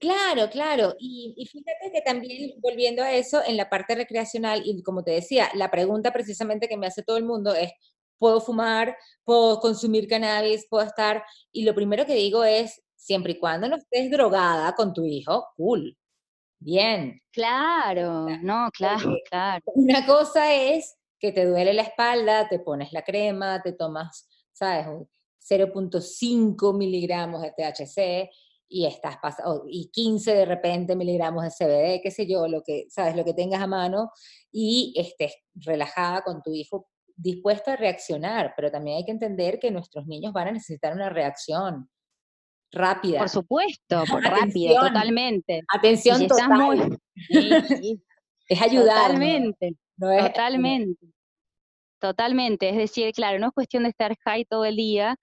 Claro, 0.00 0.48
claro. 0.50 0.94
Y, 0.98 1.34
y, 1.36 1.46
fíjate 1.46 1.90
que 1.92 2.00
también, 2.02 2.52
volviendo 2.60 3.02
a 3.02 3.12
eso, 3.12 3.42
en 3.46 3.56
la 3.56 3.68
parte 3.68 3.94
recreacional, 3.94 4.62
y 4.64 4.82
como 4.82 5.02
te 5.02 5.12
decía, 5.12 5.48
la 5.54 5.70
pregunta 5.70 6.12
precisamente 6.12 6.68
que 6.68 6.76
me 6.76 6.86
hace 6.86 7.02
todo 7.02 7.16
el 7.16 7.24
mundo 7.24 7.54
es, 7.54 7.72
puedo 8.18 8.40
fumar, 8.40 8.96
puedo 9.24 9.60
consumir 9.60 10.08
cannabis, 10.08 10.66
puedo 10.68 10.84
estar, 10.84 11.22
y 11.52 11.64
lo 11.64 11.74
primero 11.74 12.06
que 12.06 12.14
digo 12.14 12.44
es, 12.44 12.82
siempre 12.96 13.32
y 13.32 13.38
cuando 13.38 13.68
no 13.68 13.76
estés 13.76 14.10
drogada 14.10 14.74
con 14.74 14.92
tu 14.92 15.04
hijo, 15.04 15.46
cool, 15.56 15.96
bien. 16.58 17.20
Claro, 17.32 18.26
no, 18.42 18.70
claro, 18.72 19.16
claro. 19.28 19.62
Una 19.74 20.06
cosa 20.06 20.54
es 20.54 20.96
que 21.18 21.32
te 21.32 21.44
duele 21.46 21.72
la 21.74 21.82
espalda, 21.82 22.48
te 22.48 22.58
pones 22.58 22.92
la 22.92 23.02
crema, 23.02 23.62
te 23.62 23.72
tomas, 23.72 24.28
¿sabes? 24.52 24.86
0.5 25.48 26.76
miligramos 26.76 27.42
de 27.42 27.52
THC 27.52 28.30
y 28.68 28.86
estás 28.86 29.16
pasando, 29.18 29.64
y 29.68 29.90
15 29.90 30.34
de 30.34 30.44
repente 30.44 30.96
miligramos 30.96 31.44
de 31.44 31.50
CBD, 31.50 32.02
qué 32.02 32.10
sé 32.10 32.26
yo, 32.26 32.48
lo 32.48 32.62
que, 32.62 32.86
sabes, 32.88 33.16
lo 33.16 33.24
que 33.24 33.34
tengas 33.34 33.62
a 33.62 33.66
mano, 33.66 34.10
y 34.50 34.94
estés 34.96 35.34
relajada 35.54 36.22
con 36.22 36.42
tu 36.42 36.52
hijo 36.52 36.88
dispuesta 37.16 37.72
a 37.72 37.76
reaccionar, 37.76 38.52
pero 38.56 38.70
también 38.70 38.98
hay 38.98 39.04
que 39.04 39.12
entender 39.12 39.58
que 39.58 39.70
nuestros 39.70 40.06
niños 40.06 40.32
van 40.32 40.48
a 40.48 40.52
necesitar 40.52 40.92
una 40.92 41.08
reacción 41.08 41.88
rápida. 42.72 43.20
Por 43.20 43.28
supuesto, 43.28 44.04
por 44.10 44.22
rápida, 44.22 44.80
totalmente. 44.80 45.62
Atención 45.72 46.26
total. 46.26 46.98
Es 48.48 48.62
ayudar. 48.62 49.06
Totalmente, 49.06 49.76
totalmente. 49.98 51.06
Totalmente, 51.98 52.68
es 52.68 52.76
decir, 52.76 53.12
claro, 53.12 53.38
no 53.38 53.48
es 53.48 53.52
cuestión 53.54 53.84
de 53.84 53.88
estar 53.88 54.14
high 54.18 54.44
todo 54.44 54.66
el 54.66 54.76
día, 54.76 55.16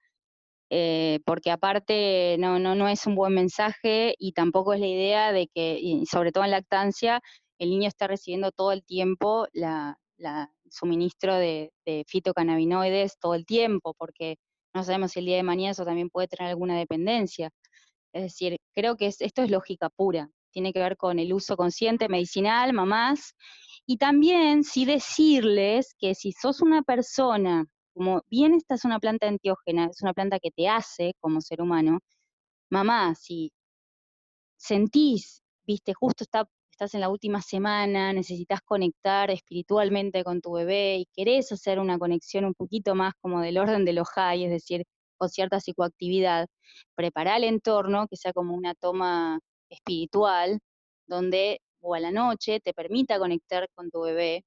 eh, 0.75 1.19
porque 1.23 1.51
aparte 1.51 2.35
no, 2.39 2.57
no, 2.57 2.73
no 2.73 2.87
es 2.87 3.05
un 3.05 3.13
buen 3.13 3.31
mensaje 3.35 4.15
y 4.17 4.31
tampoco 4.31 4.73
es 4.73 4.79
la 4.79 4.87
idea 4.87 5.31
de 5.31 5.47
que, 5.47 6.01
sobre 6.09 6.31
todo 6.31 6.43
en 6.45 6.49
lactancia, 6.49 7.21
el 7.59 7.69
niño 7.69 7.87
está 7.87 8.07
recibiendo 8.07 8.51
todo 8.51 8.71
el 8.71 8.83
tiempo 8.83 9.45
la, 9.53 9.99
suministro 10.71 11.35
de, 11.35 11.71
fitocannabinoides 12.07 13.19
todo 13.19 13.35
el 13.35 13.45
tiempo, 13.45 13.93
porque 13.99 14.37
no 14.73 14.83
sabemos 14.83 15.11
si 15.11 15.19
el 15.19 15.27
día 15.27 15.35
de 15.35 15.43
mañana 15.43 15.73
eso 15.73 15.85
también 15.85 16.09
puede 16.09 16.27
tener 16.27 16.49
alguna 16.49 16.75
dependencia. 16.75 17.51
Es 18.11 18.23
decir, 18.23 18.57
creo 18.73 18.97
que 18.97 19.05
esto 19.05 19.43
es 19.43 19.51
lógica 19.51 19.91
pura, 19.91 20.31
tiene 20.49 20.73
que 20.73 20.79
ver 20.79 20.97
con 20.97 21.19
el 21.19 21.33
uso 21.33 21.55
consciente 21.55 22.09
medicinal, 22.09 22.73
mamás, 22.73 23.35
y 23.85 23.97
también 23.97 24.63
sí 24.63 24.85
decirles 24.85 25.93
que 25.99 26.15
si 26.15 26.31
sos 26.31 26.61
una 26.61 26.81
persona, 26.81 27.67
como 27.93 28.21
bien 28.29 28.53
esta 28.55 28.75
es 28.75 28.85
una 28.85 28.99
planta 28.99 29.27
antiógena, 29.27 29.87
es 29.91 30.01
una 30.01 30.13
planta 30.13 30.39
que 30.39 30.51
te 30.51 30.67
hace 30.69 31.13
como 31.19 31.41
ser 31.41 31.61
humano, 31.61 31.99
mamá, 32.69 33.15
si 33.15 33.51
sentís, 34.57 35.41
viste, 35.65 35.93
justo 35.93 36.23
está 36.23 36.47
estás 36.73 36.95
en 36.95 37.01
la 37.01 37.09
última 37.09 37.41
semana, 37.41 38.13
necesitas 38.13 38.59
conectar 38.65 39.29
espiritualmente 39.29 40.23
con 40.23 40.41
tu 40.41 40.53
bebé 40.53 40.97
y 40.97 41.05
querés 41.13 41.51
hacer 41.51 41.79
una 41.79 41.99
conexión 41.99 42.45
un 42.45 42.55
poquito 42.55 42.95
más 42.95 43.13
como 43.21 43.41
del 43.41 43.59
orden 43.59 43.85
de 43.85 43.93
los 43.93 44.09
high, 44.09 44.43
es 44.45 44.49
decir, 44.49 44.83
con 45.17 45.29
cierta 45.29 45.59
psicoactividad, 45.59 46.47
prepara 46.95 47.37
el 47.37 47.43
entorno 47.45 48.07
que 48.07 48.17
sea 48.17 48.33
como 48.33 48.55
una 48.55 48.73
toma 48.73 49.39
espiritual, 49.69 50.59
donde 51.07 51.61
o 51.81 51.93
a 51.95 51.99
la 51.99 52.11
noche 52.11 52.59
te 52.59 52.73
permita 52.73 53.19
conectar 53.19 53.67
con 53.75 53.91
tu 53.91 54.01
bebé, 54.01 54.43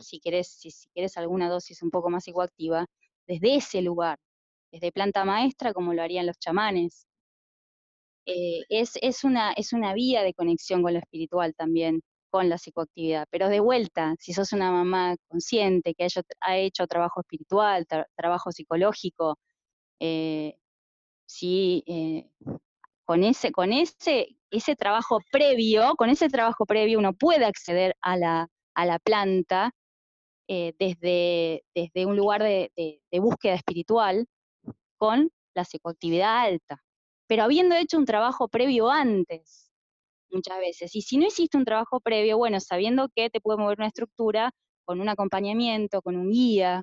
si 0.00 0.20
quieres, 0.20 0.48
si, 0.48 0.70
si 0.70 0.88
alguna 1.16 1.48
dosis 1.48 1.82
un 1.82 1.90
poco 1.90 2.10
más 2.10 2.24
psicoactiva, 2.24 2.86
desde 3.26 3.56
ese 3.56 3.82
lugar, 3.82 4.18
desde 4.72 4.92
planta 4.92 5.24
maestra 5.24 5.72
como 5.72 5.94
lo 5.94 6.02
harían 6.02 6.26
los 6.26 6.38
chamanes, 6.38 7.06
eh, 8.26 8.60
es, 8.68 9.24
una, 9.24 9.52
es 9.52 9.72
una 9.72 9.94
vía 9.94 10.22
de 10.22 10.34
conexión 10.34 10.82
con 10.82 10.92
lo 10.92 10.98
espiritual 10.98 11.54
también, 11.54 12.02
con 12.30 12.48
la 12.48 12.58
psicoactividad. 12.58 13.26
Pero 13.30 13.48
de 13.48 13.60
vuelta, 13.60 14.14
si 14.18 14.34
sos 14.34 14.52
una 14.52 14.70
mamá 14.70 15.16
consciente 15.28 15.94
que 15.94 16.06
ha 16.40 16.56
hecho, 16.58 16.86
trabajo 16.86 17.20
espiritual, 17.20 17.86
trabajo 18.16 18.52
psicológico, 18.52 19.38
eh, 20.00 20.56
sí, 21.26 21.84
eh, 21.86 22.30
con 23.04 23.24
ese, 23.24 23.52
con 23.52 23.72
ese, 23.72 24.36
ese 24.50 24.76
trabajo 24.76 25.20
previo, 25.32 25.94
con 25.96 26.10
ese 26.10 26.28
trabajo 26.28 26.66
previo 26.66 26.98
uno 26.98 27.14
puede 27.14 27.46
acceder 27.46 27.96
a 28.02 28.16
la, 28.18 28.48
a 28.74 28.86
la 28.86 28.98
planta 28.98 29.72
desde, 30.48 31.62
desde 31.74 32.06
un 32.06 32.16
lugar 32.16 32.42
de 32.42 33.00
búsqueda 33.12 33.54
espiritual 33.54 34.26
con 34.96 35.30
la 35.54 35.64
psicoactividad 35.64 36.38
alta 36.38 36.82
pero 37.28 37.44
habiendo 37.44 37.76
hecho 37.76 37.98
un 37.98 38.06
trabajo 38.06 38.48
previo 38.48 38.90
antes, 38.90 39.70
muchas 40.30 40.58
veces. 40.58 40.94
Y 40.96 41.02
si 41.02 41.18
no 41.18 41.26
hiciste 41.26 41.58
un 41.58 41.64
trabajo 41.64 42.00
previo, 42.00 42.38
bueno, 42.38 42.58
sabiendo 42.58 43.08
que 43.14 43.30
te 43.30 43.40
puede 43.40 43.58
mover 43.58 43.78
una 43.78 43.88
estructura 43.88 44.50
con 44.84 45.00
un 45.00 45.08
acompañamiento, 45.10 46.00
con 46.02 46.16
un 46.16 46.30
guía, 46.30 46.82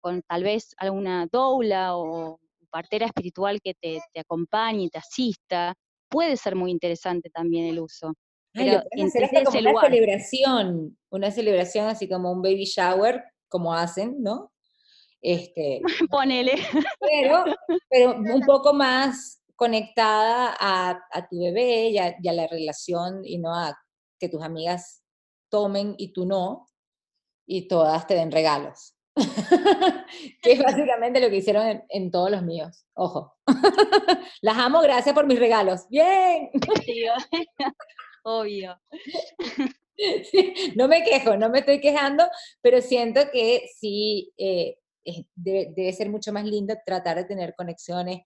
con 0.00 0.22
tal 0.22 0.42
vez 0.42 0.74
alguna 0.78 1.26
doula 1.30 1.96
o 1.96 2.40
partera 2.70 3.06
espiritual 3.06 3.60
que 3.62 3.74
te, 3.74 4.00
acompañe 4.18 4.84
y 4.84 4.90
te 4.90 4.98
asista, 4.98 5.74
puede 6.10 6.36
ser 6.36 6.56
muy 6.56 6.72
interesante 6.72 7.30
también 7.30 7.66
el 7.66 7.80
uso. 7.80 8.12
Pero 8.56 8.82
como 9.44 9.60
una 9.60 9.80
celebración, 9.80 10.98
una 11.10 11.30
celebración 11.30 11.86
así 11.88 12.08
como 12.08 12.32
un 12.32 12.42
baby 12.42 12.64
shower, 12.64 13.22
como 13.48 13.74
hacen, 13.74 14.22
¿no? 14.22 14.52
Este, 15.20 15.80
Ponele. 16.10 16.54
Pero, 17.00 17.44
pero 17.88 18.16
un 18.16 18.40
poco 18.42 18.72
más 18.72 19.42
conectada 19.56 20.54
a, 20.58 21.28
tu 21.28 21.40
bebé 21.40 21.88
y 21.88 21.98
a, 21.98 22.14
la 22.22 22.46
relación 22.46 23.24
y 23.24 23.38
no 23.38 23.54
a 23.54 23.76
que 24.18 24.28
tus 24.28 24.42
amigas 24.42 25.02
tomen 25.50 25.94
y 25.98 26.12
tú 26.12 26.26
no, 26.26 26.66
y 27.46 27.68
todas 27.68 28.06
te 28.06 28.14
den 28.14 28.30
regalos. 28.30 28.94
que 30.42 30.52
es 30.52 30.62
básicamente 30.62 31.20
lo 31.20 31.30
que 31.30 31.36
hicieron 31.36 31.82
en, 31.88 32.10
todos 32.10 32.30
los 32.30 32.42
míos. 32.42 32.86
Ojo. 32.94 33.34
Las 34.42 34.58
amo, 34.58 34.80
gracias 34.82 35.14
por 35.14 35.26
mis 35.26 35.38
regalos. 35.38 35.88
Bien. 35.88 36.50
Obvio. 38.28 38.76
no 40.76 40.88
me 40.88 41.04
quejo, 41.04 41.36
no 41.36 41.48
me 41.48 41.60
estoy 41.60 41.80
quejando, 41.80 42.24
pero 42.60 42.82
siento 42.82 43.20
que 43.32 43.68
sí 43.78 44.32
eh, 44.36 44.78
debe, 45.36 45.72
debe, 45.76 45.92
ser 45.92 46.10
mucho 46.10 46.32
más 46.32 46.44
lindo 46.44 46.74
tratar 46.84 47.18
de 47.18 47.24
tener 47.24 47.54
conexiones 47.54 48.22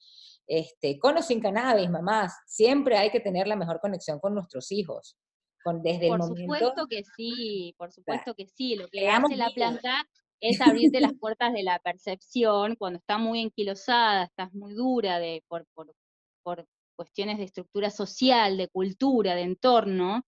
este, 0.46 0.98
con 0.98 1.18
o 1.18 1.22
sin 1.22 1.40
cannabis, 1.40 1.90
mamás, 1.90 2.34
siempre 2.46 2.96
hay 2.96 3.10
que 3.10 3.20
tener 3.20 3.46
la 3.46 3.56
mejor 3.56 3.78
conexión 3.78 4.18
con 4.18 4.34
nuestros 4.34 4.72
hijos. 4.72 5.16
Con, 5.62 5.82
desde 5.82 6.08
por 6.08 6.20
el 6.20 6.26
supuesto 6.26 6.86
que 6.88 7.04
sí, 7.16 7.74
por 7.76 7.92
supuesto 7.92 8.34
que 8.34 8.46
sí. 8.46 8.76
Lo 8.76 8.88
que 8.88 9.08
hace 9.08 9.36
la 9.36 9.50
planta 9.50 10.04
es 10.40 10.60
abrirte 10.62 11.00
las 11.00 11.12
puertas 11.20 11.52
de 11.52 11.62
la 11.62 11.78
percepción 11.78 12.74
cuando 12.76 12.98
está 12.98 13.18
muy 13.18 13.42
enquilosada, 13.42 14.24
estás 14.24 14.52
muy 14.54 14.72
dura 14.72 15.18
de, 15.18 15.44
por, 15.46 15.66
por, 15.74 15.94
por 16.42 16.66
cuestiones 17.00 17.38
de 17.38 17.44
estructura 17.44 17.88
social, 17.88 18.58
de 18.58 18.68
cultura, 18.68 19.34
de 19.34 19.40
entorno, 19.40 20.22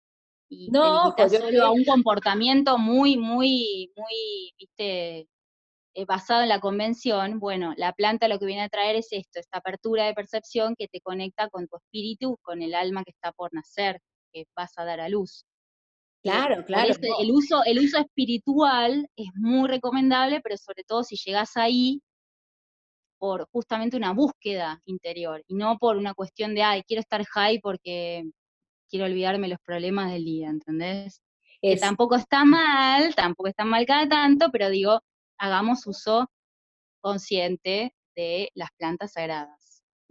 y 0.48 0.70
no, 0.72 1.14
te 1.16 1.24
limitas 1.24 1.44
solo 1.44 1.66
a 1.66 1.72
un 1.72 1.84
comportamiento 1.84 2.78
muy, 2.78 3.18
muy, 3.18 3.92
muy, 3.98 4.54
viste, 4.58 5.28
eh, 5.94 6.06
basado 6.06 6.44
en 6.44 6.48
la 6.48 6.62
convención, 6.62 7.42
bueno, 7.42 7.74
la 7.76 7.92
planta 7.92 8.30
lo 8.30 8.40
que 8.40 8.46
viene 8.46 8.62
a 8.62 8.70
traer 8.70 8.96
es 8.96 9.10
esto, 9.12 9.42
esta 9.42 9.58
apertura 9.58 10.06
de 10.06 10.14
percepción 10.14 10.78
que 10.78 10.88
te 10.88 11.02
conecta 11.02 11.50
con 11.50 11.68
tu 11.68 11.76
espíritu, 11.76 12.38
con 12.42 12.62
el 12.62 12.74
alma 12.74 13.04
que 13.04 13.12
está 13.12 13.34
por 13.34 13.54
nacer, 13.54 14.00
que 14.32 14.46
vas 14.56 14.72
a 14.78 14.86
dar 14.86 15.02
a 15.02 15.10
luz. 15.10 15.44
Claro, 16.24 16.64
claro. 16.64 16.94
el, 17.20 17.32
uso, 17.32 17.66
el 17.66 17.80
uso 17.80 17.98
espiritual 17.98 19.10
es 19.18 19.28
muy 19.36 19.68
recomendable, 19.68 20.40
pero 20.42 20.56
sobre 20.56 20.86
todo 20.86 21.04
si 21.04 21.18
llegas 21.18 21.58
ahí 21.58 22.02
por 23.22 23.48
justamente 23.52 23.96
una 23.96 24.14
búsqueda 24.14 24.82
interior 24.86 25.44
y 25.46 25.54
no 25.54 25.78
por 25.78 25.96
una 25.96 26.16
cuestión 26.16 26.56
de, 26.56 26.64
ay, 26.64 26.82
quiero 26.82 27.02
estar 27.02 27.24
high 27.24 27.60
porque 27.62 28.24
quiero 28.90 29.06
olvidarme 29.06 29.48
los 29.48 29.60
problemas 29.60 30.12
del 30.12 30.26
día, 30.26 30.50
¿entendés? 30.50 31.22
Que 31.62 31.78
tampoco 31.78 32.16
está 32.16 32.46
mal, 32.46 33.14
tampoco 33.14 33.48
está 33.48 33.64
mal 33.64 33.86
cada 33.86 34.10
tanto, 34.10 34.50
pero 34.52 34.72
digo, 34.72 35.02
hagamos 35.38 35.86
uso 35.86 36.32
consciente 37.00 37.94
de 38.16 38.50
las 38.56 38.70
plantas 38.76 39.12
sagradas. 39.12 39.61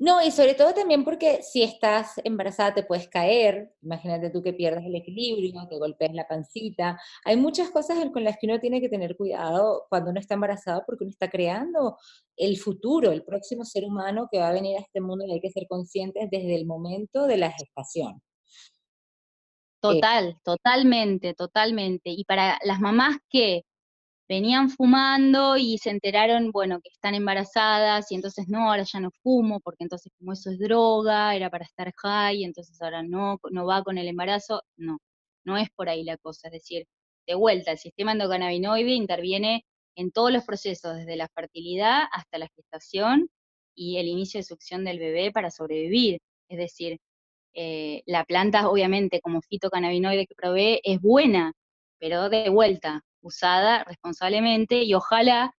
No, 0.01 0.23
y 0.23 0.31
sobre 0.31 0.55
todo 0.55 0.73
también 0.73 1.05
porque 1.05 1.43
si 1.43 1.63
estás 1.63 2.19
embarazada 2.25 2.73
te 2.73 2.83
puedes 2.83 3.07
caer, 3.07 3.75
imagínate 3.83 4.31
tú 4.31 4.43
que 4.43 4.55
pierdas 4.55 4.83
el 4.87 4.95
equilibrio, 4.95 5.69
te 5.69 5.77
golpees 5.77 6.15
la 6.15 6.27
pancita. 6.27 6.99
Hay 7.23 7.37
muchas 7.37 7.69
cosas 7.69 7.99
con 8.11 8.25
las 8.25 8.39
que 8.39 8.47
uno 8.47 8.59
tiene 8.59 8.81
que 8.81 8.89
tener 8.89 9.15
cuidado 9.15 9.85
cuando 9.91 10.11
uno 10.11 10.19
está 10.19 10.35
embarazado 10.35 10.85
porque 10.87 11.05
uno 11.05 11.11
está 11.11 11.29
creando 11.29 11.99
el 12.39 12.57
futuro, 12.57 13.13
el 13.13 13.25
próximo 13.25 13.67
ser 13.67 13.85
humano 13.85 14.27
que 14.33 14.39
va 14.39 14.49
a 14.49 14.53
venir 14.53 14.79
a 14.79 14.81
este 14.81 15.03
mundo 15.03 15.27
y 15.27 15.33
hay 15.33 15.41
que 15.41 15.51
ser 15.51 15.67
conscientes 15.69 16.31
desde 16.31 16.57
el 16.57 16.65
momento 16.65 17.27
de 17.27 17.37
la 17.37 17.51
gestación. 17.53 18.23
Total, 19.81 20.39
totalmente, 20.43 21.35
totalmente. 21.35 22.09
Y 22.09 22.25
para 22.25 22.59
las 22.65 22.81
mamás 22.81 23.19
que 23.29 23.65
venían 24.31 24.71
fumando 24.71 25.57
y 25.57 25.79
se 25.79 25.91
enteraron, 25.91 26.53
bueno, 26.53 26.81
que 26.81 26.89
están 26.91 27.17
embarazadas 27.17 28.13
y 28.13 28.15
entonces 28.15 28.47
no, 28.49 28.71
ahora 28.71 28.85
ya 28.85 29.01
no 29.01 29.11
fumo, 29.25 29.59
porque 29.59 29.83
entonces 29.83 30.13
como 30.17 30.33
eso 30.35 30.51
es 30.51 30.61
droga, 30.61 31.35
era 31.35 31.51
para 31.51 31.65
estar 31.65 31.93
high, 31.97 32.45
entonces 32.45 32.81
ahora 32.81 33.03
no, 33.03 33.41
no 33.51 33.67
va 33.67 33.83
con 33.83 33.99
el 33.99 34.07
embarazo, 34.07 34.63
no, 34.77 34.99
no 35.45 35.57
es 35.59 35.69
por 35.71 35.89
ahí 35.89 36.05
la 36.05 36.17
cosa, 36.17 36.47
es 36.47 36.53
decir, 36.53 36.87
de 37.27 37.35
vuelta, 37.35 37.73
el 37.73 37.79
sistema 37.79 38.13
endocannabinoide 38.13 38.93
interviene 38.93 39.65
en 39.97 40.13
todos 40.13 40.31
los 40.33 40.45
procesos, 40.45 40.95
desde 40.99 41.17
la 41.17 41.27
fertilidad 41.35 42.05
hasta 42.13 42.39
la 42.39 42.49
gestación 42.55 43.29
y 43.75 43.99
el 43.99 44.07
inicio 44.07 44.39
de 44.39 44.45
succión 44.45 44.85
del 44.85 45.01
bebé 45.01 45.33
para 45.33 45.51
sobrevivir, 45.51 46.21
es 46.49 46.59
decir, 46.59 46.99
eh, 47.55 48.03
la 48.07 48.25
planta 48.25 48.69
obviamente 48.69 49.21
como 49.21 49.43
fitocannabinoide 49.43 50.27
que 50.29 50.37
provee 50.37 50.81
es 50.85 51.01
buena, 51.01 51.53
pero 51.99 52.29
de 52.31 52.49
vuelta, 52.49 53.03
usada 53.23 53.85
responsablemente 53.85 54.83
y 54.83 54.95
ojalá, 54.95 55.57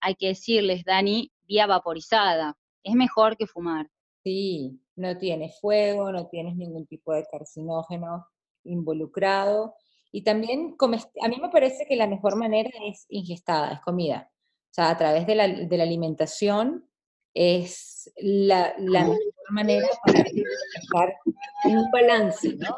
hay 0.00 0.14
que 0.14 0.28
decirles, 0.28 0.84
Dani, 0.84 1.32
vía 1.46 1.66
vaporizada. 1.66 2.56
Es 2.82 2.94
mejor 2.94 3.36
que 3.36 3.46
fumar. 3.46 3.88
Sí, 4.22 4.80
no 4.96 5.16
tiene 5.18 5.50
fuego, 5.60 6.12
no 6.12 6.28
tienes 6.28 6.56
ningún 6.56 6.86
tipo 6.86 7.12
de 7.12 7.24
carcinógeno 7.30 8.26
involucrado. 8.64 9.74
Y 10.12 10.22
también, 10.22 10.76
a 11.22 11.28
mí 11.28 11.38
me 11.40 11.48
parece 11.48 11.86
que 11.86 11.96
la 11.96 12.06
mejor 12.06 12.36
manera 12.36 12.70
es 12.86 13.06
ingestada, 13.08 13.72
es 13.72 13.80
comida. 13.80 14.30
O 14.70 14.74
sea, 14.74 14.90
a 14.90 14.96
través 14.96 15.26
de 15.26 15.34
la, 15.34 15.48
de 15.48 15.76
la 15.76 15.82
alimentación 15.84 16.88
es 17.34 18.12
la, 18.16 18.74
la, 18.78 19.00
mejor 19.00 19.18
manera 19.50 19.88
para 20.06 20.20
estar 20.20 21.16
en 21.64 21.78
un 21.78 21.90
balance, 21.90 22.56
¿no? 22.56 22.76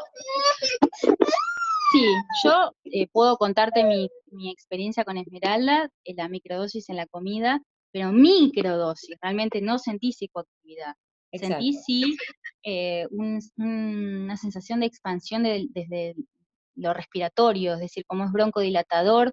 Sí, 1.93 2.05
yo 2.45 2.73
eh, 2.85 3.07
puedo 3.13 3.37
contarte 3.37 3.85
mi, 3.85 4.09
experiencia 4.51 5.05
con 5.05 5.17
Esmeralda, 5.17 5.89
en 6.05 6.17
la 6.17 6.29
microdosis 6.29 6.89
en 6.89 6.97
la 6.97 7.07
comida, 7.07 7.61
pero 7.93 8.13
microdosis, 8.13 9.17
realmente 9.21 9.61
no 9.61 9.79
sentí 9.79 10.13
psicoactividad. 10.13 10.95
Sentí 11.33 11.75
sí 11.75 12.17
eh, 12.63 13.07
una 13.11 14.37
sensación 14.37 14.81
de 14.81 14.87
expansión 14.87 15.43
desde 15.43 16.15
lo 16.77 16.95
respiratorio, 16.95 17.75
es 17.75 17.81
decir, 17.81 18.05
como 18.07 18.25
es 18.25 18.33
broncodilatador, 18.33 19.33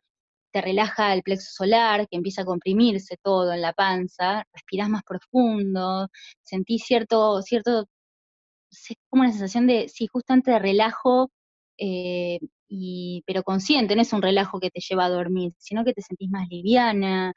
te 0.51 0.62
relaja 0.62 1.14
el 1.14 1.24
plexo 1.24 1.49
solar, 1.51 2.08
que 2.08 2.18
empieza 2.18 2.43
a 2.43 2.45
comprimirse 2.45 3.18
todo 3.22 3.54
en 3.54 3.62
la 3.62 3.74
panza, 3.74 4.45
respiras 4.54 4.89
más 4.89 5.04
profundo, 5.04 6.10
sentí 6.41 6.78
cierto, 6.78 7.41
cierto, 7.41 7.88
como 9.10 9.24
una 9.24 9.32
sensación 9.32 9.68
de, 9.68 9.89
sí, 9.89 10.08
justamente 10.08 10.51
de 10.51 10.60
relajo 10.60 11.32
eh, 11.78 12.39
y, 12.67 13.24
pero 13.28 13.43
consciente, 13.43 13.95
no 13.95 14.01
es 14.01 14.13
un 14.13 14.21
relajo 14.21 14.59
que 14.59 14.71
te 14.71 14.82
lleva 14.82 15.05
a 15.05 15.09
dormir, 15.09 15.53
sino 15.57 15.86
que 15.86 15.93
te 15.93 16.01
sentís 16.01 16.30
más 16.30 16.47
liviana, 16.49 17.34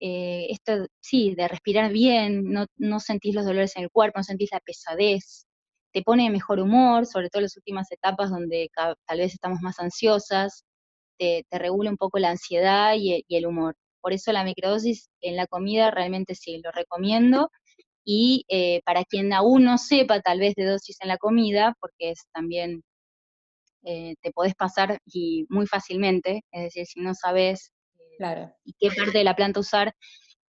eh, 0.00 0.46
esto 0.50 0.86
sí, 1.00 1.34
de 1.34 1.48
respirar 1.48 1.92
bien, 1.92 2.44
no, 2.52 2.66
no, 2.76 3.00
sentís 3.00 3.34
los 3.34 3.44
dolores 3.44 3.76
en 3.76 3.84
el 3.84 3.90
cuerpo, 3.90 4.20
no 4.20 4.24
sentís 4.24 4.50
la 4.52 4.60
pesadez, 4.60 5.46
te 5.92 6.02
pone 6.02 6.24
de 6.24 6.30
mejor 6.30 6.60
humor, 6.60 7.06
sobre 7.06 7.30
todo 7.30 7.40
en 7.40 7.44
las 7.44 7.56
últimas 7.56 7.90
etapas 7.92 8.30
donde 8.30 8.70
tal 9.06 9.18
vez 9.18 9.34
estamos 9.34 9.60
más 9.62 9.78
ansiosas, 9.80 10.64
te, 11.18 11.44
te 11.50 11.58
regula 11.58 11.90
un 11.90 11.96
poco 11.96 12.18
la 12.18 12.30
ansiedad 12.30 12.94
y, 12.96 13.24
y, 13.26 13.36
el 13.36 13.46
humor. 13.46 13.74
Por 14.00 14.12
eso 14.12 14.32
la 14.32 14.44
microdosis 14.44 15.10
en 15.20 15.36
la 15.36 15.46
comida 15.46 15.90
realmente 15.90 16.34
sí, 16.34 16.60
lo 16.62 16.70
recomiendo. 16.72 17.50
Y 18.04 18.44
eh, 18.48 18.80
para 18.84 19.04
quien 19.04 19.32
aún 19.32 19.64
no 19.64 19.78
sepa 19.78 20.20
tal 20.20 20.40
vez 20.40 20.54
de 20.54 20.64
dosis 20.64 20.96
en 21.02 21.08
la 21.08 21.18
comida, 21.18 21.74
porque 21.80 22.12
es 22.12 22.26
también 22.32 22.82
eh, 23.90 24.16
te 24.20 24.32
podés 24.32 24.54
pasar 24.54 25.00
y 25.06 25.46
muy 25.48 25.66
fácilmente, 25.66 26.42
es 26.52 26.64
decir, 26.64 26.84
si 26.84 27.00
no 27.00 27.14
sabes 27.14 27.72
eh, 28.20 28.48
qué 28.78 28.90
parte 28.94 29.16
de 29.16 29.24
la 29.24 29.34
planta 29.34 29.60
usar, 29.60 29.94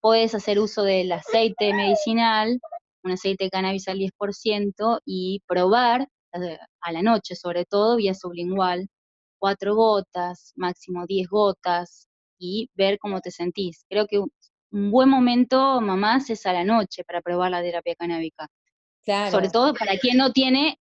puedes 0.01 0.35
hacer 0.35 0.59
uso 0.59 0.83
del 0.83 1.09
aceite 1.13 1.73
medicinal, 1.73 2.59
un 3.01 3.11
aceite 3.11 3.45
de 3.45 3.49
cannabis 3.49 3.87
al 3.87 3.97
10% 3.97 4.99
y 5.05 5.41
probar 5.47 6.09
eh, 6.33 6.57
a 6.81 6.91
la 6.91 7.01
noche, 7.01 7.33
sobre 7.35 7.63
todo 7.63 7.95
vía 7.95 8.13
sublingual, 8.13 8.89
cuatro 9.37 9.73
gotas, 9.73 10.51
máximo 10.57 11.05
10 11.07 11.29
gotas 11.29 12.09
y 12.37 12.69
ver 12.73 12.99
cómo 12.99 13.21
te 13.21 13.31
sentís. 13.31 13.85
Creo 13.89 14.05
que 14.05 14.19
un 14.19 14.91
buen 14.91 15.07
momento, 15.07 15.79
mamás, 15.79 16.29
es 16.29 16.45
a 16.45 16.51
la 16.51 16.65
noche 16.65 17.05
para 17.05 17.21
probar 17.21 17.51
la 17.51 17.61
terapia 17.61 17.95
canábica. 17.95 18.49
Sobre 19.31 19.49
todo 19.49 19.73
para 19.73 19.97
quien 19.97 20.17
no 20.17 20.33
tiene 20.33 20.77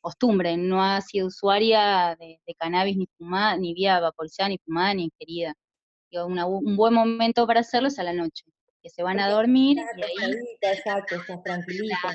costumbre, 0.00 0.56
no 0.56 0.82
ha 0.82 1.00
sido 1.00 1.26
usuaria 1.26 2.16
de, 2.18 2.40
cannabis 2.58 2.96
ni 2.96 3.06
fumada, 3.18 3.56
ni 3.56 3.74
vía 3.74 4.00
vaporizada, 4.00 4.48
ni 4.48 4.58
fumada, 4.58 4.94
ni 4.94 5.04
ingerida. 5.04 5.54
un 6.12 6.76
buen 6.76 6.94
momento 6.94 7.46
para 7.46 7.60
hacerlo 7.60 7.88
es 7.88 7.98
a 7.98 8.04
la 8.04 8.12
noche, 8.12 8.44
que 8.82 8.90
se 8.90 9.02
van 9.02 9.20
a 9.20 9.28
dormir 9.28 9.78
y 9.96 10.02
ahí... 10.02 10.34
Exacto, 10.62 11.16
tranquilita. 11.44 12.14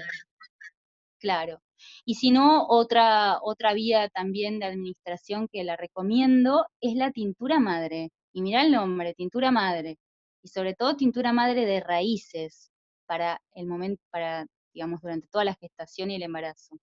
Claro. 1.19 1.61
Y 2.03 2.15
si 2.15 2.31
no, 2.31 2.67
otra, 2.67 3.39
otra 3.41 3.73
vía 3.73 4.09
también 4.09 4.59
de 4.59 4.65
administración 4.65 5.47
que 5.51 5.63
la 5.63 5.75
recomiendo 5.75 6.65
es 6.81 6.95
la 6.95 7.11
tintura 7.11 7.59
madre. 7.59 8.11
Y 8.33 8.41
mira 8.41 8.63
el 8.63 8.71
nombre, 8.71 9.13
tintura 9.13 9.51
madre. 9.51 9.97
Y 10.43 10.49
sobre 10.49 10.73
todo 10.73 10.95
tintura 10.95 11.33
madre 11.33 11.65
de 11.65 11.79
raíces 11.79 12.71
para 13.07 13.41
el 13.53 13.67
momento, 13.67 14.03
para, 14.11 14.45
digamos, 14.73 15.01
durante 15.01 15.27
toda 15.27 15.45
la 15.45 15.55
gestación 15.55 16.11
y 16.11 16.15
el 16.15 16.23
embarazo 16.23 16.77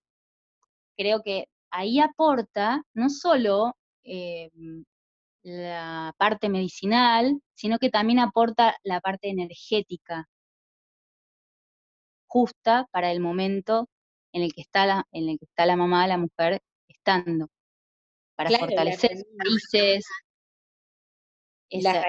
creo 0.97 1.21
que 1.23 1.47
ahí 1.71 1.99
aporta 1.99 2.83
no 2.93 3.09
solo 3.09 3.75
eh, 4.03 4.49
la 5.43 6.13
parte 6.17 6.49
medicinal, 6.49 7.39
sino 7.53 7.79
que 7.79 7.89
también 7.89 8.19
aporta 8.19 8.75
la 8.83 9.01
parte 9.01 9.29
energética 9.29 10.27
justa 12.27 12.87
para 12.91 13.11
el 13.11 13.19
momento 13.19 13.89
en 14.31 14.43
el 14.43 14.53
que 14.53 14.61
está 14.61 14.85
la, 14.85 15.05
en 15.11 15.29
el 15.29 15.39
que 15.39 15.45
está 15.45 15.65
la 15.65 15.75
mamá, 15.75 16.07
la 16.07 16.17
mujer, 16.17 16.61
estando, 16.87 17.47
para 18.35 18.49
fortalecer 18.49 19.17
sus 19.17 19.27
raíces, 19.37 20.05
esa, 21.69 22.01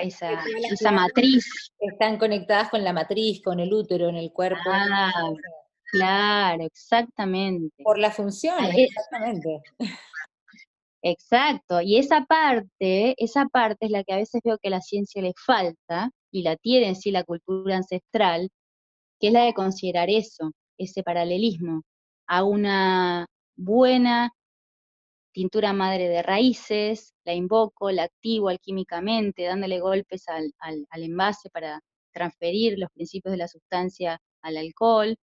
esa, 0.70 0.90
matriz. 0.92 1.72
Están 1.78 2.18
conectadas 2.18 2.70
con 2.70 2.84
la 2.84 2.92
matriz, 2.92 3.42
con 3.42 3.60
el 3.60 3.72
útero, 3.72 4.08
en 4.08 4.16
el 4.16 4.30
cuerpo. 4.32 4.62
Ah, 4.66 5.10
Claro, 5.94 6.64
exactamente. 6.64 7.84
Por 7.84 7.98
la 7.98 8.10
función, 8.10 8.56
ah, 8.58 8.68
exactamente. 8.74 9.60
Exacto, 11.02 11.80
y 11.82 11.98
esa 11.98 12.24
parte, 12.24 13.14
esa 13.18 13.46
parte 13.46 13.86
es 13.86 13.90
la 13.92 14.02
que 14.02 14.14
a 14.14 14.16
veces 14.16 14.40
veo 14.42 14.58
que 14.58 14.68
a 14.68 14.70
la 14.70 14.80
ciencia 14.80 15.22
le 15.22 15.34
falta, 15.36 16.10
y 16.32 16.42
la 16.42 16.56
tiene 16.56 16.88
en 16.88 16.96
sí 16.96 17.12
la 17.12 17.22
cultura 17.22 17.76
ancestral, 17.76 18.50
que 19.20 19.28
es 19.28 19.32
la 19.32 19.44
de 19.44 19.54
considerar 19.54 20.10
eso, 20.10 20.50
ese 20.78 21.04
paralelismo, 21.04 21.82
a 22.26 22.42
una 22.44 23.26
buena 23.56 24.32
tintura 25.32 25.72
madre 25.72 26.08
de 26.08 26.22
raíces, 26.22 27.12
la 27.24 27.34
invoco, 27.34 27.90
la 27.90 28.04
activo 28.04 28.48
alquímicamente, 28.48 29.44
dándole 29.44 29.80
golpes 29.80 30.24
al, 30.28 30.52
envase 30.92 31.50
para 31.50 31.80
transferir 32.12 32.78
los 32.78 32.90
principios 32.92 33.32
de 33.32 33.38
la 33.38 33.48
sustancia 33.48 34.20
al 34.42 34.56
alcohol, 34.56 35.16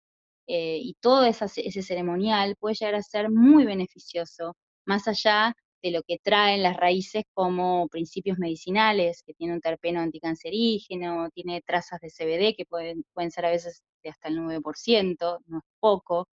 eh, 0.49 0.79
y 0.81 0.95
todo 1.01 1.25
ese 1.25 1.83
ceremonial 1.83 2.57
puede 2.59 2.75
llegar 2.75 2.95
a 2.95 3.03
ser 3.03 3.31
muy 3.31 3.67
beneficioso, 3.67 4.57
más 4.87 5.07
allá 5.07 5.55
de 5.83 5.91
lo 5.91 6.03
que 6.03 6.19
traen 6.19 6.63
las 6.63 6.77
raíces 6.77 7.25
como 7.35 7.87
principios 7.89 8.39
medicinales, 8.39 9.23
que 9.25 9.35
tiene 9.35 9.53
un 9.55 9.61
terpeno 9.61 10.01
anticancerígeno, 10.01 11.29
tiene 11.35 11.61
trazas 11.61 12.01
de 12.01 12.11
CBD 12.11 12.57
que 12.57 12.65
pueden, 12.67 13.05
pueden 13.13 13.31
ser 13.31 13.45
a 13.45 13.51
veces 13.51 13.83
de 14.03 14.09
hasta 14.11 14.29
el 14.29 14.39
9%, 14.39 15.39
no 15.47 15.59
es 15.59 15.65
poco. 15.81 16.29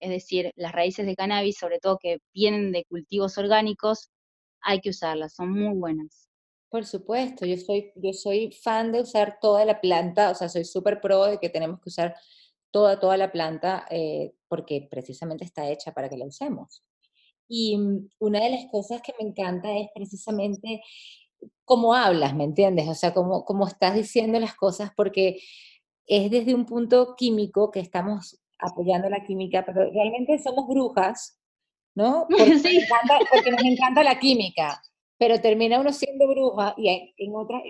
Es 0.00 0.10
decir, 0.10 0.52
las 0.56 0.72
raíces 0.72 1.06
de 1.06 1.14
cannabis, 1.14 1.56
sobre 1.56 1.78
todo 1.78 1.98
que 1.98 2.18
vienen 2.34 2.72
de 2.72 2.84
cultivos 2.84 3.38
orgánicos, 3.38 4.10
hay 4.60 4.80
que 4.80 4.90
usarlas, 4.90 5.34
son 5.34 5.50
muy 5.50 5.78
buenas. 5.78 6.28
Por 6.70 6.84
supuesto, 6.84 7.46
yo 7.46 7.56
soy, 7.56 7.92
yo 7.94 8.12
soy 8.12 8.50
fan 8.50 8.90
de 8.90 9.02
usar 9.02 9.38
toda 9.40 9.64
la 9.64 9.80
planta, 9.80 10.30
o 10.30 10.34
sea, 10.34 10.48
soy 10.48 10.64
súper 10.64 11.00
pro 11.00 11.24
de 11.26 11.38
que 11.38 11.48
tenemos 11.48 11.80
que 11.80 11.88
usar 11.88 12.16
toda, 12.74 12.98
toda 12.98 13.16
la 13.16 13.30
planta 13.30 13.86
eh, 13.88 14.34
porque 14.48 14.88
precisamente 14.90 15.44
está 15.44 15.70
hecha 15.70 15.92
para 15.92 16.08
que 16.08 16.16
la 16.16 16.26
usemos. 16.26 16.82
Y 17.46 17.78
mm, 17.78 18.08
una 18.18 18.40
de 18.40 18.50
las 18.50 18.66
cosas 18.68 19.00
que 19.00 19.12
me 19.16 19.28
encanta 19.28 19.72
es 19.78 19.90
precisamente 19.94 20.82
cómo 21.64 21.94
hablas, 21.94 22.34
¿me 22.34 22.42
entiendes? 22.42 22.88
O 22.88 22.94
sea, 22.94 23.14
cómo, 23.14 23.44
cómo 23.44 23.68
estás 23.68 23.94
diciendo 23.94 24.40
las 24.40 24.56
cosas, 24.56 24.90
porque 24.96 25.38
es 26.08 26.32
desde 26.32 26.52
un 26.52 26.66
punto 26.66 27.14
químico 27.16 27.70
que 27.70 27.78
estamos 27.78 28.42
apoyando 28.58 29.08
la 29.08 29.24
química, 29.24 29.64
pero 29.64 29.88
realmente 29.92 30.36
somos 30.40 30.66
brujas, 30.66 31.38
¿no? 31.94 32.26
Porque, 32.28 33.52
nos, 33.52 33.62
encanta, 33.62 34.02
la 34.02 34.18
química, 34.18 34.82
pero 35.16 35.40
termina 35.40 35.78
uno 35.78 35.92
siendo 35.92 36.26
bruja 36.26 36.74
y 36.76 37.14
en, 37.18 37.36
otra 37.36 37.62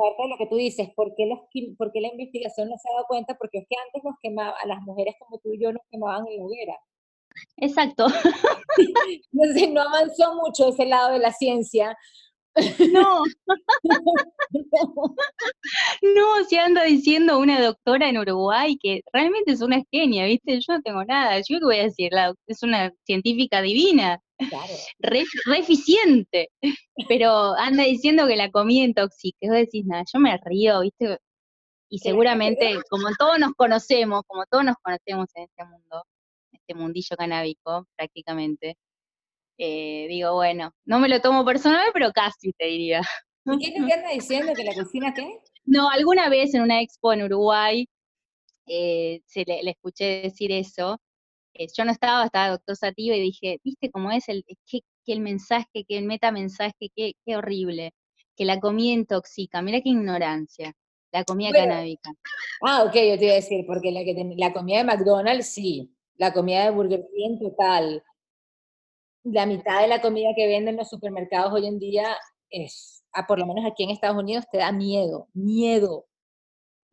parte 0.00 0.22
de 0.22 0.28
lo 0.28 0.38
que 0.38 0.46
tú 0.46 0.56
dices, 0.56 0.90
¿por 0.94 1.14
qué, 1.14 1.26
los, 1.26 1.40
¿por 1.76 1.92
qué 1.92 2.00
la 2.00 2.08
investigación 2.08 2.68
no 2.68 2.76
se 2.76 2.88
ha 2.88 2.94
dado 2.94 3.06
cuenta? 3.08 3.36
Porque 3.36 3.58
es 3.58 3.66
que 3.68 3.76
antes 3.86 4.02
nos 4.04 4.14
quemaban, 4.22 4.54
a 4.62 4.66
las 4.66 4.80
mujeres 4.82 5.14
como 5.18 5.38
tú 5.38 5.52
y 5.52 5.62
yo 5.62 5.72
nos 5.72 5.82
quemaban 5.90 6.26
en 6.26 6.38
la 6.38 6.44
hoguera. 6.44 6.78
Exacto. 7.56 8.06
Entonces 9.32 9.70
no 9.70 9.82
avanzó 9.82 10.34
mucho 10.34 10.68
ese 10.68 10.86
lado 10.86 11.12
de 11.12 11.18
la 11.18 11.32
ciencia. 11.32 11.96
No. 12.92 13.24
no, 16.02 16.44
se 16.48 16.58
anda 16.58 16.84
diciendo 16.84 17.38
una 17.38 17.60
doctora 17.60 18.08
en 18.08 18.18
Uruguay 18.18 18.76
que 18.80 19.02
realmente 19.12 19.52
es 19.52 19.62
una 19.62 19.82
genia, 19.90 20.26
¿viste? 20.26 20.60
Yo 20.60 20.74
no 20.74 20.82
tengo 20.82 21.04
nada. 21.04 21.38
Yo 21.38 21.58
qué 21.58 21.64
voy 21.64 21.76
a 21.76 21.84
decir, 21.84 22.10
es 22.46 22.62
una 22.62 22.92
científica 23.04 23.62
divina. 23.62 24.20
Claro. 24.48 24.72
Re, 24.98 25.24
eficiente. 25.56 26.50
Pero 27.08 27.54
anda 27.56 27.84
diciendo 27.84 28.26
que 28.26 28.36
la 28.36 28.50
comida 28.50 28.84
intoxica. 28.84 29.38
Vos 29.42 29.56
decís, 29.56 29.84
nada, 29.86 30.04
yo 30.12 30.18
me 30.18 30.38
río, 30.44 30.80
¿viste? 30.80 31.18
Y 31.88 31.98
seguramente, 31.98 32.80
como 32.88 33.08
todos 33.18 33.38
nos 33.38 33.52
conocemos, 33.54 34.22
como 34.26 34.44
todos 34.46 34.64
nos 34.64 34.76
conocemos 34.82 35.28
en 35.34 35.44
este 35.44 35.64
mundo, 35.64 36.04
este 36.52 36.74
mundillo 36.74 37.16
canábico 37.16 37.86
prácticamente. 37.96 38.76
Eh, 39.62 40.06
digo, 40.08 40.32
bueno, 40.34 40.72
no 40.86 40.98
me 40.98 41.08
lo 41.10 41.20
tomo 41.20 41.44
personal, 41.44 41.90
pero 41.92 42.12
casi 42.12 42.50
te 42.54 42.64
diría. 42.64 43.02
¿Y 43.44 43.58
qué 43.58 43.72
te 43.72 43.78
anda 43.78 44.10
diciendo? 44.10 44.54
¿Que 44.54 44.64
la 44.64 44.74
cocina 44.74 45.12
qué? 45.14 45.28
No, 45.66 45.90
alguna 45.90 46.30
vez 46.30 46.54
en 46.54 46.62
una 46.62 46.80
expo 46.80 47.12
en 47.12 47.22
Uruguay 47.22 47.86
eh, 48.66 49.20
se 49.26 49.44
le, 49.46 49.60
escuché 49.70 50.22
decir 50.22 50.50
eso. 50.50 50.98
Eh, 51.52 51.66
yo 51.76 51.84
no 51.84 51.92
estaba, 51.92 52.24
estaba 52.24 52.48
doctor 52.48 52.76
Sativa 52.76 53.14
y 53.14 53.20
dije, 53.20 53.60
¿viste 53.62 53.90
cómo 53.90 54.10
es 54.10 54.28
el, 54.30 54.44
que, 54.66 54.80
el 55.06 55.20
mensaje, 55.20 55.84
que 55.86 55.98
el 55.98 56.06
metamensaje, 56.06 56.90
qué, 56.96 57.12
qué 57.24 57.36
horrible? 57.36 57.92
Que 58.34 58.46
la 58.46 58.58
comida 58.58 58.94
intoxica. 58.94 59.60
Mira 59.60 59.82
qué 59.82 59.90
ignorancia 59.90 60.74
la 61.12 61.24
comida 61.24 61.50
canábica. 61.52 62.10
Ah, 62.62 62.84
ok, 62.84 62.94
yo 62.94 63.18
te 63.18 63.24
iba 63.24 63.32
a 63.32 63.36
decir, 63.36 63.64
porque 63.66 63.90
la, 63.92 64.04
que 64.04 64.14
la 64.36 64.52
comida 64.52 64.78
de 64.78 64.84
McDonald's 64.84 65.52
sí, 65.52 65.94
la 66.16 66.32
comida 66.32 66.64
de 66.64 66.70
Burger 66.70 67.06
King 67.14 67.38
total. 67.38 68.02
La 69.24 69.46
mitad 69.46 69.82
de 69.82 69.88
la 69.88 70.00
comida 70.00 70.30
que 70.34 70.46
venden 70.46 70.70
en 70.70 70.76
los 70.76 70.88
supermercados 70.88 71.52
hoy 71.52 71.66
en 71.66 71.78
día 71.78 72.16
es, 72.50 73.04
a, 73.12 73.26
por 73.26 73.38
lo 73.38 73.46
menos 73.46 73.64
aquí 73.70 73.84
en 73.84 73.90
Estados 73.90 74.16
Unidos, 74.16 74.44
te 74.50 74.58
da 74.58 74.72
miedo, 74.72 75.28
miedo. 75.34 76.06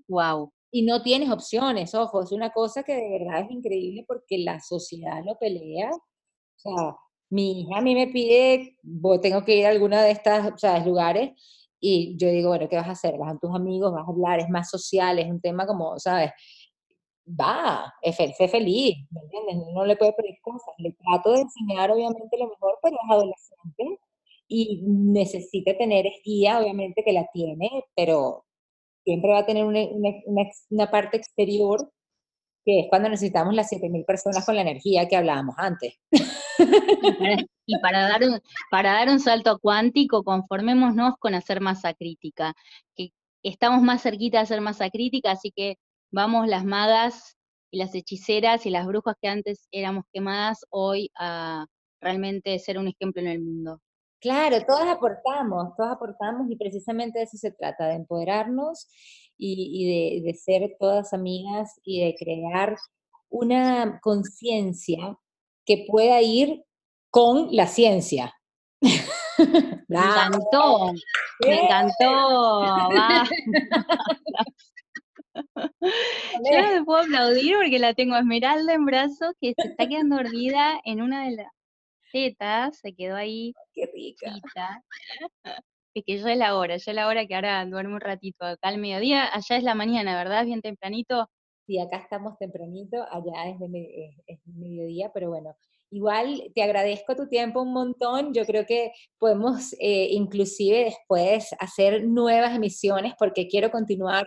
Wow. 0.08 0.52
Y 0.72 0.84
no 0.84 1.02
tienes 1.02 1.30
opciones, 1.30 1.96
ojo, 1.96 2.22
es 2.22 2.32
una 2.32 2.52
cosa 2.52 2.84
que 2.84 2.94
de 2.94 3.10
verdad 3.20 3.42
es 3.42 3.52
increíble 3.52 4.04
porque 4.08 4.38
la 4.40 4.60
sociedad 4.60 5.24
lo 5.26 5.38
pelea. 5.40 5.90
O 5.92 6.60
sea, 6.60 6.96
mi 7.30 7.62
hija 7.62 7.78
a 7.78 7.82
mí 7.82 7.96
me 7.96 8.08
pide, 8.08 8.78
tengo 9.22 9.44
que 9.46 9.56
ir 9.58 9.66
a 9.66 9.70
alguna 9.70 10.02
de 10.04 10.12
estas 10.12 10.54
o 10.54 10.58
sea, 10.58 10.84
lugares 10.86 11.32
y 11.80 12.18
yo 12.18 12.30
digo, 12.30 12.50
bueno, 12.50 12.68
¿qué 12.70 12.76
vas 12.76 12.88
a 12.88 12.92
hacer? 12.92 13.18
Vas 13.18 13.36
a 13.36 13.40
tus 13.40 13.54
amigos, 13.54 13.94
vas 13.94 14.08
a 14.08 14.12
hablar, 14.12 14.40
es 14.40 14.50
más 14.50 14.70
social, 14.70 15.20
es 15.20 15.28
un 15.30 15.42
tema 15.42 15.68
como, 15.68 16.00
¿sabes? 16.00 16.32
Va, 17.28 17.94
es 18.02 18.16
feliz, 18.16 18.98
¿me 19.12 19.22
entiendes? 19.22 19.58
No 19.74 19.86
le 19.86 19.96
puede 19.96 20.14
pedir 20.14 20.38
cosas. 20.42 20.74
Le 20.78 20.92
trato 20.94 21.34
de 21.34 21.42
enseñar, 21.42 21.92
obviamente, 21.92 22.38
lo 22.38 22.48
mejor, 22.48 22.80
pero 22.82 22.96
es 22.96 23.12
adolescente 23.12 24.00
y 24.48 24.82
necesita 24.86 25.78
tener 25.78 26.06
guía, 26.24 26.60
obviamente 26.60 27.04
que 27.04 27.12
la 27.12 27.28
tiene, 27.34 27.70
pero 27.96 28.46
siempre 29.04 29.32
va 29.32 29.40
a 29.40 29.46
tener 29.46 29.66
una, 29.66 29.80
una, 30.70 30.92
parte 30.92 31.18
exterior 31.18 31.92
que 32.66 32.82
es 32.82 32.88
cuando 32.90 33.10
necesitamos 33.10 33.54
las 33.54 33.72
7.000 33.72 34.06
personas 34.06 34.46
con 34.46 34.56
la 34.56 34.62
energía 34.62 35.08
que 35.08 35.16
hablábamos 35.16 35.56
antes. 35.58 35.96
Y 37.70 37.78
para, 37.80 38.08
dar 38.08 38.24
un, 38.24 38.40
para 38.72 38.94
dar 38.94 39.10
un 39.10 39.20
salto 39.20 39.60
cuántico, 39.60 40.24
conformémonos 40.24 41.16
con 41.20 41.34
hacer 41.36 41.60
masa 41.60 41.94
crítica, 41.94 42.54
que 42.96 43.12
estamos 43.44 43.82
más 43.82 44.02
cerquita 44.02 44.38
de 44.38 44.44
hacer 44.44 44.62
masa 44.62 44.90
crítica, 44.90 45.32
así 45.32 45.52
que 45.52 45.78
vamos 46.12 46.48
las 46.48 46.66
magas 46.66 47.38
y 47.72 47.78
las 47.78 47.94
hechiceras 47.96 48.66
y 48.66 48.70
las 48.70 48.86
brujas 48.86 49.16
que 49.22 49.28
antes 49.28 49.68
éramos 49.72 50.06
quemadas 50.14 50.66
hoy 50.70 51.12
a 51.18 51.66
realmente 52.02 52.58
ser 52.60 52.78
un 52.78 52.88
ejemplo 52.88 53.22
en 53.22 53.28
el 53.28 53.42
mundo. 53.42 53.82
Claro, 54.20 54.58
todas 54.66 54.88
aportamos, 54.88 55.76
todas 55.76 55.94
aportamos 55.94 56.50
y 56.50 56.56
precisamente 56.56 57.20
de 57.20 57.26
eso 57.26 57.38
se 57.38 57.52
trata, 57.52 57.88
de 57.88 57.96
empoderarnos 57.96 58.88
y, 59.38 60.22
de, 60.24 60.34
ser 60.34 60.76
todas 60.80 61.14
amigas 61.14 61.80
y 61.84 62.04
de 62.04 62.16
crear 62.16 62.76
una 63.30 64.00
conciencia 64.02 65.18
que 65.66 65.86
pueda 65.88 66.22
ir 66.22 66.64
con 67.12 67.50
la 67.56 67.68
ciencia. 67.68 68.34
Me 69.88 70.00
encantó, 70.00 70.92
me 71.46 71.64
encantó. 71.64 72.90
Yo 76.52 76.62
no 76.62 76.72
me 76.72 76.84
puedo 76.86 77.00
aplaudir 77.04 77.56
porque 77.56 77.80
la 77.80 77.94
tengo 77.94 78.16
a 78.16 78.20
Esmeralda 78.20 78.74
en 78.74 78.86
brazos 78.86 79.34
que 79.40 79.54
se 79.60 79.70
está 79.70 79.88
quedando 79.88 80.18
dormida 80.18 80.80
en 80.86 81.02
una 81.02 81.26
de 81.26 81.38
las 81.38 81.52
tetas, 82.12 82.80
se 82.80 82.94
quedó 82.94 83.16
ahí. 83.16 83.54
Qué 83.74 83.90
rica. 83.94 84.84
Es 85.94 86.04
que 86.06 86.20
ya 86.20 86.32
es 86.32 86.38
la 86.38 86.56
hora, 86.56 86.78
ya 86.78 86.92
es 86.92 86.96
la 86.96 87.08
hora 87.08 87.26
que 87.26 87.34
ahora 87.34 87.66
duerme 87.66 87.96
un 87.96 88.02
ratito 88.02 88.46
acá 88.46 88.68
al 88.68 88.78
mediodía, 88.78 89.26
allá 89.34 89.58
es 89.58 89.64
la 89.64 89.74
mañana, 89.74 90.16
¿verdad? 90.16 90.46
Bien 90.46 90.62
tempranito. 90.62 91.28
Sí, 91.66 91.80
acá 91.80 91.98
estamos 91.98 92.38
tempranito, 92.38 93.04
allá 93.10 93.50
es, 93.50 93.60
de, 93.60 94.14
es, 94.28 94.40
mediodía, 94.46 95.10
pero 95.12 95.30
bueno, 95.30 95.56
igual 95.90 96.52
te 96.54 96.62
agradezco 96.62 97.16
tu 97.16 97.28
tiempo 97.28 97.64
un 97.64 97.74
montón. 97.74 98.32
Yo 98.32 98.46
creo 98.46 98.68
que 98.68 98.92
podemos 99.18 99.74
eh, 99.80 100.10
inclusive 100.12 100.84
después 100.84 101.50
hacer 101.58 102.06
nuevas 102.06 102.56
emisiones 102.56 103.16
porque 103.18 103.48
quiero 103.48 103.72
continuar 103.72 104.24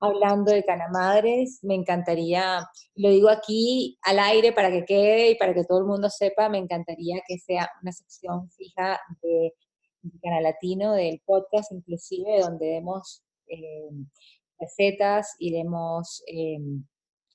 hablando 0.00 0.52
de 0.52 0.64
Canamadres. 0.64 1.60
Me 1.62 1.74
encantaría, 1.74 2.66
lo 2.94 3.10
digo 3.10 3.28
aquí 3.28 3.98
al 4.02 4.18
aire 4.18 4.52
para 4.52 4.70
que 4.70 4.84
quede 4.84 5.30
y 5.30 5.34
para 5.36 5.54
que 5.54 5.64
todo 5.64 5.80
el 5.80 5.86
mundo 5.86 6.08
sepa, 6.08 6.48
me 6.48 6.58
encantaría 6.58 7.22
que 7.26 7.38
sea 7.38 7.70
una 7.82 7.92
sección 7.92 8.50
fija 8.50 8.98
de, 9.22 9.54
Canal 10.22 10.44
Latino, 10.44 10.94
del 10.94 11.20
podcast 11.26 11.72
inclusive, 11.72 12.40
donde 12.40 12.66
demos 12.66 13.22
eh, 13.46 13.90
recetas 14.58 15.36
y 15.38 15.52
demos 15.52 16.22
eh, 16.26 16.56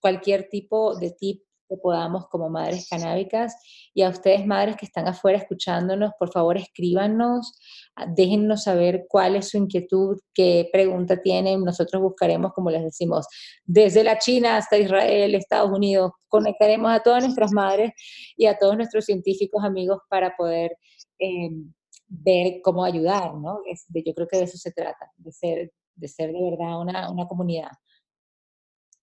cualquier 0.02 0.50
tipo 0.50 0.98
de 0.98 1.12
tip 1.12 1.45
que 1.68 1.78
podamos 1.78 2.28
como 2.28 2.50
madres 2.50 2.88
canábicas. 2.90 3.56
Y 3.94 4.02
a 4.04 4.10
ustedes, 4.10 4.46
madres 4.46 4.76
que 4.78 4.86
están 4.86 5.08
afuera 5.08 5.38
escuchándonos, 5.38 6.12
por 6.20 6.32
favor 6.32 6.58
escríbanos, 6.58 7.58
ah, 7.96 8.06
déjennos 8.08 8.64
saber 8.64 9.06
cuál 9.10 9.36
es 9.36 9.50
su 9.50 9.58
inquietud, 9.58 10.20
qué 10.34 10.70
pregunta 10.72 11.22
tienen. 11.22 11.64
Nosotros 11.64 12.02
buscaremos, 12.02 12.54
como 12.54 12.70
les 12.70 12.84
decimos, 12.84 13.28
desde 13.64 14.04
la 14.04 14.18
China 14.18 14.58
hasta 14.58 14.78
Israel, 14.78 15.36
Estados 15.36 15.72
Unidos, 15.72 16.12
conectaremos 16.28 16.92
a 16.92 17.02
todas 17.02 17.24
nuestras 17.24 17.52
madres 17.52 17.92
y 18.36 18.46
a 18.46 18.58
todos 18.58 18.76
nuestros 18.76 19.06
científicos 19.06 19.64
amigos 19.64 20.00
para 20.10 20.36
poder 20.36 20.78
em, 21.20 21.74
ver 22.08 22.62
cómo 22.64 22.84
ayudar, 22.84 23.34
¿no? 23.36 23.60
yo 23.94 24.14
creo 24.14 24.28
que 24.28 24.38
de 24.38 24.44
eso 24.44 24.58
se 24.58 24.72
trata, 24.72 25.12
de 25.18 25.32
ser 25.32 25.72
de, 25.96 26.08
ser 26.08 26.32
de 26.32 26.42
verdad 26.42 26.80
una, 26.80 27.10
una 27.10 27.28
comunidad. 27.28 27.72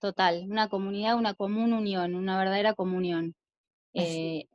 Total, 0.01 0.47
una 0.49 0.69
comunidad, 0.69 1.17
una 1.17 1.35
común 1.35 1.73
unión, 1.73 2.15
una 2.15 2.39
verdadera 2.39 2.75
comunión. 2.75 3.35
Eh, 3.95 4.47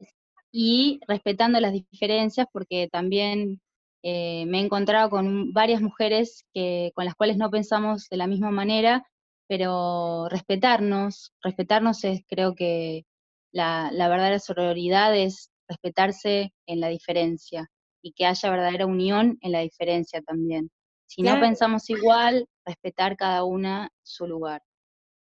y 0.51 0.99
respetando 1.07 1.59
las 1.59 1.73
diferencias, 1.73 2.47
porque 2.53 2.87
también 2.91 3.61
eh, 4.03 4.45
me 4.47 4.59
he 4.59 4.63
encontrado 4.63 5.09
con 5.09 5.53
varias 5.53 5.81
mujeres 5.81 6.45
que, 6.53 6.91
con 6.95 7.05
las 7.05 7.15
cuales 7.15 7.37
no 7.37 7.49
pensamos 7.49 8.07
de 8.09 8.17
la 8.17 8.27
misma 8.27 8.51
manera, 8.51 9.05
pero 9.47 10.29
respetarnos, 10.29 11.33
respetarnos 11.41 12.03
es 12.05 12.21
creo 12.27 12.55
que 12.55 13.05
la, 13.51 13.89
la 13.91 14.07
verdadera 14.09 14.39
sororidad 14.39 15.15
es 15.15 15.51
respetarse 15.67 16.53
en 16.67 16.79
la 16.79 16.89
diferencia 16.89 17.69
y 18.01 18.13
que 18.13 18.25
haya 18.25 18.49
verdadera 18.49 18.85
unión 18.85 19.37
en 19.41 19.51
la 19.51 19.59
diferencia 19.61 20.21
también. 20.21 20.69
Si 21.07 21.21
no 21.21 21.39
pensamos 21.39 21.89
igual, 21.89 22.47
respetar 22.65 23.17
cada 23.17 23.43
una 23.43 23.89
su 24.03 24.27
lugar. 24.27 24.61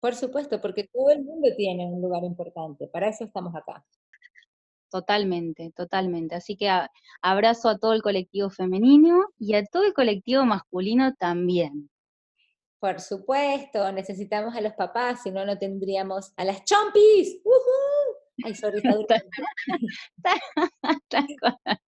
Por 0.02 0.16
supuesto, 0.16 0.60
porque 0.60 0.88
todo 0.92 1.10
el 1.10 1.22
mundo 1.22 1.48
tiene 1.56 1.86
un 1.86 2.02
lugar 2.02 2.24
importante, 2.24 2.88
para 2.88 3.08
eso 3.08 3.22
estamos 3.22 3.54
acá. 3.54 3.84
Totalmente, 4.90 5.70
totalmente. 5.76 6.34
Así 6.34 6.56
que 6.56 6.68
abrazo 7.22 7.68
a 7.68 7.78
todo 7.78 7.92
el 7.92 8.02
colectivo 8.02 8.50
femenino 8.50 9.26
y 9.38 9.54
a 9.54 9.64
todo 9.64 9.84
el 9.84 9.92
colectivo 9.92 10.44
masculino 10.44 11.14
también. 11.14 11.88
Por 12.80 13.00
supuesto, 13.00 13.92
necesitamos 13.92 14.56
a 14.56 14.60
los 14.60 14.72
papás, 14.72 15.22
si 15.22 15.30
no, 15.30 15.46
no 15.46 15.56
tendríamos 15.56 16.32
a 16.36 16.44
las 16.44 16.64
chompis. 16.64 17.40
Ay, 18.44 18.56
sorry, 18.56 18.82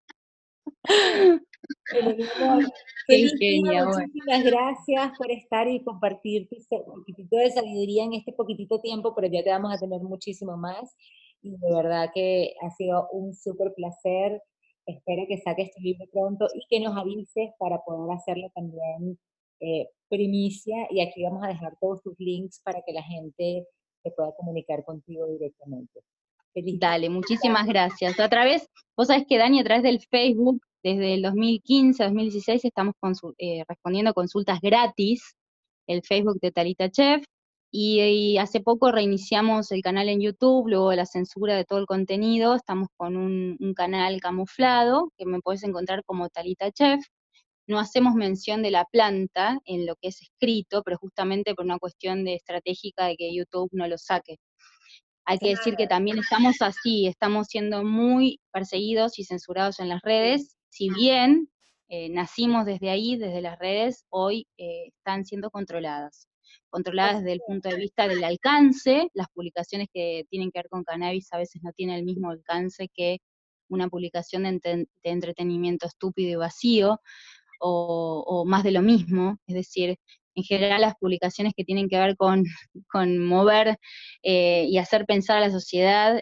muchísimas 3.07 4.43
gracias 4.43 5.17
por 5.17 5.31
estar 5.31 5.67
y 5.67 5.83
compartir 5.83 6.47
tu 6.49 6.57
poquitito 6.85 7.37
de 7.37 7.51
sabiduría 7.51 8.03
en 8.03 8.13
este 8.13 8.33
poquitito 8.33 8.79
tiempo, 8.81 9.13
pero 9.15 9.27
ya 9.27 9.43
te 9.43 9.49
vamos 9.49 9.73
a 9.73 9.77
tener 9.77 10.01
muchísimo 10.01 10.57
más. 10.57 10.95
Y 11.41 11.51
de 11.51 11.73
verdad 11.73 12.09
que 12.13 12.53
ha 12.61 12.69
sido 12.71 13.09
un 13.11 13.33
súper 13.33 13.73
placer. 13.73 14.41
Espero 14.85 15.23
que 15.27 15.37
saques 15.39 15.71
tu 15.73 15.81
libro 15.81 16.05
pronto 16.11 16.47
y 16.53 16.65
que 16.69 16.79
nos 16.83 16.97
avises 16.97 17.51
para 17.57 17.79
poder 17.79 18.15
hacerlo 18.15 18.49
también 18.53 19.17
eh, 19.59 19.89
primicia. 20.09 20.87
Y 20.89 21.01
aquí 21.01 21.23
vamos 21.23 21.43
a 21.43 21.47
dejar 21.47 21.75
todos 21.79 22.01
tus 22.01 22.17
links 22.19 22.61
para 22.63 22.81
que 22.81 22.93
la 22.93 23.03
gente 23.03 23.67
se 24.03 24.11
pueda 24.11 24.33
comunicar 24.35 24.83
contigo 24.83 25.27
directamente. 25.27 26.01
Dale, 26.55 27.09
muchísimas 27.09 27.65
gracias. 27.65 28.19
A 28.19 28.29
través, 28.29 28.69
vos 28.95 29.07
sabés 29.07 29.25
que 29.27 29.37
Dani, 29.37 29.61
a 29.61 29.63
través 29.63 29.83
del 29.83 29.99
Facebook, 30.01 30.61
desde 30.83 31.13
el 31.13 31.21
2015, 31.21 32.03
2016, 32.03 32.65
estamos 32.65 32.95
eh, 33.37 33.63
respondiendo 33.67 34.13
consultas 34.13 34.59
gratis, 34.61 35.35
el 35.87 36.03
Facebook 36.03 36.39
de 36.41 36.51
Talita 36.51 36.89
Chef, 36.89 37.23
y, 37.75 38.37
hace 38.37 38.59
poco 38.61 38.91
reiniciamos 38.91 39.71
el 39.71 39.81
canal 39.81 40.07
en 40.07 40.21
YouTube, 40.21 40.69
luego 40.69 40.91
de 40.91 40.97
la 40.97 41.07
censura 41.07 41.55
de 41.55 41.65
todo 41.65 41.79
el 41.79 41.87
contenido, 41.87 42.53
estamos 42.55 42.89
con 42.97 43.15
un, 43.17 43.73
canal 43.75 44.19
camuflado, 44.21 45.11
que 45.17 45.25
me 45.25 45.39
puedes 45.39 45.63
encontrar 45.63 46.03
como 46.05 46.29
Talita 46.29 46.71
Chef. 46.71 47.03
No 47.67 47.79
hacemos 47.79 48.13
mención 48.13 48.61
de 48.61 48.71
la 48.71 48.85
planta 48.85 49.59
en 49.65 49.87
lo 49.87 49.95
que 49.95 50.09
es 50.09 50.21
escrito, 50.21 50.83
pero 50.83 50.97
justamente 50.97 51.55
por 51.55 51.65
una 51.65 51.79
cuestión 51.79 52.25
de 52.25 52.35
estratégica 52.35 53.07
de 53.07 53.15
que 53.15 53.33
YouTube 53.33 53.69
no 53.71 53.87
lo 53.87 53.97
saque. 53.97 54.37
Hay 55.25 55.39
que 55.39 55.49
decir 55.49 55.75
que 55.75 55.87
también 55.87 56.19
estamos 56.19 56.57
así, 56.61 57.07
estamos 57.07 57.47
siendo 57.47 57.83
muy 57.83 58.39
perseguidos 58.51 59.17
y 59.17 59.23
censurados 59.23 59.79
en 59.79 59.89
las 59.89 60.01
redes, 60.03 60.57
si 60.73 60.89
bien 60.89 61.49
eh, 61.87 62.09
nacimos 62.09 62.65
desde 62.65 62.89
ahí, 62.89 63.15
desde 63.15 63.41
las 63.41 63.59
redes, 63.59 64.05
hoy 64.09 64.47
eh, 64.57 64.87
están 64.87 65.23
siendo 65.23 65.51
controladas 65.51 66.27
controladas 66.69 67.19
desde 67.19 67.33
el 67.33 67.41
punto 67.45 67.69
de 67.69 67.75
vista 67.75 68.07
del 68.07 68.23
alcance. 68.23 69.07
Las 69.13 69.27
publicaciones 69.33 69.87
que 69.93 70.25
tienen 70.29 70.49
que 70.51 70.59
ver 70.59 70.69
con 70.69 70.83
cannabis 70.83 71.31
a 71.31 71.37
veces 71.37 71.61
no 71.63 71.71
tienen 71.73 71.97
el 71.97 72.03
mismo 72.03 72.31
alcance 72.31 72.89
que 72.91 73.19
una 73.69 73.87
publicación 73.87 74.43
de, 74.59 74.87
entretenimiento 75.03 75.85
estúpido 75.85 76.31
y 76.31 76.35
vacío, 76.35 76.99
o, 77.59 78.43
más 78.45 78.63
de 78.63 78.71
lo 78.71 78.81
mismo. 78.81 79.37
Es 79.47 79.55
decir, 79.55 79.97
en 80.35 80.43
general 80.43 80.81
las 80.81 80.95
publicaciones 80.95 81.53
que 81.55 81.63
tienen 81.63 81.87
que 81.87 81.99
ver 81.99 82.15
con, 82.17 82.43
mover 83.19 83.77
eh, 84.23 84.65
y 84.67 84.77
hacer 84.79 85.05
pensar 85.05 85.37
a 85.37 85.41
la 85.41 85.51
sociedad, 85.51 86.21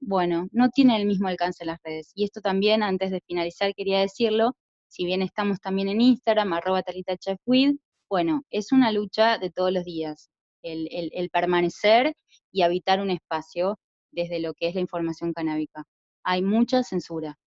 bueno, 0.00 0.48
no 0.52 0.70
tienen 0.70 0.96
el 0.96 1.06
mismo 1.06 1.28
alcance 1.28 1.64
las 1.64 1.78
redes. 1.84 2.10
Y 2.14 2.24
esto 2.24 2.40
también, 2.40 2.82
antes 2.82 3.10
de 3.10 3.20
finalizar, 3.26 3.74
quería 3.74 4.00
decirlo, 4.00 4.52
si 4.88 5.04
bien 5.04 5.22
estamos 5.22 5.60
también 5.60 5.88
en 5.88 6.00
Instagram, 6.00 6.52
arroba 6.52 6.82
talitachefwid, 6.82 7.76
bueno, 8.08 8.42
es 8.50 8.72
una 8.72 8.90
lucha 8.90 9.38
de 9.38 9.50
todos 9.50 9.72
los 9.72 9.84
días, 9.84 10.30
el, 10.62 11.30
permanecer 11.32 12.14
y 12.50 12.62
habitar 12.62 13.00
un 13.00 13.10
espacio 13.10 13.78
desde 14.10 14.40
lo 14.40 14.52
que 14.54 14.68
es 14.68 14.74
la 14.74 14.80
información 14.80 15.32
canábica. 15.32 15.84
Hay 16.24 16.42
mucha 16.42 16.82
censura. 16.82 17.38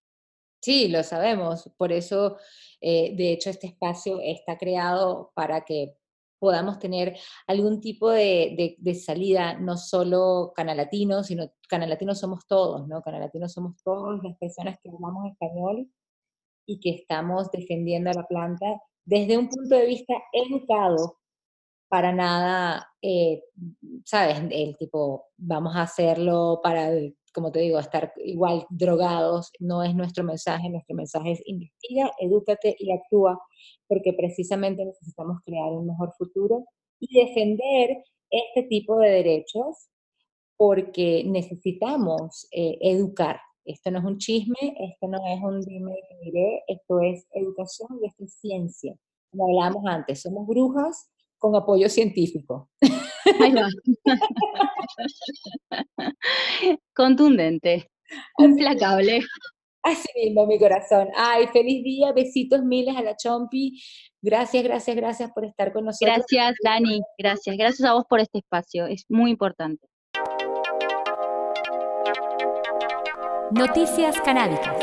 Sí, 0.61 0.87
lo 0.87 1.03
sabemos. 1.03 1.69
Por 1.77 1.91
eso, 1.91 2.37
eh, 2.79 3.13
de 3.17 3.33
hecho, 3.33 3.49
este 3.49 3.67
espacio 3.67 4.21
está 4.21 4.57
creado 4.57 5.33
para 5.35 5.65
que 5.65 5.97
podamos 6.43 6.77
tener 6.77 7.17
algún 7.47 7.79
tipo 7.79 8.09
de, 8.09 9.01
salida, 9.01 9.57
no 9.57 9.77
solo 9.77 10.51
Latino, 10.57 11.23
sino 11.23 11.49
Latino 11.71 12.13
somos 12.13 12.45
todos, 12.45 12.85
¿no? 12.85 13.01
Latino 13.05 13.47
somos 13.47 13.81
todas 13.81 14.21
las 14.21 14.37
personas 14.37 14.77
que 14.83 14.89
hablamos 14.89 15.31
español 15.31 15.89
y 16.67 16.81
que 16.81 16.89
estamos 16.89 17.49
defendiendo 17.49 18.09
a 18.09 18.13
la 18.15 18.27
planta 18.27 18.65
desde 19.05 19.37
un 19.37 19.47
punto 19.47 19.73
de 19.73 19.85
vista 19.85 20.15
educado, 20.33 21.17
para 21.87 22.11
nada, 22.11 22.89
eh, 23.01 23.41
¿sabes? 24.03 24.41
El 24.51 24.75
tipo, 24.77 25.27
vamos 25.37 25.77
a 25.77 25.83
hacerlo 25.83 26.59
para, 26.61 26.89
como 27.33 27.51
te 27.51 27.59
digo, 27.59 27.79
estar 27.79 28.13
igual 28.17 28.65
drogados, 28.69 29.51
no 29.59 29.83
es 29.83 29.95
nuestro 29.95 30.23
mensaje, 30.23 30.69
nuestro 30.69 30.95
mensaje 30.95 31.31
es 31.31 31.41
investiga, 31.45 32.11
edúcate 32.19 32.75
y 32.79 32.91
actúa, 32.91 33.39
porque 33.87 34.13
precisamente 34.13 34.85
necesitamos 34.85 35.39
crear 35.43 35.71
un 35.71 35.87
mejor 35.87 36.13
futuro 36.17 36.65
y 36.99 37.25
defender 37.25 38.03
este 38.29 38.63
tipo 38.63 38.97
de 38.99 39.09
derechos 39.09 39.89
porque 40.57 41.23
necesitamos 41.25 42.47
eh, 42.51 42.77
educar, 42.81 43.39
esto 43.65 43.91
no 43.91 43.99
es 43.99 44.05
un 44.05 44.17
chisme, 44.17 44.75
esto 44.79 45.07
no 45.07 45.17
es 45.25 45.41
un 45.41 45.61
dime 45.61 45.95
y 46.09 46.25
diré, 46.25 46.63
esto 46.67 46.99
es 47.01 47.25
educación 47.31 47.89
y 48.01 48.07
esto 48.07 48.25
es 48.25 48.33
ciencia. 48.35 48.95
Como 49.31 49.45
hablábamos 49.45 49.85
antes, 49.87 50.21
somos 50.21 50.45
brujas 50.47 51.09
con 51.43 51.53
apoyo 51.57 51.89
científico. 51.89 52.69
Contundente, 56.95 57.91
implacable. 58.37 59.19
Así 59.83 60.07
mismo, 60.15 60.47
mi 60.47 60.57
corazón. 60.57 61.09
Ay, 61.17 61.47
feliz 61.47 61.83
día, 61.83 62.13
besitos 62.13 62.63
miles 62.63 62.95
a 62.95 63.01
la 63.01 63.17
Chompi. 63.17 63.77
Gracias, 64.21 64.63
gracias, 64.63 64.95
gracias 64.95 65.33
por 65.33 65.43
estar 65.43 65.73
con 65.73 65.83
nosotros. 65.83 66.15
Gracias, 66.15 66.55
Dani. 66.63 67.01
Gracias. 67.17 67.57
Gracias 67.57 67.89
a 67.89 67.93
vos 67.93 68.05
por 68.07 68.21
este 68.21 68.37
espacio. 68.37 68.87
Es 68.87 69.03
muy 69.09 69.31
importante. 69.31 69.85
Noticias 73.51 74.15
canábicas. 74.21 74.77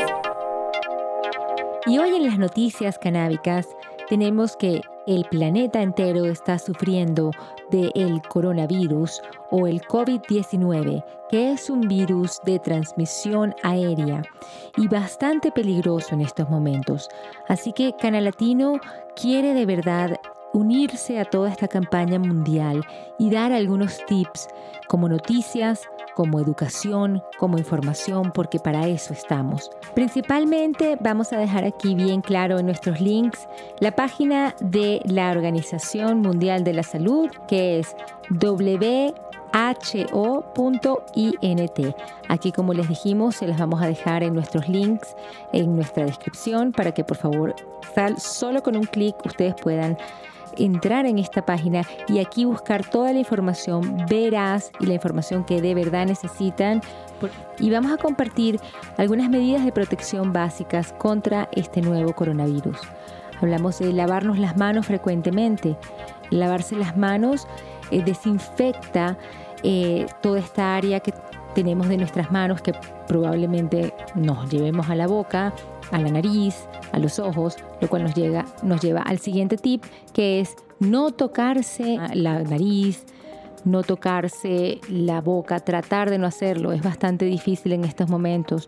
Y 1.87 1.97
hoy 1.97 2.13
en 2.17 2.27
las 2.27 2.37
noticias 2.37 2.99
canábicas 2.99 3.67
tenemos 4.11 4.57
que 4.57 4.81
el 5.07 5.23
planeta 5.31 5.81
entero 5.81 6.25
está 6.25 6.59
sufriendo 6.59 7.31
del 7.69 7.93
el 7.95 8.21
coronavirus 8.23 9.21
o 9.51 9.67
el 9.67 9.81
COVID-19, 9.83 11.01
que 11.29 11.53
es 11.53 11.69
un 11.69 11.87
virus 11.87 12.41
de 12.43 12.59
transmisión 12.59 13.55
aérea 13.63 14.21
y 14.75 14.89
bastante 14.89 15.49
peligroso 15.53 16.13
en 16.13 16.19
estos 16.19 16.49
momentos. 16.49 17.07
Así 17.47 17.71
que 17.71 17.95
Canalatino 17.95 18.81
quiere 19.15 19.53
de 19.53 19.65
verdad 19.65 20.19
unirse 20.53 21.19
a 21.19 21.25
toda 21.25 21.49
esta 21.49 21.67
campaña 21.67 22.19
mundial 22.19 22.85
y 23.17 23.29
dar 23.29 23.51
algunos 23.51 24.05
tips 24.05 24.47
como 24.87 25.07
noticias, 25.07 25.81
como 26.15 26.39
educación, 26.39 27.23
como 27.39 27.57
información, 27.57 28.31
porque 28.33 28.59
para 28.59 28.87
eso 28.87 29.13
estamos. 29.13 29.69
Principalmente 29.95 30.97
vamos 30.99 31.31
a 31.33 31.37
dejar 31.37 31.63
aquí 31.63 31.95
bien 31.95 32.21
claro 32.21 32.59
en 32.59 32.65
nuestros 32.65 32.99
links 32.99 33.47
la 33.79 33.95
página 33.95 34.55
de 34.59 35.01
la 35.05 35.31
Organización 35.31 36.19
Mundial 36.19 36.63
de 36.63 36.73
la 36.73 36.83
Salud, 36.83 37.29
que 37.47 37.79
es 37.79 37.95
WHO.int. 38.31 38.91
Aquí, 42.27 42.51
como 42.51 42.73
les 42.73 42.87
dijimos, 42.87 43.35
se 43.35 43.47
las 43.47 43.57
vamos 43.57 43.81
a 43.81 43.87
dejar 43.87 44.23
en 44.23 44.33
nuestros 44.33 44.67
links, 44.67 45.15
en 45.53 45.75
nuestra 45.75 46.05
descripción, 46.05 46.71
para 46.71 46.93
que 46.93 47.03
por 47.03 47.17
favor, 47.17 47.55
solo 48.17 48.61
con 48.63 48.75
un 48.75 48.83
clic 48.83 49.15
ustedes 49.25 49.55
puedan 49.55 49.97
entrar 50.57 51.05
en 51.05 51.17
esta 51.17 51.45
página 51.45 51.83
y 52.07 52.19
aquí 52.19 52.45
buscar 52.45 52.87
toda 52.89 53.13
la 53.13 53.19
información 53.19 54.05
veraz 54.09 54.71
y 54.79 54.85
la 54.85 54.93
información 54.93 55.43
que 55.43 55.61
de 55.61 55.75
verdad 55.75 56.05
necesitan. 56.05 56.81
Y 57.59 57.69
vamos 57.69 57.91
a 57.91 57.97
compartir 57.97 58.59
algunas 58.97 59.29
medidas 59.29 59.63
de 59.63 59.71
protección 59.71 60.33
básicas 60.33 60.93
contra 60.93 61.47
este 61.51 61.81
nuevo 61.81 62.13
coronavirus. 62.13 62.79
Hablamos 63.41 63.79
de 63.79 63.91
lavarnos 63.93 64.37
las 64.37 64.57
manos 64.57 64.87
frecuentemente. 64.87 65.77
Lavarse 66.29 66.75
las 66.75 66.95
manos 66.95 67.47
eh, 67.91 68.03
desinfecta 68.03 69.17
eh, 69.63 70.05
toda 70.21 70.39
esta 70.39 70.75
área 70.75 70.99
que 70.99 71.13
tenemos 71.53 71.89
de 71.89 71.97
nuestras 71.97 72.31
manos 72.31 72.61
que 72.61 72.73
probablemente 73.07 73.93
nos 74.15 74.49
llevemos 74.49 74.89
a 74.89 74.95
la 74.95 75.07
boca 75.07 75.53
a 75.91 75.99
la 75.99 76.09
nariz, 76.09 76.55
a 76.91 76.99
los 76.99 77.19
ojos, 77.19 77.57
lo 77.79 77.87
cual 77.87 78.03
nos, 78.03 78.15
llega, 78.15 78.45
nos 78.63 78.81
lleva 78.81 79.01
al 79.01 79.19
siguiente 79.19 79.57
tip, 79.57 79.83
que 80.13 80.39
es 80.39 80.55
no 80.79 81.11
tocarse 81.11 81.97
la 82.13 82.41
nariz, 82.41 83.05
no 83.65 83.83
tocarse 83.83 84.79
la 84.89 85.21
boca, 85.21 85.59
tratar 85.59 86.09
de 86.09 86.17
no 86.17 86.27
hacerlo. 86.27 86.71
Es 86.71 86.81
bastante 86.81 87.25
difícil 87.25 87.73
en 87.73 87.83
estos 87.83 88.09
momentos. 88.09 88.67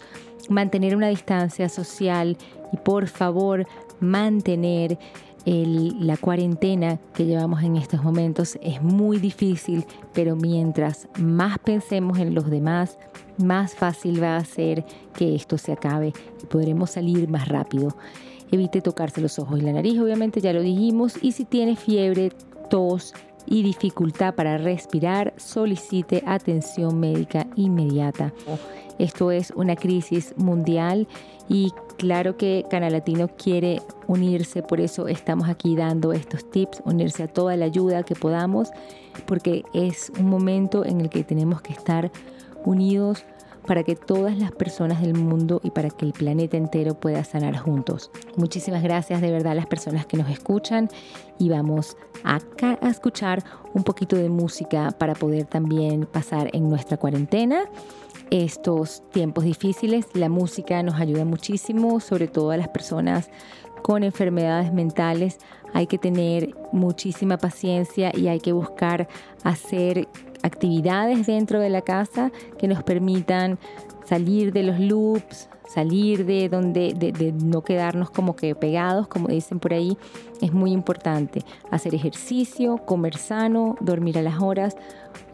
Mantener 0.50 0.96
una 0.96 1.08
distancia 1.08 1.70
social 1.70 2.38
y 2.72 2.78
por 2.78 3.08
favor 3.08 3.66
mantener 4.00 5.00
la 5.46 6.18
cuarentena 6.18 7.00
que 7.14 7.26
llevamos 7.26 7.64
en 7.64 7.76
estos 7.76 8.04
momentos 8.04 8.58
es 8.62 8.82
muy 8.82 9.18
difícil, 9.18 9.86
pero 10.14 10.36
mientras 10.36 11.08
más 11.20 11.60
pensemos 11.60 12.18
en 12.20 12.34
los 12.34 12.50
demás, 12.50 12.98
más 13.38 13.76
fácil 13.76 14.22
va 14.22 14.38
a 14.38 14.46
ser 14.46 14.86
que 15.14 15.36
esto 15.36 15.58
se 15.58 15.74
acabe 15.74 16.14
y 16.42 16.46
podremos 16.46 16.92
salir 16.92 17.30
más 17.30 17.48
rápido. 17.50 17.96
Evite 18.52 18.82
tocarse 18.82 19.20
los 19.20 19.40
ojos 19.40 19.60
y 19.60 19.64
la 19.64 19.74
nariz, 19.74 20.00
obviamente 20.00 20.40
ya 20.40 20.54
lo 20.54 20.62
dijimos, 20.62 21.18
y 21.22 21.32
si 21.32 21.44
tiene 21.44 21.76
fiebre, 21.76 22.32
tos 22.70 23.14
y 23.46 23.64
dificultad 23.64 24.36
para 24.36 24.58
respirar, 24.58 25.34
solicite 25.38 26.24
atención 26.26 27.00
médica 27.00 27.48
inmediata. 27.56 28.32
Esto 29.00 29.32
es 29.32 29.52
una 29.56 29.76
crisis 29.76 30.34
mundial 30.38 31.08
y 31.50 31.72
claro 31.98 32.38
que 32.38 32.66
Canal 32.70 32.94
Latino 32.94 33.28
quiere 33.28 33.82
unirse, 34.08 34.64
por 34.64 34.80
eso 34.80 35.08
estamos 35.08 35.50
aquí 35.50 35.76
dando 35.76 36.14
estos 36.14 36.50
tips, 36.50 36.82
unirse 36.86 37.24
a 37.24 37.28
toda 37.28 37.56
la 37.58 37.66
ayuda 37.66 38.04
que 38.04 38.16
podamos, 38.16 38.70
porque 39.26 39.64
es 39.74 40.12
un 40.20 40.30
momento 40.30 40.86
en 40.86 41.02
el 41.02 41.10
que 41.10 41.24
tenemos 41.24 41.62
que 41.62 41.74
estar 41.74 42.12
unidos 42.66 43.26
para 43.66 43.84
que 43.84 43.96
todas 43.96 44.38
las 44.38 44.52
personas 44.52 45.02
del 45.02 45.16
mundo 45.16 45.62
y 45.64 45.72
para 45.72 45.90
que 45.90 46.06
el 46.06 46.14
planeta 46.14 46.58
entero 46.58 46.96
pueda 46.96 47.24
sanar 47.24 47.58
juntos. 47.58 48.12
Muchísimas 48.36 48.84
gracias 48.84 49.22
de 49.22 49.32
verdad 49.32 49.54
a 49.54 49.56
las 49.56 49.68
personas 49.68 50.06
que 50.06 50.18
nos 50.18 50.30
escuchan 50.30 50.90
y 51.40 51.50
vamos 51.50 51.98
a 52.24 52.40
escuchar 52.82 53.44
un 53.74 53.84
poquito 53.84 54.16
de 54.16 54.30
música 54.30 54.92
para 54.92 55.14
poder 55.14 55.46
también 55.46 56.06
pasar 56.06 56.50
en 56.54 56.70
nuestra 56.70 56.98
cuarentena 56.98 57.66
estos 58.32 59.04
tiempos 59.12 59.44
difíciles. 59.44 60.08
La 60.14 60.30
música 60.30 60.82
nos 60.84 60.96
ayuda 60.96 61.26
muchísimo, 61.26 62.00
sobre 62.00 62.28
todo 62.28 62.52
a 62.52 62.58
las 62.58 62.70
personas 62.70 63.30
con 63.82 64.04
enfermedades 64.04 64.74
mentales. 64.74 65.38
Hay 65.74 65.88
que 65.88 65.98
tener 65.98 66.56
muchísima 66.72 67.38
paciencia 67.38 68.12
y 68.16 68.28
hay 68.28 68.40
que 68.40 68.54
buscar 68.54 69.08
hacer 69.44 70.08
actividades 70.44 71.28
dentro 71.28 71.60
de 71.60 71.70
la 71.70 71.82
casa 71.82 72.32
que 72.58 72.68
nos 72.68 72.84
permitan 72.84 73.58
salir 74.06 74.52
de 74.52 74.64
los 74.64 74.80
loops, 74.80 75.50
salir 75.68 76.26
de 76.26 76.50
donde 76.50 76.94
de, 76.94 77.32
no 77.32 77.64
quedarnos 77.64 78.12
como 78.12 78.36
que 78.36 78.54
pegados, 78.56 79.08
como 79.08 79.28
dicen 79.30 79.60
por 79.60 79.74
ahí, 79.74 79.98
es 80.42 80.54
muy 80.54 80.72
importante. 80.72 81.44
Hacer 81.72 81.96
ejercicio, 81.96 82.78
comer 82.78 83.18
sano, 83.18 83.76
dormir 83.80 84.18
a 84.18 84.22
las 84.22 84.42
horas, 84.42 84.76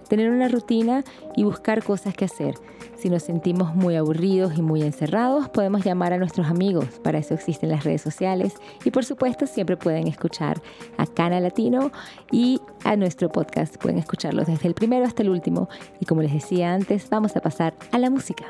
tener 0.10 0.30
una 0.30 0.50
rutina 0.50 1.04
y 1.38 1.44
buscar 1.44 1.84
cosas 1.84 2.14
que 2.14 2.26
hacer. 2.26 2.56
Si 2.98 3.10
nos 3.10 3.24
sentimos 3.24 3.76
muy 3.76 3.96
aburridos 3.96 4.58
y 4.58 4.62
muy 4.62 4.82
encerrados, 4.82 5.48
podemos 5.48 5.86
llamar 5.86 6.12
a 6.12 6.18
nuestros 6.18 6.48
amigos. 6.48 6.86
Para 7.02 7.20
eso 7.20 7.34
existen 7.34 7.70
las 7.70 7.86
redes 7.86 8.02
sociales. 8.02 8.56
Y 8.84 8.92
por 8.92 9.06
supuesto, 9.06 9.48
siempre 9.48 9.78
pueden 9.78 10.08
escuchar 10.08 10.62
a 10.98 11.06
Cana 11.06 11.40
Latino 11.40 11.92
y 12.30 12.60
a 12.84 12.98
nuestro 12.98 13.30
podcast. 13.30 13.78
Pueden 13.78 14.00
escucharlos 14.00 14.48
desde 14.48 14.68
el 14.68 14.74
primero 14.74 15.06
hasta 15.06 15.24
el 15.24 15.30
último. 15.30 15.70
Y 16.02 16.06
como 16.06 16.22
les 16.22 16.34
decía 16.34 16.74
antes, 16.74 17.10
vamos 17.10 17.38
a 17.38 17.42
pasar 17.42 17.74
a 17.92 18.00
la 18.00 18.10
música. 18.10 18.48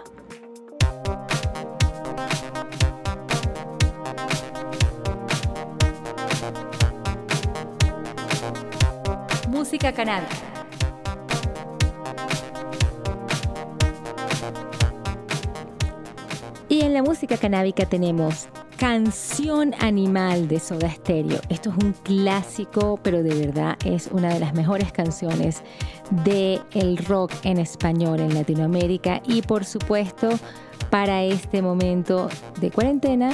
Música 9.47 9.91
Canadá. 9.91 10.48
Y 16.79 16.83
en 16.83 16.93
la 16.93 17.03
música 17.03 17.35
canábica 17.35 17.85
tenemos 17.85 18.47
Canción 18.77 19.75
Animal 19.81 20.47
de 20.47 20.61
Soda 20.61 20.89
Stereo. 20.89 21.41
Esto 21.49 21.71
es 21.71 21.83
un 21.83 21.91
clásico, 21.91 22.97
pero 23.03 23.21
de 23.21 23.35
verdad 23.35 23.77
es 23.83 24.07
una 24.07 24.33
de 24.33 24.39
las 24.39 24.53
mejores 24.53 24.93
canciones 24.93 25.61
de 26.23 26.61
el 26.71 26.95
rock 26.99 27.33
en 27.43 27.57
español 27.57 28.21
en 28.21 28.33
Latinoamérica 28.33 29.21
y 29.25 29.41
por 29.41 29.65
supuesto 29.65 30.29
para 30.89 31.21
este 31.25 31.61
momento 31.61 32.29
de 32.61 32.71
cuarentena 32.71 33.31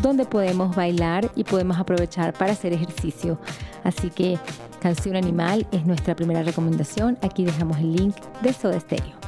donde 0.00 0.24
podemos 0.24 0.74
bailar 0.74 1.30
y 1.36 1.44
podemos 1.44 1.76
aprovechar 1.76 2.32
para 2.32 2.52
hacer 2.52 2.72
ejercicio. 2.72 3.38
Así 3.84 4.08
que 4.08 4.38
Canción 4.80 5.16
Animal 5.16 5.66
es 5.70 5.84
nuestra 5.84 6.16
primera 6.16 6.42
recomendación. 6.42 7.18
Aquí 7.20 7.44
dejamos 7.44 7.76
el 7.76 7.94
link 7.94 8.16
de 8.40 8.54
Soda 8.54 8.80
Stereo. 8.80 9.25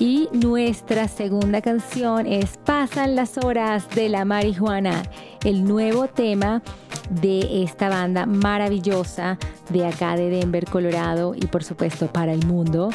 Y 0.00 0.30
nuestra 0.32 1.08
segunda 1.08 1.60
canción 1.60 2.26
es 2.26 2.56
Pasan 2.64 3.14
las 3.14 3.36
horas 3.36 3.86
de 3.94 4.08
la 4.08 4.24
marihuana, 4.24 5.02
el 5.44 5.62
nuevo 5.62 6.08
tema 6.08 6.62
de 7.10 7.62
esta 7.62 7.90
banda 7.90 8.24
maravillosa 8.24 9.38
de 9.68 9.86
acá 9.86 10.16
de 10.16 10.30
Denver, 10.30 10.64
Colorado 10.64 11.34
y 11.36 11.46
por 11.48 11.64
supuesto 11.64 12.06
para 12.06 12.32
el 12.32 12.46
mundo. 12.46 12.88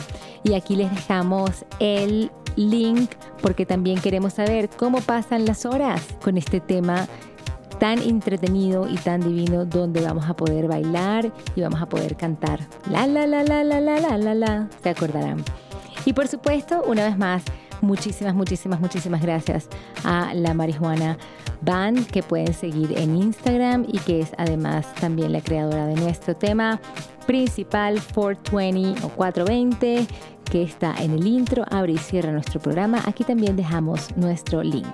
Y 0.43 0.56
aquí 0.56 0.76
les 0.76 0.89
dejamos 0.89 1.64
el 1.80 2.32
link 2.56 3.12
porque 3.39 3.68
también 3.68 4.01
queremos 4.01 4.34
saber 4.34 4.68
cómo 4.68 4.99
pasan 4.99 5.45
las 5.45 5.68
horas 5.68 6.01
con 6.24 6.38
este 6.38 6.60
tema 6.60 7.08
tan 7.80 7.99
entretenido 7.99 8.89
y 8.89 8.95
tan 8.95 9.22
divino 9.22 9.66
donde 9.66 10.01
vamos 10.01 10.28
a 10.28 10.36
poder 10.36 10.68
bailar 10.68 11.32
y 11.56 11.62
vamos 11.62 11.84
a 11.84 11.86
poder 11.86 12.18
cantar. 12.18 12.62
La 12.89 13.06
la 13.06 13.28
la 13.28 13.43
la 13.43 13.64
la 13.64 13.80
la 13.80 13.99
la 13.99 14.18
la 14.18 14.34
la. 14.34 14.70
Se 14.82 14.89
acordarán. 14.89 15.43
Y 16.06 16.14
por 16.14 16.28
supuesto, 16.28 16.84
una 16.86 17.06
vez 17.06 17.18
más, 17.18 17.43
muchísimas, 17.82 18.36
muchísimas, 18.36 18.80
muchísimas 18.80 19.22
gracias 19.22 19.68
a 20.03 20.34
la 20.34 20.53
marihuana 20.53 21.18
Band 21.62 22.08
que 22.08 22.22
pueden 22.22 22.53
seguir 22.53 22.97
en 22.97 23.16
Instagram 23.16 23.86
y 23.88 23.97
que 23.99 24.22
es 24.22 24.32
además 24.38 24.93
también 24.95 25.34
la 25.34 25.41
creadora 25.41 25.88
de 25.88 25.95
nuestro 25.95 26.36
tema 26.36 26.80
principal 27.26 27.99
420 28.14 29.03
o 29.03 29.10
420 29.10 30.06
que 30.51 30.62
está 30.62 30.93
en 30.99 31.12
el 31.12 31.26
intro, 31.26 31.66
abre 31.72 31.93
y 31.93 31.97
cierra 31.97 32.32
nuestro 32.32 32.60
programa. 32.60 33.01
Aquí 33.06 33.24
también 33.24 33.56
dejamos 33.56 34.16
nuestro 34.16 34.62
link. 34.62 34.86